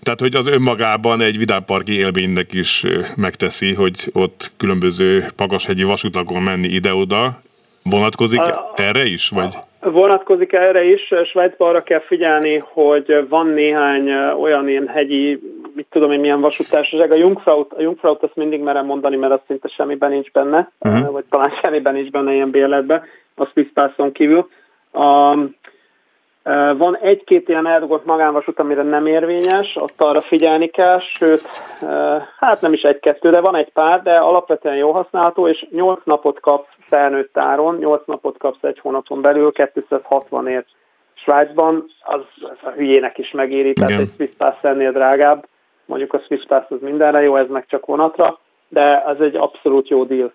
Tehát, 0.00 0.20
hogy 0.20 0.34
az 0.34 0.46
önmagában 0.46 1.20
egy 1.20 1.38
vidámparki 1.38 1.92
élménynek 1.92 2.52
is 2.52 2.84
megteszi, 3.16 3.74
hogy 3.74 4.10
ott 4.12 4.52
különböző 4.56 5.26
pagashegyi 5.36 5.82
vasutakon 5.82 6.42
menni 6.42 6.68
ide-oda. 6.68 7.42
Vonatkozik 7.82 8.40
a, 8.40 8.72
erre 8.76 9.06
is? 9.06 9.28
Vagy? 9.28 9.56
Vonatkozik 9.80 10.52
erre 10.52 10.84
is, 10.84 11.12
Svájcban 11.24 11.68
arra 11.68 11.82
kell 11.82 12.00
figyelni, 12.00 12.56
hogy 12.56 13.26
van 13.28 13.46
néhány 13.46 14.12
olyan 14.40 14.68
ilyen 14.68 14.88
hegyi, 14.88 15.40
mit 15.74 15.86
tudom 15.90 16.12
én 16.12 16.20
milyen 16.20 16.40
vasútársaság, 16.40 17.12
a 17.12 17.16
Jungfraut, 17.16 17.72
a 17.72 17.80
Jungfraut 17.80 18.22
azt 18.22 18.36
mindig 18.36 18.60
merem 18.60 18.86
mondani, 18.86 19.16
mert 19.16 19.32
az 19.32 19.40
szinte 19.46 19.68
semmiben 19.68 20.10
nincs 20.10 20.30
benne, 20.30 20.70
uh-huh. 20.80 21.12
vagy 21.12 21.24
talán 21.30 21.52
semmiben 21.62 21.94
nincs 21.94 22.10
benne 22.10 22.32
ilyen 22.32 22.50
bérletben, 22.50 23.02
a 23.34 23.44
Swisspasson 23.44 24.12
kívül. 24.12 24.48
A, 24.92 25.36
van 26.76 26.96
egy-két 26.96 27.48
ilyen 27.48 27.66
eldugott 27.66 28.04
magánvasút, 28.04 28.58
amire 28.58 28.82
nem 28.82 29.06
érvényes, 29.06 29.76
ott 29.76 30.02
arra 30.02 30.20
figyelni 30.20 30.66
kell, 30.66 31.00
sőt, 31.00 31.50
hát 32.38 32.60
nem 32.60 32.72
is 32.72 32.82
egy-kettő, 32.82 33.30
de 33.30 33.40
van 33.40 33.56
egy 33.56 33.72
pár, 33.72 34.02
de 34.02 34.16
alapvetően 34.16 34.76
jó 34.76 34.90
használható, 34.90 35.48
és 35.48 35.66
8 35.70 36.00
napot 36.04 36.40
kap 36.40 36.66
felnőtt 36.88 37.38
áron, 37.38 37.76
8 37.76 38.02
napot 38.06 38.38
kapsz 38.38 38.62
egy 38.62 38.78
hónapon 38.78 39.20
belül, 39.20 39.52
260 39.52 40.48
ért 40.48 40.66
Svájcban, 41.14 41.84
az, 42.00 42.20
az 42.40 42.58
a 42.62 42.70
hülyének 42.70 43.18
is 43.18 43.30
megéri, 43.30 43.72
tehát 43.72 43.90
Igen. 43.90 44.02
egy 44.02 44.12
Swiss 44.16 44.30
Pass 44.36 44.62
ennél 44.62 44.92
drágább, 44.92 45.46
mondjuk 45.84 46.12
a 46.12 46.22
Swiss 46.26 46.44
Pass 46.46 46.64
az 46.68 46.80
mindenre 46.80 47.20
jó, 47.20 47.36
ez 47.36 47.48
meg 47.48 47.66
csak 47.68 47.86
vonatra. 47.86 48.38
de 48.68 49.02
az 49.06 49.20
egy 49.20 49.36
abszolút 49.36 49.88
jó 49.88 50.04
deal. 50.04 50.32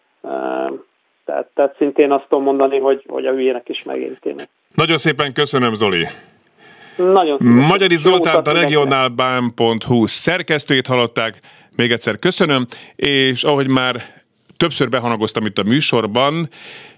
Tehát, 1.25 1.47
tehát 1.53 1.75
szintén 1.77 2.11
azt 2.11 2.25
tudom 2.29 2.43
mondani, 2.43 2.79
hogy, 2.79 3.05
hogy 3.07 3.25
a 3.25 3.31
hülyének 3.31 3.69
is 3.69 3.83
megérintének. 3.83 4.49
Nagyon 4.75 4.97
szépen 4.97 5.33
köszönöm, 5.33 5.73
Zoli! 5.73 6.05
Nagyon 6.95 7.37
Magyari 7.43 7.97
Zoltánt 7.97 8.47
a 8.47 8.51
regionálbán.hu 8.51 10.05
szerkesztőjét 10.07 10.87
hallották. 10.87 11.39
Még 11.77 11.91
egyszer 11.91 12.19
köszönöm, 12.19 12.65
és 12.95 13.43
ahogy 13.43 13.67
már 13.67 13.95
többször 14.63 14.89
behanagoztam 14.89 15.45
itt 15.45 15.57
a 15.57 15.63
műsorban, 15.63 16.49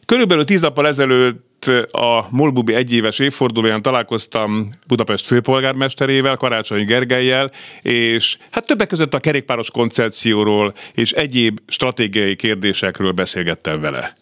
körülbelül 0.05 0.45
tíz 0.45 0.61
nappal 0.61 0.88
ezelőtt 0.88 1.66
a 1.91 2.26
Molbubi 2.30 2.74
egyéves 2.74 3.20
évfordulóján 3.20 3.82
találkoztam 3.82 4.70
Budapest 4.88 5.26
főpolgármesterével, 5.26 6.36
Karácsonyi 6.36 6.84
Gergelyel, 6.84 7.51
és 7.82 8.38
hát 8.51 8.66
többek 8.66 8.88
között 8.88 9.13
a 9.13 9.20
kerékpáros 9.20 9.72
koncepcióról 9.72 10.74
és 10.93 11.11
egyéb 11.11 11.59
stratégiai 11.68 12.36
kérdésekről 12.36 13.11
beszélgettem 13.11 13.82
vele. 13.82 14.18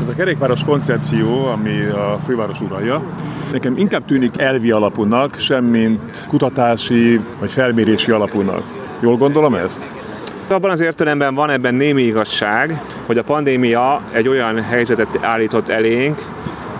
Ez 0.00 0.08
a 0.08 0.14
kerékpáros 0.16 0.64
koncepció, 0.64 1.46
ami 1.46 1.84
a 1.84 2.20
főváros 2.26 2.60
uralja, 2.60 3.14
nekem 3.52 3.76
inkább 3.76 4.04
tűnik 4.04 4.40
elvi 4.40 4.70
alapúnak, 4.70 5.36
semmint 5.38 6.24
kutatási 6.28 7.20
vagy 7.38 7.52
felmérési 7.52 8.10
alapúnak. 8.10 8.62
Jól 9.00 9.16
gondolom 9.16 9.54
ezt? 9.54 9.90
Abban 10.48 10.70
az 10.70 10.80
értelemben 10.80 11.34
van 11.34 11.50
ebben 11.50 11.74
némi 11.74 12.02
igazság, 12.02 12.80
hogy 13.06 13.18
a 13.18 13.22
pandémia 13.22 14.02
egy 14.12 14.28
olyan 14.28 14.62
helyzetet 14.62 15.18
állított 15.20 15.68
elénk, 15.68 16.20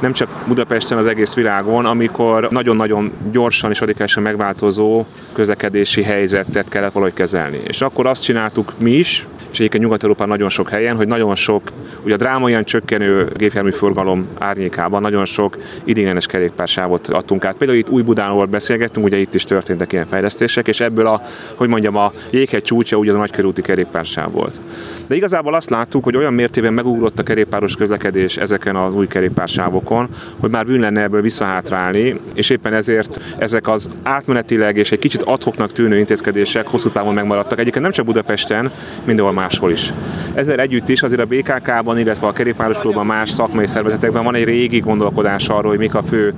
nem 0.00 0.12
csak 0.12 0.28
Budapesten, 0.46 0.98
az 0.98 1.06
egész 1.06 1.34
világon, 1.34 1.86
amikor 1.86 2.48
nagyon-nagyon 2.50 3.12
gyorsan 3.32 3.70
és 3.70 3.80
radikálisan 3.80 4.22
megváltozó 4.22 5.04
közlekedési 5.32 6.02
helyzetet 6.02 6.68
kellett 6.68 6.92
valahogy 6.92 7.14
kezelni. 7.14 7.60
És 7.66 7.80
akkor 7.80 8.06
azt 8.06 8.22
csináltuk 8.22 8.72
mi 8.78 8.90
is, 8.90 9.26
és 9.58 9.64
egyébként 9.64 9.84
Nyugat-Európán 9.84 10.28
nagyon 10.28 10.48
sok 10.48 10.68
helyen, 10.68 10.96
hogy 10.96 11.06
nagyon 11.06 11.34
sok, 11.34 11.62
ugye 12.02 12.14
a 12.14 12.16
drámaian 12.16 12.64
csökkenő 12.64 13.28
gépjármű 13.36 13.70
forgalom 13.70 14.26
árnyékában 14.38 15.00
nagyon 15.00 15.24
sok 15.24 15.58
idénylenes 15.84 16.26
kerékpársávot 16.26 17.08
adtunk 17.08 17.44
át. 17.44 17.56
Például 17.56 17.78
itt 17.78 17.90
új 17.90 18.02
Budánról 18.02 18.44
beszélgettünk, 18.44 19.06
ugye 19.06 19.16
itt 19.16 19.34
is 19.34 19.44
történtek 19.44 19.92
ilyen 19.92 20.06
fejlesztések, 20.06 20.68
és 20.68 20.80
ebből 20.80 21.06
a, 21.06 21.22
hogy 21.54 21.68
mondjam, 21.68 21.96
a 21.96 22.12
jéghegy 22.30 22.62
csúcsa 22.62 22.96
ugye 22.96 23.12
a 23.12 23.16
nagykörúti 23.16 23.62
kerékpársáv 23.62 24.32
volt. 24.32 24.60
De 25.06 25.14
igazából 25.14 25.54
azt 25.54 25.70
láttuk, 25.70 26.04
hogy 26.04 26.16
olyan 26.16 26.34
mértében 26.34 26.72
megugrott 26.72 27.18
a 27.18 27.22
kerékpáros 27.22 27.76
közlekedés 27.76 28.36
ezeken 28.36 28.76
az 28.76 28.94
új 28.94 29.06
kerékpársávokon, 29.06 30.08
hogy 30.40 30.50
már 30.50 30.66
bűn 30.66 30.80
lenne 30.80 31.02
ebből 31.02 31.22
visszahátrálni, 31.22 32.20
és 32.34 32.50
éppen 32.50 32.74
ezért 32.74 33.20
ezek 33.38 33.68
az 33.68 33.88
átmenetileg 34.02 34.76
és 34.76 34.92
egy 34.92 34.98
kicsit 34.98 35.22
adhoknak 35.22 35.72
tűnő 35.72 35.98
intézkedések 35.98 36.66
hosszú 36.66 36.88
távon 36.88 37.14
megmaradtak. 37.14 37.58
Egyébként 37.58 37.84
nem 37.84 37.92
csak 37.92 38.04
Budapesten, 38.04 38.72
mindenhol 39.04 39.32
máshol 39.48 39.70
is. 39.70 39.92
Ezzel 40.34 40.58
együtt 40.58 40.88
is 40.88 41.02
azért 41.02 41.20
a 41.20 41.24
BKK-ban, 41.24 41.98
illetve 41.98 42.26
a 42.26 42.32
kerékpáros 42.32 42.78
klubban, 42.78 43.06
más 43.06 43.30
szakmai 43.30 43.66
szervezetekben 43.66 44.24
van 44.24 44.34
egy 44.34 44.44
régi 44.44 44.78
gondolkodás 44.78 45.48
arról, 45.48 45.70
hogy 45.70 45.78
mik 45.78 45.94
a 45.94 46.02
fő 46.02 46.34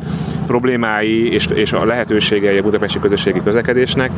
problémái 0.47 1.33
és, 1.33 1.47
és 1.55 1.73
a 1.73 1.85
lehetőségei 1.85 2.59
a 2.59 2.63
budapesti 2.63 2.99
közösségi 2.99 3.41
közlekedésnek, 3.45 4.11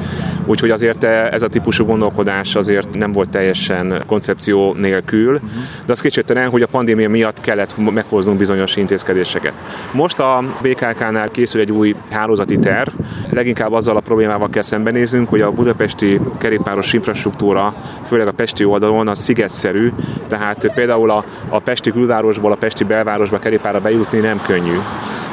úgyhogy 0.47 0.71
azért 0.71 1.05
ez 1.05 1.43
a 1.43 1.49
típusú 1.49 1.85
gondolkodás 1.85 2.55
azért 2.55 2.99
nem 2.99 3.13
volt 3.13 3.31
teljesen 3.31 4.03
koncepció 4.07 4.75
nélkül, 4.75 5.41
de 5.87 5.93
az 5.93 6.01
kétségtelen, 6.01 6.49
hogy 6.49 6.63
a 6.63 6.67
pandémia 6.67 7.09
miatt 7.09 7.41
kellett 7.41 7.77
meghoznunk 7.77 8.39
bizonyos 8.39 8.77
intézkedéseket. 8.77 9.53
Most 9.93 10.19
a 10.19 10.45
BKK-nál 10.63 11.29
készül 11.29 11.61
egy 11.61 11.73
új 11.73 11.95
hálózati 12.11 12.59
terv, 12.59 12.91
leginkább 13.31 13.73
azzal 13.73 13.97
a 13.97 14.01
problémával 14.01 14.49
kell 14.49 14.63
szembenéznünk, 14.63 15.29
hogy 15.29 15.41
a 15.41 15.51
budapesti 15.51 16.21
kerékpáros 16.39 16.93
infrastruktúra, 16.93 17.75
főleg 18.09 18.27
a 18.27 18.33
pesti 18.33 18.65
oldalon 18.73 19.09
az 19.09 19.19
szigetszerű, 19.19 19.93
tehát 20.29 20.73
például 20.75 21.11
a, 21.11 21.25
a 21.49 21.59
pesti 21.59 21.93
külvárosból 21.93 22.53
a 22.53 22.57
pesti 22.57 22.85
belvárosba 22.85 23.39
kerékpára 23.39 23.81
bejutni 23.81 24.19
nem 24.19 24.41
könnyű. 24.47 24.77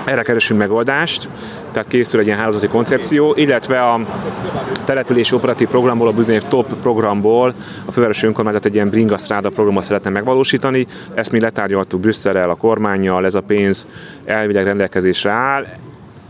Erre 0.03 0.21
keresünk 0.21 0.59
megoldást, 0.59 1.29
tehát 1.71 1.87
készül 1.87 2.19
egy 2.19 2.25
ilyen 2.25 2.37
hálózati 2.37 2.67
koncepció, 2.67 3.33
illetve 3.37 3.83
a 3.83 3.99
települési 4.85 5.35
operatív 5.35 5.67
programból, 5.67 6.07
a 6.07 6.11
bizonyos 6.11 6.43
top 6.47 6.73
programból 6.81 7.53
a 7.85 7.91
fővárosi 7.91 8.25
önkormányzat 8.25 8.65
egy 8.65 8.75
ilyen 8.75 8.89
Bringa 8.89 9.17
Strada 9.17 9.49
programot 9.49 9.83
szeretne 9.83 10.09
megvalósítani. 10.09 10.87
Ezt 11.13 11.31
mi 11.31 11.39
letárgyaltuk 11.39 11.99
Brüsszelel, 11.99 12.49
a 12.49 12.55
kormányjal, 12.55 13.25
ez 13.25 13.35
a 13.35 13.41
pénz 13.41 13.87
elvileg 14.25 14.63
rendelkezésre 14.63 15.31
áll 15.31 15.65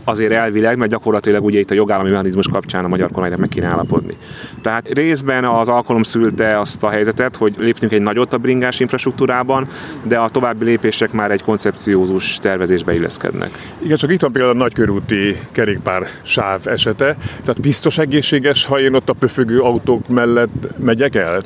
azért 0.04 0.32
elvileg, 0.32 0.76
mert 0.76 0.90
gyakorlatilag 0.90 1.44
ugye 1.44 1.58
itt 1.58 1.70
a 1.70 1.74
jogállami 1.74 2.10
mechanizmus 2.10 2.48
kapcsán 2.48 2.84
a 2.84 2.88
magyar 2.88 3.10
kormánynak 3.10 3.38
meg 3.38 3.48
kéne 3.48 3.66
állapodni. 3.66 4.16
Tehát 4.62 4.88
részben 4.88 5.44
az 5.44 5.68
alkalom 5.68 6.02
szülte 6.02 6.58
azt 6.58 6.82
a 6.82 6.90
helyzetet, 6.90 7.36
hogy 7.36 7.54
léptünk 7.58 7.92
egy 7.92 8.02
nagyot 8.02 8.32
a 8.32 8.38
bringás 8.38 8.80
infrastruktúrában, 8.80 9.66
de 10.02 10.18
a 10.18 10.28
további 10.28 10.64
lépések 10.64 11.12
már 11.12 11.30
egy 11.30 11.42
koncepciózus 11.42 12.38
tervezésbe 12.38 12.94
illeszkednek. 12.94 13.50
Igen, 13.78 13.96
csak 13.96 14.12
itt 14.12 14.20
van 14.20 14.32
például 14.32 14.54
a 14.54 14.58
nagykörúti 14.58 15.36
kerékpár 15.52 16.06
sáv 16.22 16.66
esete, 16.66 17.16
tehát 17.42 17.60
biztos 17.60 17.98
egészséges, 17.98 18.64
ha 18.64 18.80
én 18.80 18.94
ott 18.94 19.08
a 19.08 19.12
pöfögő 19.12 19.60
autók 19.60 20.08
mellett 20.08 20.66
megyek 20.76 21.14
el? 21.14 21.40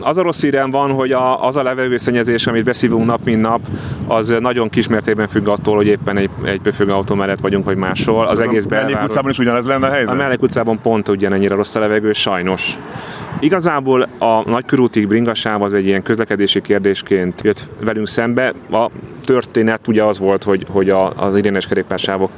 Az 0.00 0.16
a 0.16 0.22
rossz 0.22 0.42
hírem 0.42 0.70
van, 0.70 0.90
hogy 0.90 1.12
a, 1.12 1.46
az 1.46 1.56
a 1.56 1.62
levegőszennyezés, 1.62 2.46
amit 2.46 2.64
beszívunk 2.64 3.06
nap, 3.06 3.24
mint 3.24 3.40
nap, 3.40 3.60
az 4.06 4.34
nagyon 4.40 4.68
kismértékben 4.68 5.26
függ 5.26 5.48
attól, 5.48 5.76
hogy 5.76 5.86
éppen 5.86 6.16
egy, 6.16 6.30
egy 6.44 6.60
pöfögő 6.60 6.92
autó 6.92 7.14
mellett 7.14 7.40
vagyunk, 7.40 7.64
vagy 7.64 7.76
más 7.76 7.95
máshol. 7.96 8.26
Az 8.26 8.40
egész 8.40 8.64
belváros. 8.64 8.92
Mellék 8.92 9.08
utcában 9.08 9.30
is 9.30 9.38
ugyanez 9.38 9.66
lenne 9.66 9.86
a 9.86 9.90
helyzet? 9.90 10.14
A 10.14 10.16
Mellék 10.16 10.42
utcában 10.42 10.80
pont 10.80 11.08
ugyanennyire 11.08 11.54
rossz 11.54 11.74
a 11.74 11.78
levegő, 11.78 12.12
sajnos. 12.12 12.78
Igazából 13.40 14.08
a 14.18 14.48
nagykörútig 14.50 15.06
bringasáv 15.06 15.62
az 15.62 15.74
egy 15.74 15.86
ilyen 15.86 16.02
közlekedési 16.02 16.60
kérdésként 16.60 17.42
jött 17.42 17.68
velünk 17.80 18.08
szembe. 18.08 18.52
A 18.70 18.90
történet 19.24 19.88
ugye 19.88 20.02
az 20.02 20.18
volt, 20.18 20.42
hogy, 20.42 20.66
hogy 20.70 20.90
a, 20.90 21.10
az 21.10 21.36
idénes 21.36 21.66
kerékpársávok 21.66 22.30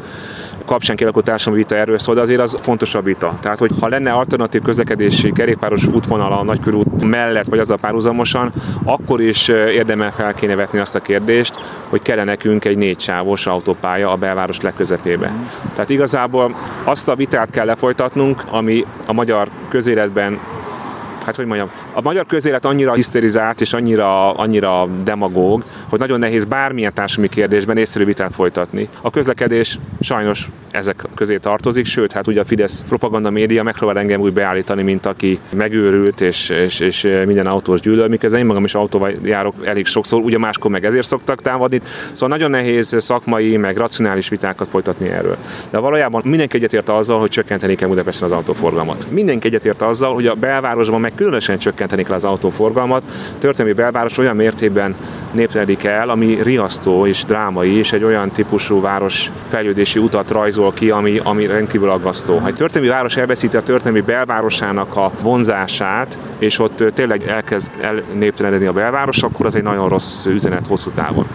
kapcsán 0.68 0.96
kialakult 0.96 1.24
társadalmi 1.24 1.62
vita 1.62 1.76
erről 1.76 1.98
szól, 1.98 2.14
de 2.14 2.20
azért 2.20 2.40
az 2.40 2.58
fontosabb 2.60 3.04
vita. 3.04 3.34
Tehát, 3.40 3.58
hogy 3.58 3.70
ha 3.80 3.88
lenne 3.88 4.12
alternatív 4.12 4.62
közlekedési 4.62 5.32
kerékpáros 5.32 5.86
útvonal 5.86 6.32
a 6.32 6.42
nagykörút 6.42 7.04
mellett, 7.04 7.46
vagy 7.46 7.58
az 7.58 7.70
a 7.70 7.76
párhuzamosan, 7.76 8.52
akkor 8.84 9.20
is 9.20 9.48
érdemel 9.48 10.12
fel 10.12 10.34
kéne 10.34 10.54
vetni 10.54 10.78
azt 10.78 10.94
a 10.94 11.00
kérdést, 11.00 11.54
hogy 11.88 12.02
kell 12.02 12.24
nekünk 12.24 12.64
egy 12.64 12.76
négy 12.76 13.00
sávos 13.00 13.46
autópálya 13.46 14.10
a 14.10 14.16
belváros 14.16 14.60
legközepébe. 14.60 15.32
Tehát 15.72 15.90
igazából 15.90 16.54
azt 16.84 17.08
a 17.08 17.16
vitát 17.16 17.50
kell 17.50 17.66
lefolytatnunk, 17.66 18.42
ami 18.50 18.84
a 19.06 19.12
magyar 19.12 19.48
közéletben 19.68 20.38
hát 21.28 21.36
hogy 21.36 21.46
mondjam, 21.46 21.70
a 21.92 22.00
magyar 22.00 22.26
közélet 22.26 22.64
annyira 22.64 22.94
hiszterizált 22.94 23.60
és 23.60 23.72
annyira, 23.72 24.32
annyira 24.34 24.88
demagóg, 25.04 25.64
hogy 25.88 25.98
nagyon 25.98 26.18
nehéz 26.18 26.44
bármilyen 26.44 26.94
társadalmi 26.94 27.28
kérdésben 27.28 27.76
észszerű 27.76 28.04
vitát 28.04 28.34
folytatni. 28.34 28.88
A 29.00 29.10
közlekedés 29.10 29.78
sajnos 30.00 30.48
ezek 30.70 31.04
közé 31.14 31.36
tartozik, 31.36 31.86
sőt, 31.86 32.12
hát 32.12 32.26
ugye 32.26 32.40
a 32.40 32.44
Fidesz 32.44 32.84
propaganda 32.88 33.30
média 33.30 33.62
megpróbál 33.62 33.98
engem 33.98 34.20
úgy 34.20 34.32
beállítani, 34.32 34.82
mint 34.82 35.06
aki 35.06 35.38
megőrült 35.52 36.20
és, 36.20 36.48
és, 36.48 36.80
és 36.80 37.02
minden 37.26 37.46
autós 37.46 37.80
gyűlöl, 37.80 38.08
miközben 38.08 38.40
én 38.40 38.46
magam 38.46 38.64
is 38.64 38.74
autóval 38.74 39.12
járok 39.22 39.54
elég 39.64 39.86
sokszor, 39.86 40.20
ugye 40.22 40.38
máskor 40.38 40.70
meg 40.70 40.84
ezért 40.84 41.06
szoktak 41.06 41.40
támadni. 41.40 41.80
Szóval 42.12 42.28
nagyon 42.28 42.50
nehéz 42.50 42.96
szakmai, 42.98 43.56
meg 43.56 43.76
racionális 43.76 44.28
vitákat 44.28 44.68
folytatni 44.68 45.08
erről. 45.08 45.36
De 45.70 45.78
valójában 45.78 46.22
mindenki 46.24 46.56
egyetért 46.56 46.88
azzal, 46.88 47.20
hogy 47.20 47.30
csökkenteni 47.30 47.74
kell 47.74 47.88
Budapesten 47.88 48.28
az 48.28 48.34
autóforgalmat. 48.34 49.06
Mindenki 49.10 49.46
egyetért 49.46 49.82
azzal, 49.82 50.14
hogy 50.14 50.26
a 50.26 50.34
belvárosban 50.34 51.00
meg 51.00 51.12
különösen 51.18 51.58
csökkenteni 51.58 52.02
kell 52.02 52.14
az 52.14 52.24
autóforgalmat. 52.24 53.02
A 53.34 53.38
történelmi 53.38 53.72
belváros 53.72 54.18
olyan 54.18 54.36
mértékben 54.36 54.94
népledik 55.32 55.84
el, 55.84 56.08
ami 56.08 56.38
riasztó 56.42 57.06
és 57.06 57.24
drámai, 57.24 57.76
és 57.76 57.92
egy 57.92 58.04
olyan 58.04 58.30
típusú 58.30 58.80
város 58.80 59.30
fejlődési 59.48 59.98
utat 59.98 60.30
rajzol 60.30 60.72
ki, 60.72 60.90
ami, 60.90 61.20
ami 61.22 61.46
rendkívül 61.46 61.90
aggasztó. 61.90 62.38
Ha 62.38 62.46
egy 62.46 62.54
történelmi 62.54 62.94
város 62.94 63.16
elveszíti 63.16 63.56
a 63.56 63.62
történelmi 63.62 64.00
belvárosának 64.00 64.96
a 64.96 65.10
vonzását, 65.22 66.18
és 66.38 66.58
ott 66.58 66.84
tényleg 66.94 67.26
elkezd 67.26 67.70
elnéptelenedni 67.80 68.66
a 68.66 68.72
belváros, 68.72 69.22
akkor 69.22 69.46
az 69.46 69.54
egy 69.54 69.62
nagyon 69.62 69.88
rossz 69.88 70.26
üzenet 70.26 70.66
hosszú 70.66 70.90
távon. 70.90 71.26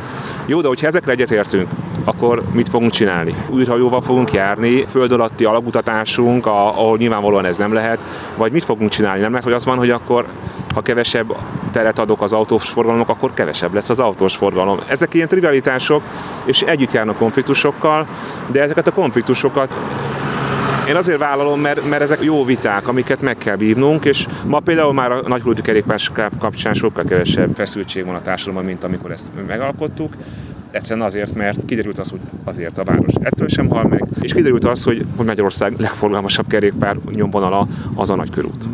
Jó, 0.45 0.61
de 0.61 0.67
hogyha 0.67 0.87
ezekre 0.87 1.11
egyetértünk, 1.11 1.67
akkor 2.03 2.41
mit 2.51 2.69
fogunk 2.69 2.91
csinálni? 2.91 3.35
Újrahajóval 3.49 4.01
fogunk 4.01 4.31
járni, 4.31 4.85
föld 4.85 5.11
alatti 5.11 5.45
alakutatásunk, 5.45 6.45
ahol 6.45 6.97
nyilvánvalóan 6.97 7.45
ez 7.45 7.57
nem 7.57 7.73
lehet, 7.73 7.99
vagy 8.37 8.51
mit 8.51 8.65
fogunk 8.65 8.89
csinálni? 8.89 9.19
Nem 9.21 9.29
lehet, 9.29 9.43
hogy 9.43 9.53
az 9.53 9.65
van, 9.75 9.85
hogy 9.85 9.89
akkor 9.89 10.25
ha 10.73 10.81
kevesebb 10.81 11.35
teret 11.71 11.99
adok 11.99 12.21
az 12.21 12.33
autós 12.33 12.69
forgalomnak, 12.69 13.09
akkor 13.09 13.33
kevesebb 13.33 13.73
lesz 13.73 13.89
az 13.89 13.99
autós 13.99 14.35
forgalom. 14.35 14.79
Ezek 14.87 15.13
ilyen 15.13 15.27
trivialitások, 15.27 16.01
és 16.45 16.61
együtt 16.61 16.91
járnak 16.91 17.17
konfliktusokkal, 17.17 18.07
de 18.51 18.61
ezeket 18.61 18.87
a 18.87 18.91
konfliktusokat 18.91 19.73
én 20.87 20.95
azért 20.95 21.17
vállalom, 21.17 21.59
mert, 21.59 21.89
mert 21.89 22.01
ezek 22.01 22.23
jó 22.23 22.45
viták, 22.45 22.87
amiket 22.87 23.21
meg 23.21 23.37
kell 23.37 23.55
vívnunk, 23.55 24.05
és 24.05 24.27
ma 24.45 24.59
például 24.59 24.93
már 24.93 25.11
a 25.11 25.21
nagykörúti 25.27 25.61
kerékpás 25.61 26.11
kapcsán 26.39 26.73
sokkal 26.73 27.03
kevesebb 27.03 27.55
feszültség 27.55 28.05
van 28.05 28.15
a 28.15 28.21
társadalomban, 28.21 28.65
mint 28.65 28.83
amikor 28.83 29.11
ezt 29.11 29.31
megalkottuk 29.47 30.13
Egyszerűen 30.73 31.05
azért, 31.05 31.35
mert 31.35 31.65
kiderült 31.65 31.97
az, 31.97 32.09
hogy 32.09 32.19
azért 32.43 32.77
a 32.77 32.83
város 32.83 33.13
ettől 33.21 33.47
sem 33.47 33.69
hal 33.69 33.83
meg, 33.83 34.03
és 34.21 34.33
kiderült 34.33 34.65
az, 34.65 34.83
hogy 34.83 35.05
Magyarország 35.17 35.73
legforgalmasabb 35.77 36.47
kerékpár 36.47 36.97
nyomvonala 37.11 37.67
az 37.95 38.09
a 38.09 38.15
nagykörút. 38.15 38.65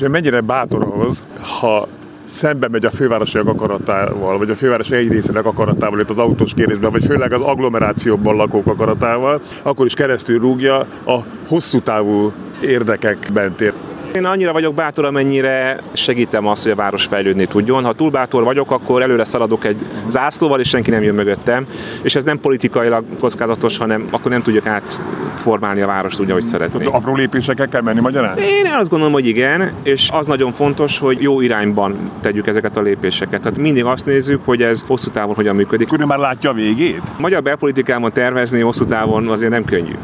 És 0.00 0.08
mennyire 0.08 0.40
bátor 0.40 0.82
ahhoz, 0.82 1.22
ha 1.60 1.88
szembe 2.24 2.68
megy 2.68 2.84
a 2.84 2.90
fővárosiak 2.90 3.46
akaratával, 3.46 4.38
vagy 4.38 4.50
a 4.50 4.54
főváros 4.54 4.90
egy 4.90 5.08
részének 5.08 5.44
akaratával 5.44 6.00
itt 6.00 6.10
az 6.10 6.18
autós 6.18 6.54
kérdésben, 6.54 6.90
vagy 6.90 7.04
főleg 7.04 7.32
az 7.32 7.40
agglomerációban 7.40 8.36
lakók 8.36 8.66
akaratával, 8.66 9.40
akkor 9.62 9.86
is 9.86 9.94
keresztül 9.94 10.38
rúgja 10.40 10.78
a 11.04 11.24
hosszú 11.48 11.80
távú 11.80 12.32
érdekek 12.60 13.32
mentét. 13.32 13.72
Én 14.14 14.24
annyira 14.24 14.52
vagyok 14.52 14.74
bátor, 14.74 15.04
amennyire 15.04 15.80
segítem 15.92 16.46
azt, 16.46 16.62
hogy 16.62 16.72
a 16.72 16.74
város 16.74 17.04
fejlődni 17.04 17.46
tudjon. 17.46 17.84
Ha 17.84 17.92
túl 17.92 18.10
bátor 18.10 18.44
vagyok, 18.44 18.70
akkor 18.70 19.02
előre 19.02 19.24
szaladok 19.24 19.64
egy 19.64 19.76
zászlóval, 20.08 20.60
és 20.60 20.68
senki 20.68 20.90
nem 20.90 21.02
jön 21.02 21.14
mögöttem. 21.14 21.66
És 22.02 22.14
ez 22.14 22.24
nem 22.24 22.40
politikailag 22.40 23.04
kockázatos, 23.20 23.78
hanem 23.78 24.06
akkor 24.10 24.30
nem 24.30 24.42
tudjuk 24.42 24.66
átformálni 24.66 25.80
a 25.80 25.86
várost 25.86 26.20
úgy, 26.20 26.30
ahogy 26.30 26.42
szeretnénk. 26.42 26.94
Apró 26.94 27.14
lépésekkel 27.14 27.68
kell 27.68 27.80
menni 27.80 28.00
magyarán? 28.00 28.36
Én 28.38 28.66
azt 28.78 28.88
gondolom, 28.88 29.12
hogy 29.12 29.26
igen, 29.26 29.72
és 29.82 30.08
az 30.12 30.26
nagyon 30.26 30.52
fontos, 30.52 30.98
hogy 30.98 31.22
jó 31.22 31.40
irányban 31.40 32.10
tegyük 32.20 32.46
ezeket 32.46 32.76
a 32.76 32.80
lépéseket. 32.80 33.40
Tehát 33.40 33.58
mindig 33.58 33.84
azt 33.84 34.06
nézzük, 34.06 34.40
hogy 34.44 34.62
ez 34.62 34.84
hosszú 34.86 35.10
távon 35.10 35.34
hogyan 35.34 35.56
működik. 35.56 35.92
Akkor 35.92 36.04
már 36.04 36.18
látja 36.18 36.50
a 36.50 36.52
végét? 36.52 37.02
Magyar 37.18 37.42
belpolitikában 37.42 38.12
tervezni 38.12 38.60
hosszú 38.60 38.84
távon 38.84 39.28
azért 39.28 39.50
nem 39.50 39.64
könnyű 39.64 39.94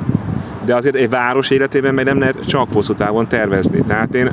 de 0.64 0.74
azért 0.74 0.94
egy 0.94 1.10
város 1.10 1.50
életében 1.50 1.94
meg 1.94 2.04
nem 2.04 2.18
lehet 2.18 2.46
csak 2.46 2.72
hosszú 2.72 2.92
távon 2.92 3.28
tervezni. 3.28 3.82
Tehát 3.86 4.14
én 4.14 4.30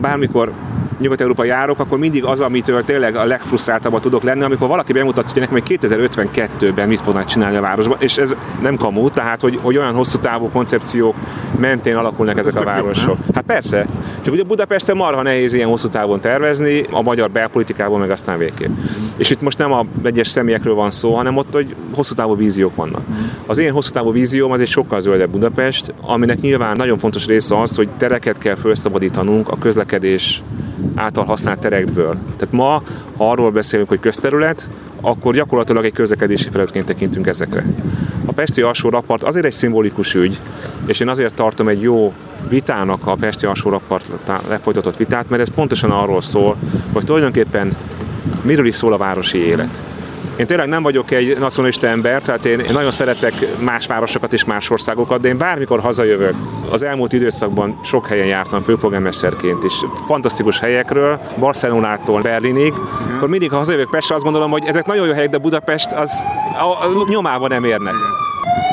bármikor 0.00 0.52
Nyugat-Európa 1.00 1.44
járok, 1.44 1.78
akkor 1.78 1.98
mindig 1.98 2.24
az, 2.24 2.40
amitől 2.40 2.84
tényleg 2.84 3.16
a 3.16 3.24
legfrusztráltabb 3.24 4.00
tudok 4.00 4.22
lenni, 4.22 4.42
amikor 4.42 4.68
valaki 4.68 4.92
bemutatja, 4.92 5.32
hogy 5.32 5.40
nekem 5.40 5.54
még 5.54 5.78
2052-ben 5.80 6.88
mit 6.88 7.00
fognak 7.00 7.24
csinálni 7.24 7.56
a 7.56 7.60
városban, 7.60 7.96
és 8.00 8.18
ez 8.18 8.36
nem 8.62 8.76
kamu, 8.76 9.08
tehát 9.08 9.40
hogy, 9.40 9.58
hogy 9.62 9.76
olyan 9.76 9.94
hosszú 9.94 10.18
távú 10.18 10.48
koncepciók 10.48 11.14
mentén 11.58 11.96
alakulnak 11.96 12.38
ezek 12.38 12.56
a 12.56 12.64
városok. 12.64 13.16
Hát 13.34 13.44
persze, 13.44 13.86
csak 14.20 14.34
ugye 14.34 14.42
Budapesten 14.42 14.96
marha 14.96 15.22
nehéz 15.22 15.52
ilyen 15.52 15.68
hosszú 15.68 15.88
távon 15.88 16.20
tervezni, 16.20 16.84
a 16.90 17.02
magyar 17.02 17.30
belpolitikában 17.30 18.00
meg 18.00 18.10
aztán 18.10 18.38
végképp. 18.38 18.70
És 19.16 19.30
itt 19.30 19.40
most 19.40 19.58
nem 19.58 19.72
a 19.72 19.84
egyes 20.02 20.28
személyekről 20.28 20.74
van 20.74 20.90
szó, 20.90 21.14
hanem 21.14 21.36
ott, 21.36 21.52
hogy 21.52 21.74
hosszú 21.94 22.14
távú 22.14 22.36
víziók 22.36 22.76
vannak. 22.76 23.02
Az 23.46 23.58
én 23.58 23.72
hosszú 23.72 23.90
távú 23.90 24.12
vízióm 24.12 24.52
az 24.52 24.60
egy 24.60 24.68
sokkal 24.68 25.00
zöldebb 25.00 25.30
Budapest, 25.30 25.94
aminek 26.00 26.40
nyilván 26.40 26.76
nagyon 26.76 26.98
fontos 26.98 27.26
része 27.26 27.60
az, 27.60 27.76
hogy 27.76 27.88
tereket 27.96 28.38
kell 28.38 28.54
felszabadítanunk 28.54 29.48
a 29.48 29.58
közlekedés 29.58 30.42
által 30.94 31.24
használt 31.24 31.58
terekből. 31.58 32.18
Tehát 32.36 32.54
ma, 32.54 32.82
ha 33.16 33.30
arról 33.30 33.50
beszélünk, 33.50 33.88
hogy 33.88 34.00
közterület, 34.00 34.68
akkor 35.00 35.34
gyakorlatilag 35.34 35.84
egy 35.84 35.92
közlekedési 35.92 36.48
felületként 36.48 36.86
tekintünk 36.86 37.26
ezekre. 37.26 37.64
A 38.24 38.32
Pesti 38.32 38.62
alsó 38.62 38.88
rakpart 38.88 39.22
azért 39.22 39.44
egy 39.44 39.52
szimbolikus 39.52 40.14
ügy, 40.14 40.40
és 40.86 41.00
én 41.00 41.08
azért 41.08 41.34
tartom 41.34 41.68
egy 41.68 41.82
jó 41.82 42.12
vitának 42.48 43.06
a 43.06 43.14
Pesti 43.14 43.46
alsó 43.46 43.70
rakpart 43.70 44.06
lefolytatott 44.48 44.96
vitát, 44.96 45.28
mert 45.28 45.42
ez 45.42 45.54
pontosan 45.54 45.90
arról 45.90 46.22
szól, 46.22 46.56
hogy 46.92 47.04
tulajdonképpen 47.04 47.76
miről 48.42 48.66
is 48.66 48.74
szól 48.74 48.92
a 48.92 48.96
városi 48.96 49.38
élet. 49.38 49.82
Én 50.40 50.46
tényleg 50.46 50.68
nem 50.68 50.82
vagyok 50.82 51.10
egy 51.10 51.38
nacionalista 51.38 51.86
ember, 51.86 52.22
tehát 52.22 52.44
én, 52.44 52.62
nagyon 52.72 52.90
szeretek 52.90 53.34
más 53.58 53.86
városokat 53.86 54.32
és 54.32 54.44
más 54.44 54.70
országokat, 54.70 55.20
de 55.20 55.28
én 55.28 55.38
bármikor 55.38 55.80
hazajövök. 55.80 56.34
Az 56.70 56.82
elmúlt 56.82 57.12
időszakban 57.12 57.78
sok 57.84 58.06
helyen 58.06 58.26
jártam 58.26 58.62
főpolgármesterként 58.62 59.64
is, 59.64 59.72
fantasztikus 60.06 60.58
helyekről, 60.58 61.20
Barcelonától 61.38 62.20
Berlinig, 62.20 62.72
akkor 63.16 63.28
mindig, 63.28 63.50
ha 63.50 63.56
hazajövök 63.56 63.90
Pestre, 63.90 64.14
azt 64.14 64.24
gondolom, 64.24 64.50
hogy 64.50 64.64
ezek 64.66 64.86
nagyon 64.86 65.06
jó 65.06 65.12
helyek, 65.12 65.30
de 65.30 65.38
Budapest 65.38 65.92
az 65.92 66.26
a, 66.58 66.86
a 66.86 67.06
nyomában 67.08 67.48
nem 67.48 67.64
érnek. 67.64 67.94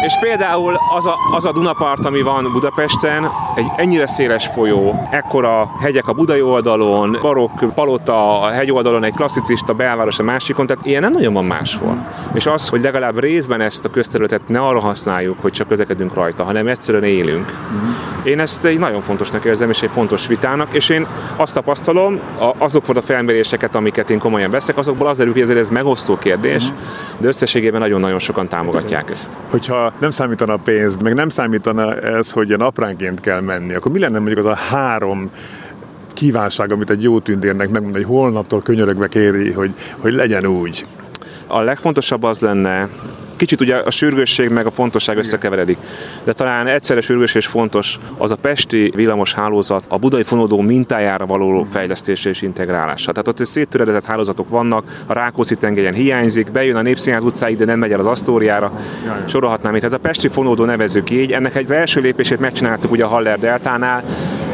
És 0.05 0.17
például 0.19 0.79
az 0.95 1.05
a, 1.05 1.15
az 1.35 1.45
a 1.45 1.51
Dunapart, 1.51 2.05
ami 2.05 2.21
van 2.21 2.51
Budapesten, 2.51 3.27
egy 3.55 3.65
ennyire 3.75 4.07
széles 4.07 4.47
folyó, 4.47 5.07
ekkora 5.11 5.71
hegyek 5.79 6.07
a 6.07 6.13
budai 6.13 6.41
oldalon, 6.41 7.17
barokk 7.21 7.63
palota 7.73 8.41
a 8.41 8.49
hegy 8.49 8.71
oldalon, 8.71 9.03
egy 9.03 9.13
klasszicista 9.13 9.73
belváros 9.73 10.19
a 10.19 10.23
másikon, 10.23 10.65
tehát 10.65 10.85
ilyen 10.85 11.01
nem 11.01 11.11
nagyon 11.11 11.33
van 11.33 11.45
máshol. 11.45 12.05
És 12.33 12.45
az, 12.45 12.69
hogy 12.69 12.81
legalább 12.81 13.19
részben 13.19 13.61
ezt 13.61 13.85
a 13.85 13.89
közterületet 13.89 14.47
ne 14.47 14.59
arra 14.59 14.79
használjuk, 14.79 15.37
hogy 15.41 15.51
csak 15.51 15.67
közlekedünk 15.67 16.13
rajta, 16.13 16.43
hanem 16.43 16.67
egyszerűen 16.67 17.03
élünk. 17.03 17.53
Én 18.23 18.39
ezt 18.39 18.65
egy 18.65 18.79
nagyon 18.79 19.01
fontosnak 19.01 19.45
érzem, 19.45 19.69
és 19.69 19.81
egy 19.81 19.89
fontos 19.89 20.27
vitának, 20.27 20.73
és 20.73 20.89
én 20.89 21.07
azt 21.35 21.53
tapasztalom, 21.53 22.19
azokból 22.57 22.95
a 22.95 23.01
felméréseket, 23.01 23.75
amiket 23.75 24.09
én 24.09 24.19
komolyan 24.19 24.51
veszek, 24.51 24.77
azokból 24.77 25.07
az 25.07 25.17
derül, 25.17 25.33
hogy 25.33 25.57
ez 25.57 25.69
megosztó 25.69 26.17
kérdés, 26.17 26.63
de 27.17 27.27
összességében 27.27 27.81
nagyon-nagyon 27.81 28.19
sokan 28.19 28.47
támogatják 28.47 29.09
ezt. 29.09 29.37
Hogyha 29.57 29.93
nem 29.99 30.09
számítana 30.09 30.53
a 30.53 30.57
pénz, 30.57 30.95
meg 30.95 31.13
nem 31.13 31.29
számítana 31.29 31.95
ez, 31.95 32.31
hogy 32.31 32.51
a 32.51 32.57
napránként 32.57 33.19
kell 33.19 33.39
menni, 33.39 33.73
akkor 33.73 33.91
mi 33.91 33.99
lenne 33.99 34.17
mondjuk 34.17 34.37
az 34.37 34.45
a 34.45 34.55
három 34.55 35.31
kívánság, 36.13 36.71
amit 36.71 36.89
egy 36.89 37.03
jó 37.03 37.19
tündérnek 37.19 37.69
megmond, 37.69 37.95
hogy 37.95 38.03
holnaptól 38.03 38.61
könyörögve 38.61 39.07
kéri, 39.07 39.51
hogy, 39.51 39.73
hogy 39.97 40.13
legyen 40.13 40.45
úgy? 40.45 40.85
A 41.47 41.61
legfontosabb 41.61 42.23
az 42.23 42.39
lenne, 42.39 42.89
Kicsit 43.37 43.61
ugye 43.61 43.75
a 43.75 43.89
sürgősség 43.89 44.49
meg 44.49 44.65
a 44.65 44.71
fontosság 44.71 45.17
összekeveredik. 45.17 45.77
De 46.23 46.33
talán 46.33 46.67
egyszerre 46.67 47.01
sürgős 47.01 47.35
és 47.35 47.45
fontos 47.45 47.99
az 48.17 48.31
a 48.31 48.35
pesti 48.35 48.91
villamos 48.95 49.33
hálózat 49.33 49.83
a 49.87 49.97
budai 49.97 50.23
fonódó 50.23 50.61
mintájára 50.61 51.25
való 51.25 51.67
fejlesztése 51.71 52.29
és 52.29 52.41
integrálása. 52.41 53.11
Tehát 53.11 53.27
ott 53.27 53.45
széttöredezett 53.45 54.05
hálózatok 54.05 54.49
vannak, 54.49 55.03
a 55.05 55.13
Rákóczi 55.13 55.55
tengelyen 55.55 55.93
hiányzik, 55.93 56.51
bejön 56.51 56.75
a 56.75 56.81
Népszínház 56.81 57.23
utcáig, 57.23 57.57
de 57.57 57.65
nem 57.65 57.79
megy 57.79 57.91
el 57.91 57.99
az 57.99 58.05
Asztóriára. 58.05 58.71
Sorolhatnám 59.27 59.75
itt. 59.75 59.83
Ez 59.83 59.93
a 59.93 59.97
pesti 59.97 60.27
fonódó 60.27 60.65
nevezük 60.65 61.09
így. 61.09 61.31
Ennek 61.31 61.55
egy 61.55 61.71
első 61.71 62.01
lépését 62.01 62.39
megcsináltuk 62.39 62.91
ugye 62.91 63.03
a 63.03 63.07
Haller 63.07 63.39
Deltánál, 63.39 64.03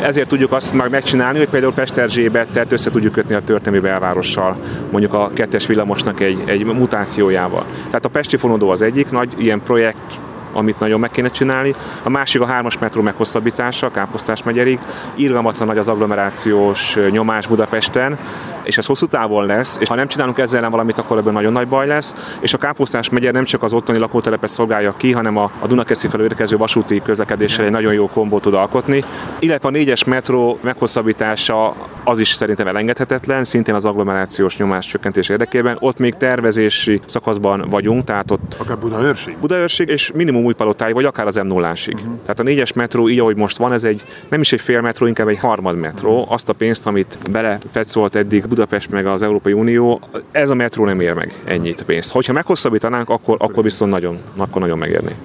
ezért 0.03 0.27
tudjuk 0.27 0.51
azt 0.51 0.73
meg 0.73 0.89
megcsinálni, 0.89 1.37
hogy 1.37 1.49
például 1.49 1.73
Pesterzsébet 1.73 2.65
össze 2.69 2.89
tudjuk 2.89 3.13
kötni 3.13 3.35
a 3.35 3.41
történelmi 3.43 3.87
belvárossal, 3.87 4.55
mondjuk 4.91 5.13
a 5.13 5.31
kettes 5.33 5.65
villamosnak 5.65 6.19
egy, 6.19 6.43
egy 6.45 6.65
mutációjával. 6.65 7.65
Tehát 7.85 8.05
a 8.05 8.09
Pesti 8.09 8.37
fonódó 8.37 8.71
az 8.73 8.81
egyik 8.81 9.11
nagy 9.11 9.33
ilyen 9.37 9.61
projekt, 9.63 10.19
amit 10.53 10.79
nagyon 10.79 10.99
meg 10.99 11.09
kéne 11.09 11.29
csinálni. 11.29 11.75
A 12.03 12.09
másik 12.09 12.41
a 12.41 12.45
hármas 12.45 12.77
metró 12.77 13.01
meghosszabbítása, 13.01 13.91
Káposztás 13.91 14.43
megyerig. 14.43 14.79
Irgalmatlan 15.15 15.67
nagy 15.67 15.77
az 15.77 15.87
agglomerációs 15.87 16.97
nyomás 17.09 17.47
Budapesten, 17.47 18.17
és 18.63 18.77
ez 18.77 18.85
hosszú 18.85 19.05
távon 19.05 19.45
lesz, 19.45 19.77
és 19.79 19.87
ha 19.87 19.95
nem 19.95 20.07
csinálunk 20.07 20.37
ezzel 20.37 20.59
ellen 20.59 20.71
valamit, 20.71 20.97
akkor 20.97 21.17
ebből 21.17 21.33
nagyon 21.33 21.51
nagy 21.51 21.67
baj 21.67 21.87
lesz. 21.87 22.37
És 22.41 22.53
a 22.53 22.57
Káposztás 22.57 23.09
megye 23.09 23.31
nem 23.31 23.43
csak 23.43 23.63
az 23.63 23.73
ottani 23.73 23.97
lakótelepet 23.97 24.49
szolgálja 24.49 24.93
ki, 24.97 25.11
hanem 25.11 25.37
a, 25.37 25.51
a 25.59 25.67
Dunakeszi 25.67 26.07
felől 26.07 26.25
érkező 26.25 26.57
vasúti 26.57 27.01
közlekedéssel 27.01 27.65
egy 27.65 27.71
nagyon 27.71 27.93
jó 27.93 28.09
kombót 28.09 28.41
tud 28.41 28.53
alkotni. 28.53 29.03
Illetve 29.39 29.67
a 29.67 29.71
négyes 29.71 30.03
metró 30.03 30.59
meghosszabbítása 30.61 31.75
az 32.03 32.19
is 32.19 32.31
szerintem 32.31 32.67
elengedhetetlen, 32.67 33.43
szintén 33.43 33.75
az 33.75 33.85
agglomerációs 33.85 34.57
nyomás 34.57 34.85
csökkentés 34.85 35.29
érdekében. 35.29 35.77
Ott 35.79 35.97
még 35.97 36.13
tervezési 36.13 37.01
szakaszban 37.05 37.67
vagyunk, 37.69 38.03
tehát 38.03 38.31
ott... 38.31 38.55
Akár 38.59 38.77
Budaörség? 38.77 39.37
Budaörség, 39.37 39.87
és 39.87 40.11
minimum 40.13 40.42
új 40.43 40.53
palotáig, 40.53 40.93
vagy 40.93 41.05
akár 41.05 41.27
az 41.27 41.35
m 41.35 41.47
0 41.47 41.69
uh-huh. 41.69 42.19
Tehát 42.21 42.39
a 42.39 42.43
négyes 42.43 42.73
metró, 42.73 43.09
így 43.09 43.19
ahogy 43.19 43.35
most 43.35 43.57
van, 43.57 43.73
ez 43.73 43.83
egy 43.83 44.05
nem 44.29 44.41
is 44.41 44.51
egy 44.51 44.61
fél 44.61 44.81
metró, 44.81 45.05
inkább 45.05 45.27
egy 45.27 45.39
harmad 45.39 45.75
metró. 45.75 46.25
Azt 46.29 46.49
a 46.49 46.53
pénzt, 46.53 46.87
amit 46.87 47.17
belefetszolt 47.31 48.15
eddig 48.15 48.47
Budapest 48.47 48.89
meg 48.89 49.05
az 49.05 49.21
Európai 49.21 49.53
Unió, 49.53 50.01
ez 50.31 50.49
a 50.49 50.55
metró 50.55 50.85
nem 50.85 50.99
ér 50.99 51.13
meg 51.13 51.33
ennyit 51.43 51.83
pénzt. 51.83 52.11
Hogyha 52.11 52.33
meghosszabbítanánk, 52.33 53.09
akkor, 53.09 53.37
akkor 53.39 53.63
viszont 53.63 53.91
nagyon, 53.91 54.17
akkor 54.37 54.61
nagyon 54.61 54.77
megérné. 54.77 55.15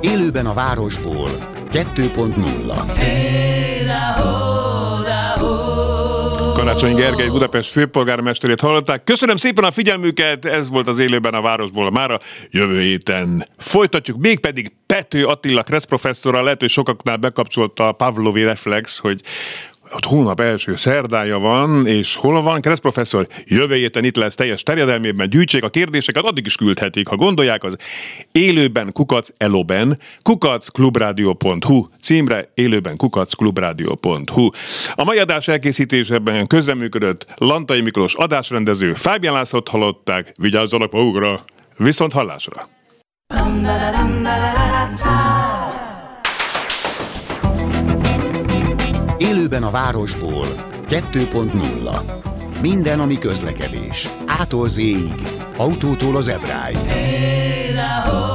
Élőben 0.00 0.46
a 0.46 0.52
városból 0.52 1.28
2.0 1.72 3.47
Karácsony 6.78 7.04
Gergely 7.04 7.28
Budapest 7.28 7.70
főpolgármesterét 7.70 8.60
hallották. 8.60 9.04
Köszönöm 9.04 9.36
szépen 9.36 9.64
a 9.64 9.70
figyelmüket, 9.70 10.44
ez 10.44 10.68
volt 10.68 10.88
az 10.88 10.98
élőben 10.98 11.34
a 11.34 11.40
városból 11.40 11.90
mára. 11.90 12.18
Jövő 12.50 12.80
héten 12.80 13.46
folytatjuk, 13.56 14.18
mégpedig 14.18 14.72
Pető 14.86 15.24
Attila 15.24 15.62
Kressz 15.62 15.84
professzorral, 15.84 16.42
lehet, 16.42 16.60
hogy 16.60 16.68
sokaknál 16.68 17.16
bekapcsolta 17.16 17.88
a 17.88 17.92
Pavlovi 17.92 18.42
reflex, 18.42 18.98
hogy 18.98 19.20
ott 19.92 20.04
hónap 20.04 20.40
első 20.40 20.76
szerdája 20.76 21.38
van, 21.38 21.86
és 21.86 22.16
hol 22.16 22.42
van? 22.42 22.60
Kereszt 22.60 22.80
professzor, 22.80 23.26
jövő 23.44 23.74
héten 23.74 24.04
itt 24.04 24.16
lesz 24.16 24.34
teljes 24.34 24.62
terjedelmében, 24.62 25.30
gyűjtsék 25.30 25.62
a 25.62 25.68
kérdéseket, 25.68 26.24
addig 26.24 26.46
is 26.46 26.54
küldhetik, 26.54 27.08
ha 27.08 27.16
gondolják, 27.16 27.64
az 27.64 27.76
élőben 28.32 28.92
kukac 28.92 29.28
eloben, 29.36 29.98
kukacclubradio.hu 30.22 31.86
címre, 32.00 32.50
élőben 32.54 32.96
kukacclubradio.hu. 32.96 34.48
A 34.94 35.04
mai 35.04 35.18
adás 35.18 35.48
elkészítésében 35.48 36.46
közreműködött 36.46 37.26
Lantai 37.36 37.80
Miklós 37.80 38.14
adásrendező, 38.14 38.94
Fábián 38.94 39.34
Lászlót 39.34 39.68
hallották, 39.68 40.32
vigyázzanak 40.40 40.92
magukra, 40.92 41.44
viszont 41.76 42.12
hallásra! 42.12 42.68
Élőben 49.48 49.68
a 49.68 49.70
városból 49.70 50.46
2.0 50.88 52.60
Minden, 52.60 53.00
ami 53.00 53.18
közlekedés. 53.18 54.08
Ától 54.26 54.68
autótól 55.56 56.16
az 56.16 56.28
ebráig. 56.28 56.76
Hey, 56.76 58.27